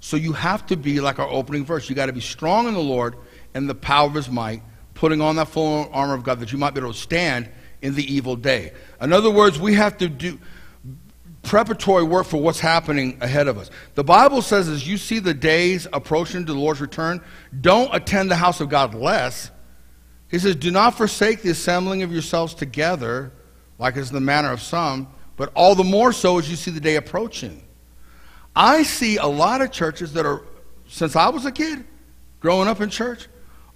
[0.00, 1.88] So you have to be like our opening verse.
[1.88, 3.16] You got to be strong in the Lord
[3.54, 4.62] and the power of his might,
[4.94, 7.48] putting on that full armor of God that you might be able to stand
[7.82, 8.72] in the evil day.
[9.00, 10.38] In other words, we have to do
[11.42, 13.70] preparatory work for what's happening ahead of us.
[13.94, 17.20] The Bible says as you see the days approaching to the Lord's return,
[17.60, 19.50] don't attend the house of God less
[20.30, 23.32] he says, Do not forsake the assembling of yourselves together,
[23.78, 25.08] like is the manner of some,
[25.40, 27.62] but all the more so as you see the day approaching.
[28.54, 30.42] I see a lot of churches that are,
[30.86, 31.82] since I was a kid,
[32.40, 33.26] growing up in church,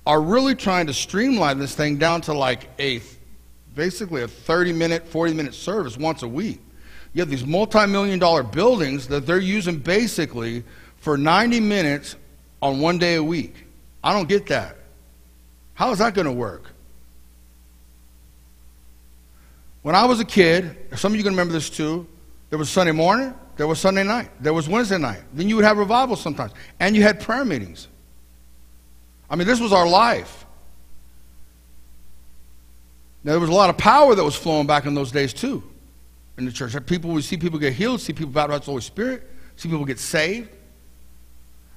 [0.05, 3.01] are really trying to streamline this thing down to like a
[3.75, 6.61] basically a 30 minute, 40 minute service once a week.
[7.15, 10.65] You have these multi million dollar buildings that they're using basically
[10.99, 12.17] for 90 minutes
[12.61, 13.55] on one day a week.
[14.03, 14.77] I don't get that.
[15.73, 16.74] How is that going to work?
[19.85, 22.07] When I was a kid, some of you can remember this too,
[22.49, 25.21] there was Sunday morning, there was Sunday night, there was Wednesday night.
[25.35, 26.53] Then you would have revival sometimes.
[26.81, 27.89] And you had prayer meetings.
[29.29, 30.47] I mean, this was our life.
[33.25, 35.63] Now, there was a lot of power that was flowing back in those days too
[36.39, 36.75] in the church.
[36.87, 39.99] People would see people get healed, see people baptized the Holy Spirit, see people get
[39.99, 40.49] saved.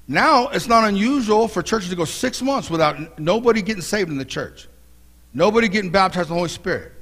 [0.08, 4.18] Now, it's not unusual for churches to go six months without nobody getting saved in
[4.18, 4.70] the church,
[5.34, 6.94] nobody getting baptized in the Holy Spirit.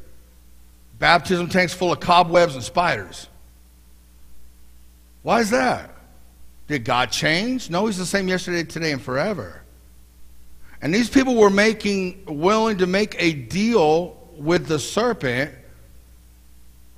[0.99, 3.27] Baptism tanks full of cobwebs and spiders.
[5.23, 5.89] Why is that?
[6.67, 7.69] Did God change?
[7.69, 9.61] No, He's the same yesterday, today, and forever.
[10.81, 15.51] And these people were making, willing to make a deal with the serpent,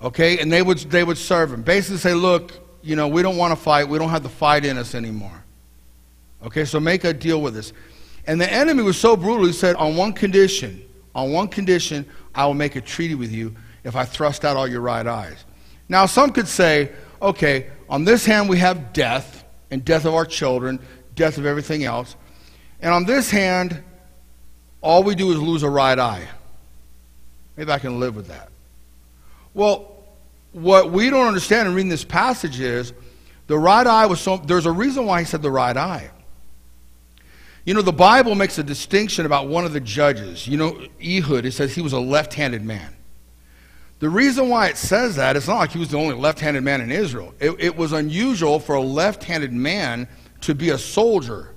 [0.02, 1.62] okay, and they would, they would serve him.
[1.64, 3.88] Basically say, look, you know, we don't want to fight.
[3.88, 5.44] We don't have the fight in us anymore.
[6.44, 7.74] Okay, so make a deal with us.
[8.26, 10.84] And the enemy was so brutal, he said, on one condition,
[11.16, 12.06] on one condition,
[12.36, 13.56] I will make a treaty with you
[13.88, 15.46] if I thrust out all your right eyes.
[15.90, 16.92] Now, some could say,
[17.22, 20.80] okay, on this hand we have death, and death of our children,
[21.16, 22.16] death of everything else.
[22.82, 23.84] And on this hand,
[24.82, 26.28] all we do is lose a right eye.
[27.56, 28.50] Maybe I can live with that.
[29.54, 29.96] Well,
[30.52, 32.94] what we don't understand in reading this passage is
[33.48, 36.12] the right eye was so, there's a reason why he said the right eye.
[37.66, 40.48] You know, the Bible makes a distinction about one of the judges.
[40.48, 42.96] You know, Ehud, it says he was a left handed man.
[44.00, 46.64] The reason why it says that, it's not like he was the only left handed
[46.64, 47.34] man in Israel.
[47.40, 50.08] It, it was unusual for a left handed man
[50.42, 51.56] to be a soldier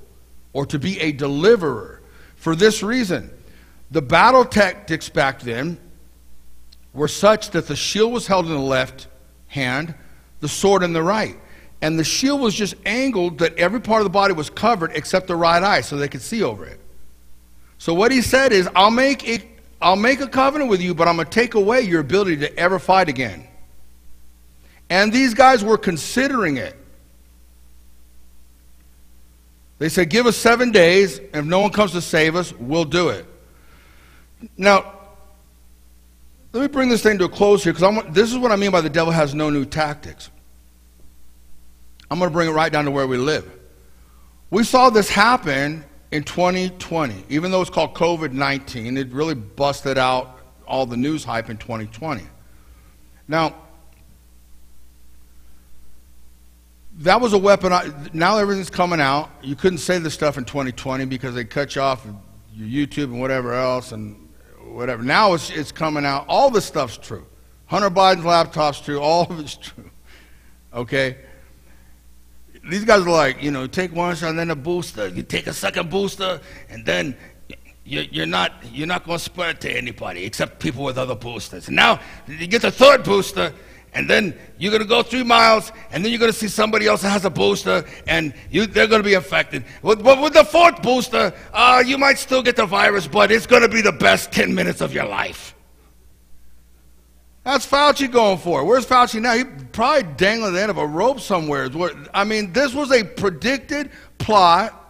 [0.52, 2.00] or to be a deliverer.
[2.36, 3.30] For this reason,
[3.90, 5.78] the battle tactics back then
[6.94, 9.08] were such that the shield was held in the left
[9.48, 9.94] hand,
[10.40, 11.36] the sword in the right.
[11.82, 15.26] And the shield was just angled that every part of the body was covered except
[15.26, 16.80] the right eye so they could see over it.
[17.78, 19.49] So what he said is, I'll make it
[19.82, 22.58] I'll make a covenant with you, but I'm going to take away your ability to
[22.58, 23.46] ever fight again.
[24.90, 26.76] And these guys were considering it.
[29.78, 32.84] They said, Give us seven days, and if no one comes to save us, we'll
[32.84, 33.24] do it.
[34.56, 34.92] Now,
[36.52, 38.72] let me bring this thing to a close here because this is what I mean
[38.72, 40.30] by the devil has no new tactics.
[42.10, 43.48] I'm going to bring it right down to where we live.
[44.50, 47.24] We saw this happen in 2020.
[47.28, 51.56] Even though it's called COVID 19, it really busted out all the news hype in
[51.56, 52.22] 2020.
[53.28, 53.54] Now,
[56.98, 57.72] that was a weapon.
[58.12, 59.30] Now everything's coming out.
[59.42, 62.06] You couldn't say this stuff in 2020 because they cut you off
[62.52, 64.28] your YouTube and whatever else and
[64.64, 65.02] whatever.
[65.02, 66.26] Now it's, it's coming out.
[66.28, 67.26] All this stuff's true.
[67.66, 69.00] Hunter Biden's laptop's true.
[69.00, 69.90] All of it's true.
[70.74, 71.18] Okay?
[72.64, 75.08] These guys are like, you know, take one shot and then a booster.
[75.08, 77.16] You take a second booster and then
[77.84, 81.68] you're not, you're not going to spread it to anybody except people with other boosters.
[81.68, 83.52] Now you get the third booster
[83.94, 86.86] and then you're going to go three miles, and then you're going to see somebody
[86.86, 89.64] else that has a booster, and you, they're going to be infected.
[89.82, 93.46] But with, with the fourth booster, uh, you might still get the virus, but it's
[93.46, 95.49] going to be the best 10 minutes of your life.
[97.44, 98.64] That's Fauci going for.
[98.64, 99.34] Where's Fauci now?
[99.34, 101.70] He probably dangling the end of a rope somewhere.
[102.12, 104.80] I mean, this was a predicted plot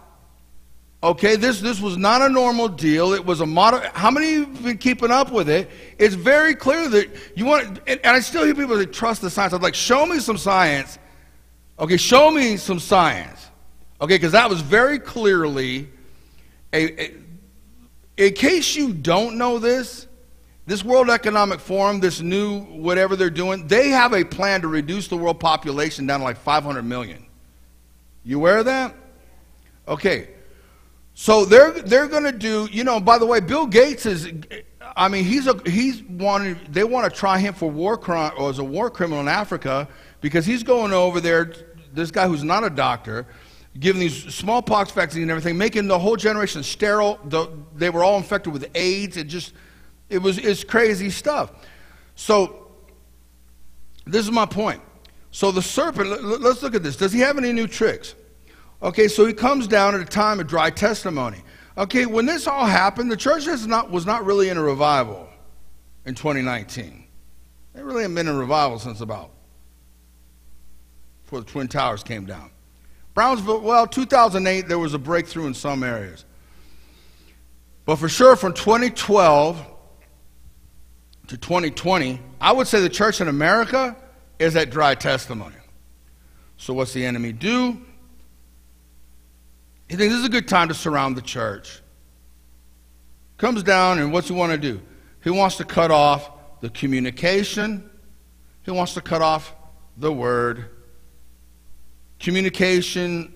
[1.03, 3.13] Okay, this, this was not a normal deal.
[3.13, 3.81] It was a model.
[3.93, 5.67] How many have been keeping up with it?
[5.97, 9.29] It's very clear that you want, and, and I still hear people that trust the
[9.31, 9.53] science.
[9.53, 10.99] I'm like, show me some science.
[11.79, 13.47] Okay, show me some science.
[13.99, 15.89] Okay, because that was very clearly
[16.71, 17.13] a, a,
[18.17, 20.05] in case you don't know this,
[20.71, 25.09] this World Economic Forum, this new whatever they're doing, they have a plan to reduce
[25.09, 27.25] the world population down to like 500 million.
[28.23, 28.95] You aware of that?
[29.85, 30.29] Okay.
[31.13, 32.69] So they're they're going to do.
[32.71, 34.31] You know, by the way, Bill Gates is.
[34.95, 36.73] I mean, he's a he's wanted.
[36.73, 39.89] They want to try him for war crime or as a war criminal in Africa
[40.21, 41.53] because he's going over there.
[41.91, 43.27] This guy who's not a doctor,
[43.77, 47.19] giving these smallpox vaccines and everything, making the whole generation sterile.
[47.25, 49.17] The, they were all infected with AIDS.
[49.17, 49.51] It just
[50.11, 51.51] it was it's crazy stuff.
[52.15, 52.67] So
[54.05, 54.81] this is my point.
[55.31, 56.21] So the serpent.
[56.23, 56.97] Let's look at this.
[56.97, 58.15] Does he have any new tricks?
[58.83, 61.43] Okay, so he comes down at a time of dry testimony.
[61.77, 65.29] Okay, when this all happened, the church not, was not really in a revival
[66.05, 67.05] in 2019.
[67.73, 69.31] They really haven't been in revival since about
[71.23, 72.51] before the Twin Towers came down.
[73.13, 76.25] Brownsville, well, 2008, there was a breakthrough in some areas.
[77.85, 79.70] But for sure, from 2012
[81.31, 83.95] to 2020, I would say the church in America
[84.37, 85.55] is at dry testimony.
[86.57, 87.79] So, what's the enemy do?
[89.87, 91.79] He thinks this is a good time to surround the church.
[93.37, 94.81] Comes down, and what's he want to do?
[95.23, 96.29] He wants to cut off
[96.59, 97.89] the communication,
[98.63, 99.55] he wants to cut off
[99.95, 100.65] the word.
[102.19, 103.33] Communication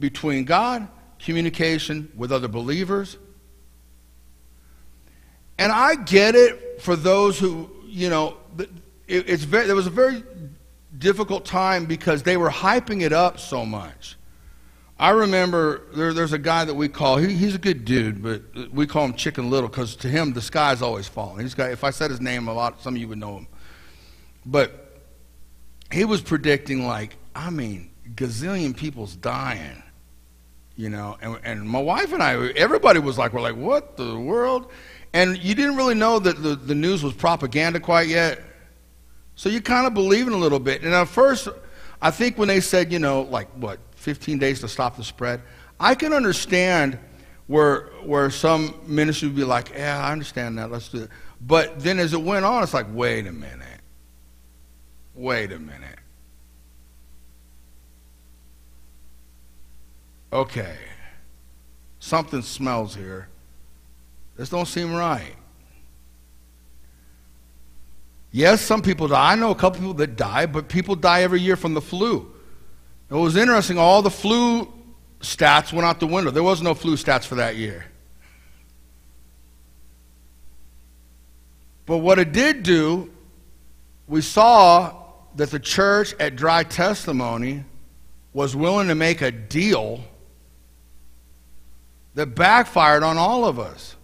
[0.00, 0.88] between God,
[1.20, 3.18] communication with other believers.
[5.60, 8.36] And I get it for those who, you know,
[9.06, 10.22] it's very, there was a very
[10.98, 14.16] difficult time because they were hyping it up so much.
[14.98, 18.72] I remember there, there's a guy that we call, he, he's a good dude, but
[18.72, 21.42] we call him Chicken Little because to him the sky's always falling.
[21.42, 23.46] He's got, if I said his name a lot, some of you would know him.
[24.44, 25.00] But
[25.92, 29.82] he was predicting, like, I mean, gazillion people's dying,
[30.76, 31.16] you know.
[31.22, 34.70] And, and my wife and I, everybody was like, we're like, what the world?
[35.12, 38.42] And you didn't really know that the, the news was propaganda quite yet.
[39.34, 40.82] So you kind of believe in a little bit.
[40.82, 41.48] And at first,
[42.02, 45.42] I think when they said, you know, like, what, 15 days to stop the spread.
[45.80, 46.98] I can understand
[47.46, 51.10] where, where some ministry would be like, yeah, I understand that, let's do it.
[51.40, 53.80] But then as it went on, it's like, wait a minute.
[55.14, 55.98] Wait a minute.
[60.32, 60.76] Okay.
[62.00, 63.28] Something smells here.
[64.38, 65.34] This don't seem right.
[68.30, 69.32] Yes, some people die.
[69.32, 72.32] I know a couple people that die, but people die every year from the flu.
[73.10, 74.72] It was interesting, all the flu
[75.20, 76.30] stats went out the window.
[76.30, 77.86] There was no flu stats for that year.
[81.84, 83.10] But what it did do,
[84.06, 84.94] we saw
[85.34, 87.64] that the church at Dry Testimony
[88.32, 90.04] was willing to make a deal
[92.14, 93.96] that backfired on all of us.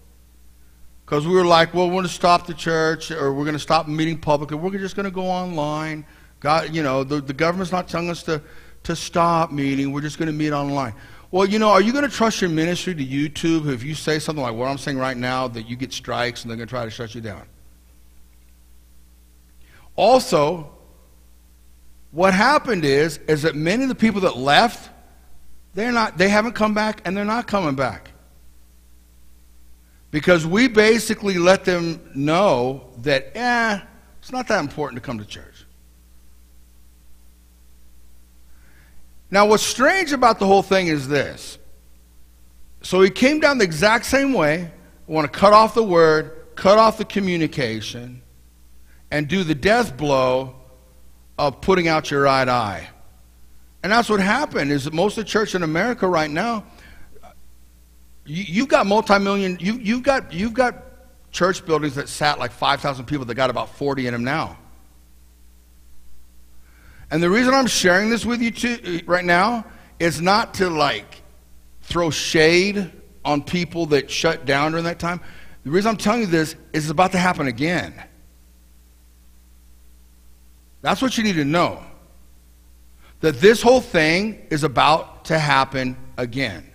[1.05, 3.59] Because we were like, well, we're going to stop the church or we're going to
[3.59, 4.57] stop meeting publicly.
[4.57, 6.07] We're just going to go online.
[6.41, 8.41] God, you know, the, the government's not telling us to,
[8.85, 9.93] to stop meeting.
[9.93, 10.95] We're just going to meet online.
[11.31, 14.19] Well, you know, are you going to trust your ministry to YouTube if you say
[14.19, 16.73] something like what I'm saying right now that you get strikes and they're going to
[16.73, 17.43] try to shut you down?
[19.97, 20.71] Also,
[22.13, 24.91] what happened is is that many of the people that left,
[25.75, 28.11] they're not they haven't come back and they're not coming back.
[30.15, 33.81] Because we basically let them know that, eh,
[34.21, 35.67] it's not that important to come to church.
[39.29, 41.59] Now, what's strange about the whole thing is this.
[42.83, 44.71] So he came down the exact same way.
[45.09, 48.23] We want to cut off the word, cut off the communication,
[49.11, 50.55] and do the death blow
[51.37, 52.89] of putting out your right eye.
[53.83, 56.67] And that's what happened is that most of the church in America right now,
[58.25, 60.83] you, you've got multi-million, you, you've, got, you've got
[61.31, 64.59] church buildings that sat like 5,000 people that got about 40 in them now.
[67.11, 69.65] And the reason I'm sharing this with you too, uh, right now
[69.99, 71.23] is not to like
[71.83, 72.91] throw shade
[73.25, 75.21] on people that shut down during that time.
[75.65, 77.95] The reason I'm telling you this is it's about to happen again.
[80.83, 81.83] That's what you need to know.
[83.21, 86.71] That this whole thing is about to happen again.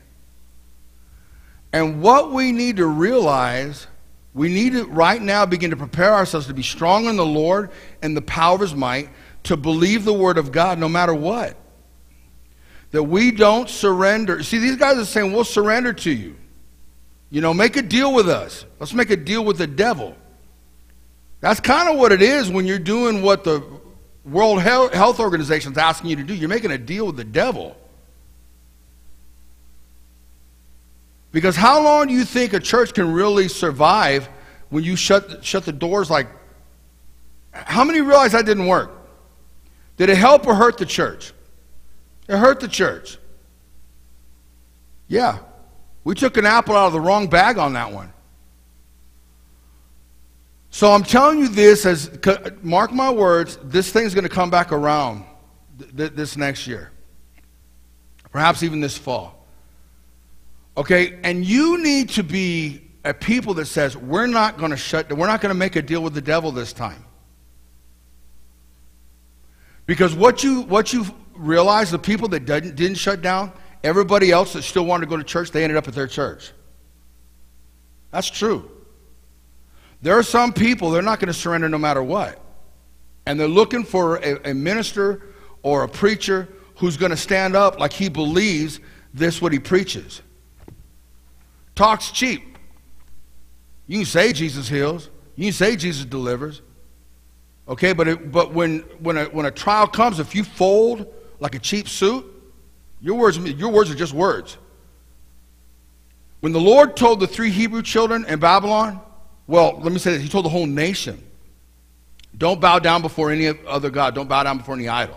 [1.71, 3.87] And what we need to realize,
[4.33, 7.71] we need to right now begin to prepare ourselves to be strong in the Lord
[8.01, 9.09] and the power of His might
[9.43, 11.55] to believe the word of God no matter what.
[12.91, 14.41] That we don't surrender.
[14.41, 16.35] See, these guys are saying, we'll surrender to you.
[17.29, 18.65] You know, make a deal with us.
[18.79, 20.15] Let's make a deal with the devil.
[21.41, 23.63] That's kind of what it is when you're doing what the
[24.25, 26.33] World Health Organization is asking you to do.
[26.33, 27.77] You're making a deal with the devil.
[31.31, 34.29] Because how long do you think a church can really survive
[34.69, 36.27] when you shut, shut the doors like.
[37.51, 38.91] How many realize that didn't work?
[39.97, 41.33] Did it help or hurt the church?
[42.27, 43.17] It hurt the church.
[45.07, 45.39] Yeah.
[46.03, 48.13] We took an apple out of the wrong bag on that one.
[50.69, 52.11] So I'm telling you this as,
[52.61, 55.25] mark my words, this thing's going to come back around
[55.97, 56.91] th- this next year.
[58.31, 59.38] Perhaps even this fall.
[60.77, 65.11] Okay, and you need to be a people that says, we're not going to shut,
[65.11, 67.03] we're not going to make a deal with the devil this time.
[69.85, 73.51] Because what you, what you realize, the people that didn't, didn't shut down,
[73.83, 76.51] everybody else that still wanted to go to church, they ended up at their church.
[78.11, 78.69] That's true.
[80.01, 82.39] There are some people, they're not going to surrender no matter what.
[83.25, 85.23] And they're looking for a, a minister
[85.63, 86.47] or a preacher
[86.77, 88.79] who's going to stand up like he believes
[89.13, 90.21] this what he preaches.
[91.79, 92.57] Talks cheap.
[93.87, 95.09] You can say Jesus heals.
[95.37, 96.61] You can say Jesus delivers.
[97.69, 101.07] Okay, but, it, but when, when, a, when a trial comes, if you fold
[101.39, 102.25] like a cheap suit,
[102.99, 104.57] your words, your words are just words.
[106.41, 108.99] When the Lord told the three Hebrew children in Babylon,
[109.47, 111.23] well, let me say this, He told the whole nation,
[112.37, 115.15] don't bow down before any other God, don't bow down before any idol.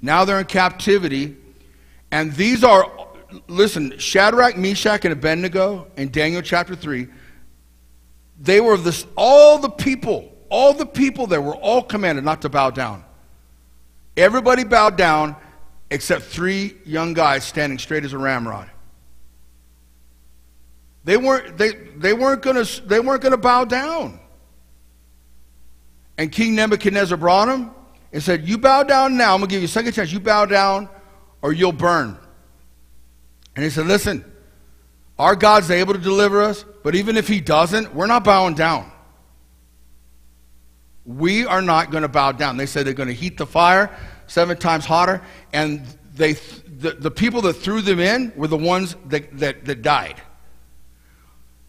[0.00, 1.36] Now they're in captivity,
[2.10, 2.90] and these are,
[3.48, 7.06] listen, Shadrach, Meshach, and Abednego in Daniel chapter 3,
[8.40, 12.48] they were this, all the people all the people there were all commanded not to
[12.48, 13.04] bow down.
[14.16, 15.36] Everybody bowed down
[15.90, 18.68] except three young guys standing straight as a ramrod.
[21.04, 24.20] They weren't, they, they weren't to they weren't going to bow down.
[26.18, 27.70] And King Nebuchadnezzar brought them
[28.12, 29.32] and said, You bow down now.
[29.32, 30.12] I'm to give you a second chance.
[30.12, 30.88] You bow down
[31.40, 32.18] or you'll burn.
[33.54, 34.24] And he said, Listen,
[35.18, 38.90] our God's able to deliver us, but even if he doesn't, we're not bowing down.
[41.04, 42.56] We are not going to bow down.
[42.56, 43.94] They said they're going to heat the fire
[44.26, 45.22] seven times hotter,
[45.52, 45.82] and
[46.14, 50.22] they, the, the people that threw them in were the ones that, that, that died.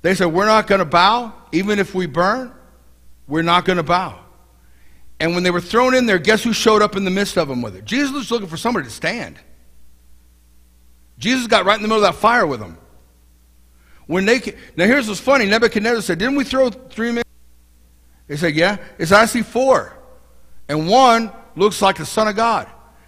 [0.01, 2.51] They said, We're not going to bow, even if we burn,
[3.27, 4.19] we're not going to bow.
[5.19, 7.47] And when they were thrown in there, guess who showed up in the midst of
[7.47, 7.85] them with it?
[7.85, 9.39] Jesus was looking for somebody to stand.
[11.21, 12.77] Jesus got right in the middle of that fire with them.
[14.07, 14.39] When they
[14.75, 15.45] now here's what's funny.
[15.45, 17.23] Nebuchadnezzar said, "Didn't we throw three men?"
[18.31, 18.77] He said, Yeah.
[18.97, 19.93] It's actually four.
[20.69, 22.65] And one looks like the Son of God.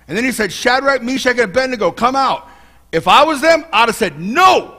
[0.08, 2.50] And then he said, Shadrach, Meshach, and Abednego, come out.
[2.92, 4.76] If I was them, I'd have said, No.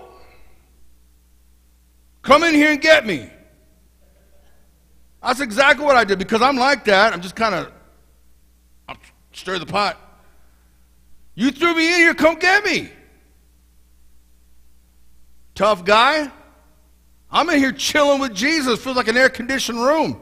[2.21, 3.31] Come in here and get me.
[5.23, 7.15] That's exactly what I did because I'm like that.
[7.15, 7.73] I'm just kind of
[9.33, 9.99] stir the pot.
[11.35, 12.91] You threw me in here, come get me.
[15.55, 16.31] Tough guy.
[17.31, 18.83] I'm in here chilling with Jesus.
[18.83, 20.21] Feels like an air conditioned room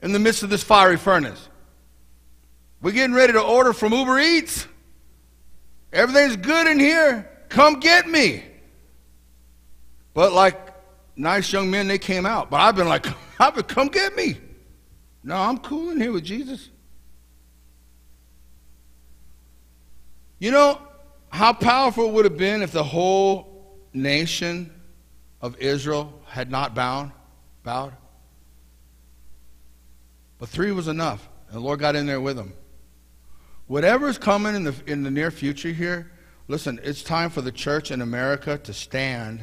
[0.00, 1.48] in the midst of this fiery furnace.
[2.80, 4.66] We're getting ready to order from Uber Eats.
[5.92, 7.28] Everything's good in here.
[7.48, 8.42] Come get me.
[10.14, 10.58] But like
[11.16, 12.50] nice young men, they came out.
[12.50, 13.06] But I've been like,
[13.40, 14.38] I've been, come get me.
[15.22, 16.68] No, I'm cool in here with Jesus.
[20.40, 20.80] You know
[21.28, 23.51] how powerful it would have been if the whole
[23.92, 24.72] nation
[25.40, 27.12] of Israel had not bound,
[27.62, 27.92] bowed?
[30.38, 31.28] But three was enough.
[31.46, 32.52] And the Lord got in there with them.
[33.66, 36.10] Whatever's coming in the, in the near future here,
[36.48, 39.40] listen, it's time for the church in America to stand.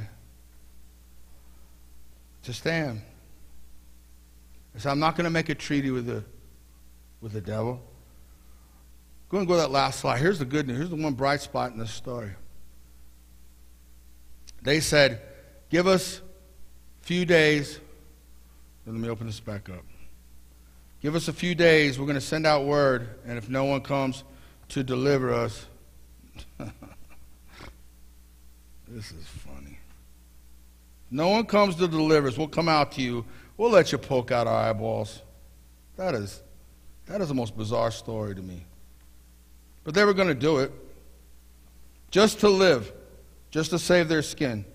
[2.44, 3.02] To stand.
[4.78, 6.24] So I'm not going to make a treaty with the,
[7.22, 7.82] with the devil.
[9.30, 10.20] Go and go to that last slide.
[10.20, 10.78] Here's the good news.
[10.78, 12.32] Here's the one bright spot in this story.
[14.62, 15.22] They said,
[15.70, 16.22] Give us
[17.02, 17.80] a few days.
[18.86, 19.84] Let me open this back up.
[21.02, 22.00] Give us a few days.
[22.00, 24.24] We're going to send out word, and if no one comes
[24.70, 25.66] to deliver us,
[26.58, 26.72] this
[29.12, 29.78] is funny.
[31.12, 32.38] No one comes to deliver us.
[32.38, 33.26] We'll come out to you.
[33.58, 35.22] We'll let you poke out our eyeballs.
[35.96, 36.42] That is,
[37.06, 38.66] that is the most bizarre story to me.
[39.84, 40.72] But they were going to do it
[42.12, 42.92] just to live,
[43.52, 44.66] just to save their skin.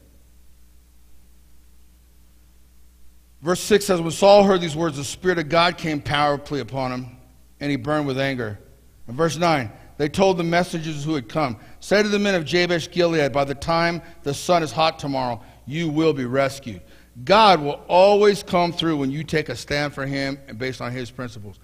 [3.43, 6.93] Verse 6 says, When Saul heard these words, the Spirit of God came powerfully upon
[6.93, 7.17] him,
[7.61, 8.59] and he burned with anger.
[9.07, 12.45] And verse 9, they told the messengers who had come, Say to the men of
[12.45, 16.81] Jabesh Gilead, by the time the sun is hot tomorrow, you will be rescued.
[17.23, 20.91] God will always come through when you take a stand for him and based on
[20.91, 21.61] his principles.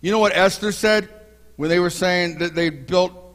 [0.00, 1.08] You know what Esther said
[1.56, 3.25] when they were saying that they built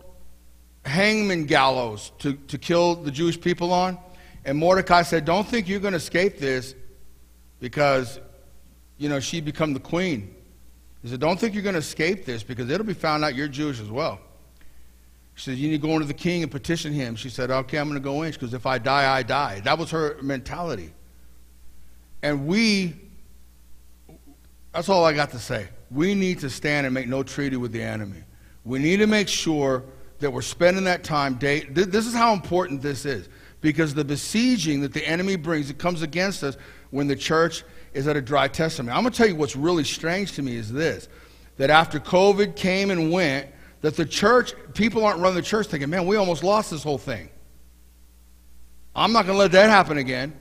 [0.86, 3.98] hangman gallows to, to kill the Jewish people on?
[4.46, 6.76] And Mordecai said, Don't think you're going to escape this
[7.60, 8.20] because,
[8.98, 10.36] you know, she become the queen.
[11.02, 13.48] He said, Don't think you're going to escape this because it'll be found out you're
[13.48, 14.20] Jewish as well.
[15.36, 17.16] She said, You need to go into the king and petition him.
[17.16, 19.60] She said, Okay, I'm going to go in because if I die, I die.
[19.62, 20.94] That was her mentality.
[22.24, 22.96] And we,
[24.74, 25.68] that's all I got to say.
[25.90, 28.24] We need to stand and make no treaty with the enemy.
[28.64, 29.84] We need to make sure
[30.22, 31.36] that we're spending that time.
[31.36, 33.30] Day, this is how important this is
[33.60, 36.58] because the besieging that the enemy brings, it comes against us
[36.90, 38.96] when the church is at a dry testament.
[38.96, 41.08] I'm going to tell you what's really strange to me is this
[41.58, 43.48] that after COVID came and went,
[43.82, 46.98] that the church, people aren't running the church thinking, man, we almost lost this whole
[46.98, 47.30] thing.
[48.96, 50.40] I'm not going to let that happen again.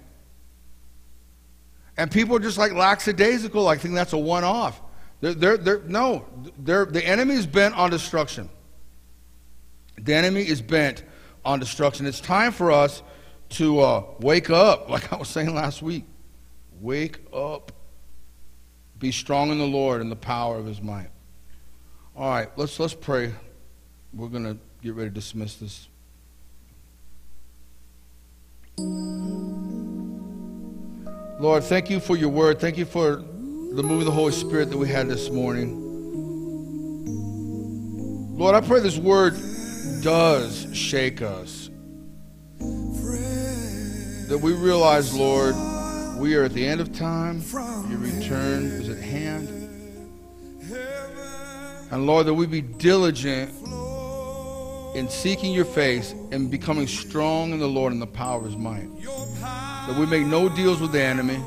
[1.96, 3.68] And people are just like lackadaisical.
[3.68, 4.80] I think that's a one off.
[5.20, 6.24] They're, they're, they're, no,
[6.58, 8.48] they're, the enemy's bent on destruction.
[10.04, 11.04] The enemy is bent
[11.44, 12.06] on destruction.
[12.06, 13.02] It's time for us
[13.50, 16.04] to uh, wake up, like I was saying last week.
[16.80, 17.72] Wake up.
[18.98, 21.08] Be strong in the Lord and the power of his might.
[22.16, 23.32] All right, let's, let's pray.
[24.12, 25.88] We're going to get ready to dismiss this.
[31.38, 32.60] Lord, thank you for your word.
[32.60, 35.86] Thank you for the move of the Holy Spirit that we had this morning.
[38.36, 39.38] Lord, I pray this word
[40.02, 41.70] does shake us.
[44.28, 45.54] That we realize, Lord,
[46.18, 47.42] we are at the end of time.
[47.88, 49.48] Your return is at hand.
[51.90, 53.50] And Lord, that we be diligent
[54.94, 58.56] in seeking your face and becoming strong in the Lord and the power of his
[58.56, 58.88] might.
[59.40, 61.42] That we make no deals with the enemy.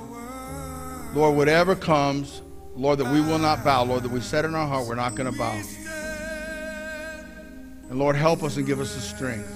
[1.14, 2.42] Lord, whatever comes,
[2.76, 3.84] Lord, that we will not bow.
[3.84, 5.62] Lord, that we said in our heart we're not going to bow.
[7.94, 9.48] And Lord, help us and give us the strength.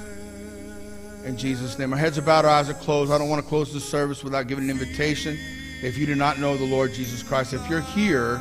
[1.26, 1.92] In Jesus' name.
[1.92, 3.12] Our heads are bowed, our eyes are closed.
[3.12, 5.40] I don't want to close the service without giving an invitation.
[5.82, 8.40] If you do not know the Lord Jesus Christ, if you're here,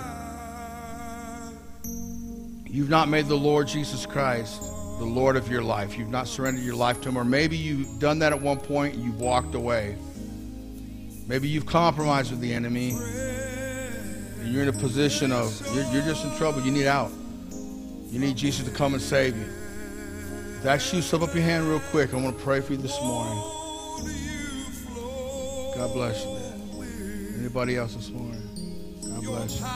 [2.67, 4.61] you've not made the Lord Jesus Christ
[4.99, 5.97] the Lord of your life.
[5.97, 8.97] You've not surrendered your life to Him, or maybe you've done that at one point
[8.97, 9.97] and you've walked away.
[11.27, 12.91] Maybe you've compromised with the enemy.
[12.91, 16.61] And you're in a position of, you're, you're just in trouble.
[16.61, 17.11] You need out.
[18.11, 19.47] You need Jesus to come and save you.
[20.67, 21.01] That's you.
[21.01, 22.13] Slip up your hand real quick.
[22.13, 23.41] I want to pray for you this morning.
[25.77, 26.33] God bless you.
[26.33, 27.35] Man.
[27.39, 28.43] Anybody else this morning?
[29.01, 29.67] God bless you.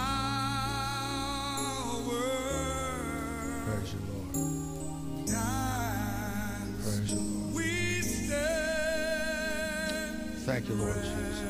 [3.67, 4.35] Praise you, Lord.
[6.83, 7.55] Praise you, Lord.
[7.55, 8.49] We stand.
[10.39, 11.41] Thank you, Lord Jesus.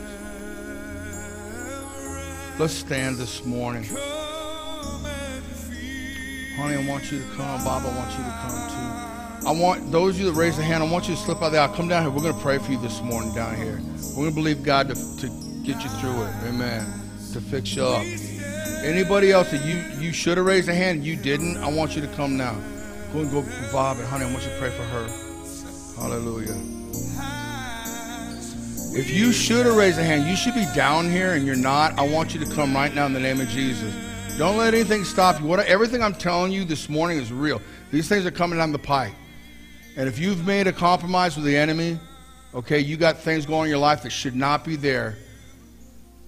[2.59, 3.85] Let's stand this morning.
[6.57, 7.65] Honey, I want you to come.
[7.65, 9.00] Bob, I want you to come too.
[9.47, 11.45] I want those of you that raise a hand, I want you to slip out
[11.45, 11.75] of the aisle.
[11.75, 12.11] Come down here.
[12.11, 13.81] We're going to pray for you this morning down here.
[14.11, 15.29] We're going to believe God to, to
[15.65, 16.35] get you through it.
[16.47, 16.85] Amen.
[17.33, 18.05] To fix you up.
[18.85, 21.97] Anybody else that you, you should have raised a hand and you didn't, I want
[21.97, 22.53] you to come now.
[23.13, 25.07] Go and go Bob and honey, I want you to pray for her.
[25.97, 26.55] Hallelujah.
[28.93, 31.99] If you should have raised a hand, you should be down here and you're not.
[31.99, 33.95] I want you to come right now in the name of Jesus.
[34.37, 35.47] Don't let anything stop you.
[35.47, 37.61] What, everything I'm telling you this morning is real.
[37.91, 39.13] These things are coming down the pike.
[40.01, 41.99] And if you've made a compromise with the enemy,
[42.55, 45.19] okay, you got things going in your life that should not be there.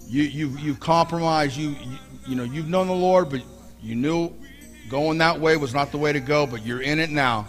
[0.05, 1.57] You, you've, you've compromised.
[1.57, 1.97] You, you,
[2.27, 3.41] you know, you've known the Lord, but
[3.81, 4.31] you knew
[4.91, 7.47] going that way was not the way to go, but you're in it now.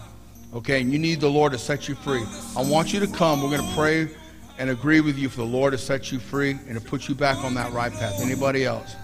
[0.54, 2.24] Okay, and you need the Lord to set you free.
[2.56, 3.42] I want you to come.
[3.42, 4.08] We're going to pray
[4.56, 7.14] and agree with you for the Lord to set you free and to put you
[7.14, 8.18] back on that right path.
[8.22, 8.96] Anybody else?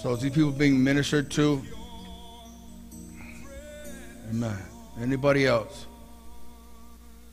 [0.00, 1.62] So these people being ministered to?
[4.30, 4.56] Amen.
[5.00, 5.86] Anybody else?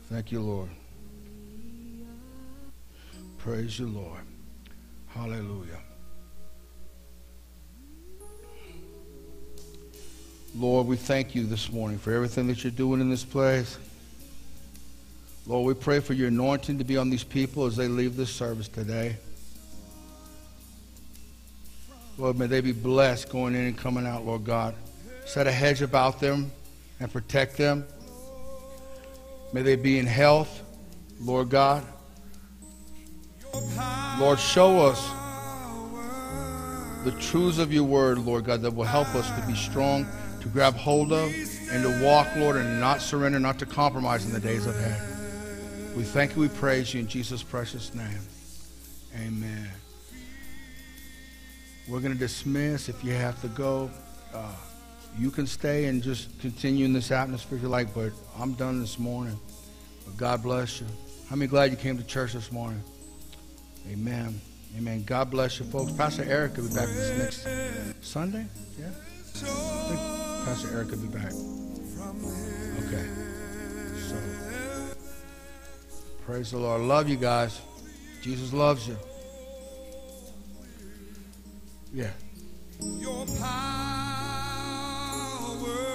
[0.09, 0.69] Thank you, Lord.
[3.37, 4.21] Praise you, Lord.
[5.07, 5.79] Hallelujah.
[10.55, 13.77] Lord, we thank you this morning for everything that you're doing in this place.
[15.45, 18.31] Lord, we pray for your anointing to be on these people as they leave this
[18.31, 19.17] service today.
[22.17, 24.75] Lord, may they be blessed going in and coming out, Lord God.
[25.25, 26.51] Set a hedge about them
[27.01, 27.85] and protect them.
[29.51, 30.61] May they be in health,
[31.19, 31.83] Lord God.
[34.19, 35.09] Lord, show us
[37.03, 40.05] the truths of your word, Lord God, that will help us to be strong,
[40.41, 41.29] to grab hold of,
[41.71, 45.01] and to walk, Lord, and not surrender, not to compromise in the days ahead.
[45.97, 48.19] We thank you, we praise you in Jesus' precious name.
[49.15, 49.69] Amen.
[51.87, 52.87] We're going to dismiss.
[52.87, 53.89] If you have to go,
[54.33, 54.53] uh,
[55.17, 58.79] you can stay and just continue in this atmosphere if you like, but I'm done
[58.79, 59.39] this morning.
[60.05, 60.87] But God bless you.
[61.29, 62.81] How many glad you came to church this morning?
[63.89, 64.39] Amen.
[64.77, 65.03] Amen.
[65.03, 65.91] God bless you, folks.
[65.91, 68.45] Pastor Eric will be back this next Sunday.
[68.79, 68.87] Yeah?
[68.87, 69.99] I think
[70.45, 71.31] Pastor Eric will be back.
[72.85, 73.07] Okay.
[74.07, 74.15] So,
[76.25, 76.81] praise the Lord.
[76.81, 77.59] Love you guys.
[78.21, 78.97] Jesus loves you.
[81.93, 82.11] Yeah.
[82.79, 84.30] Your power
[85.61, 85.91] world.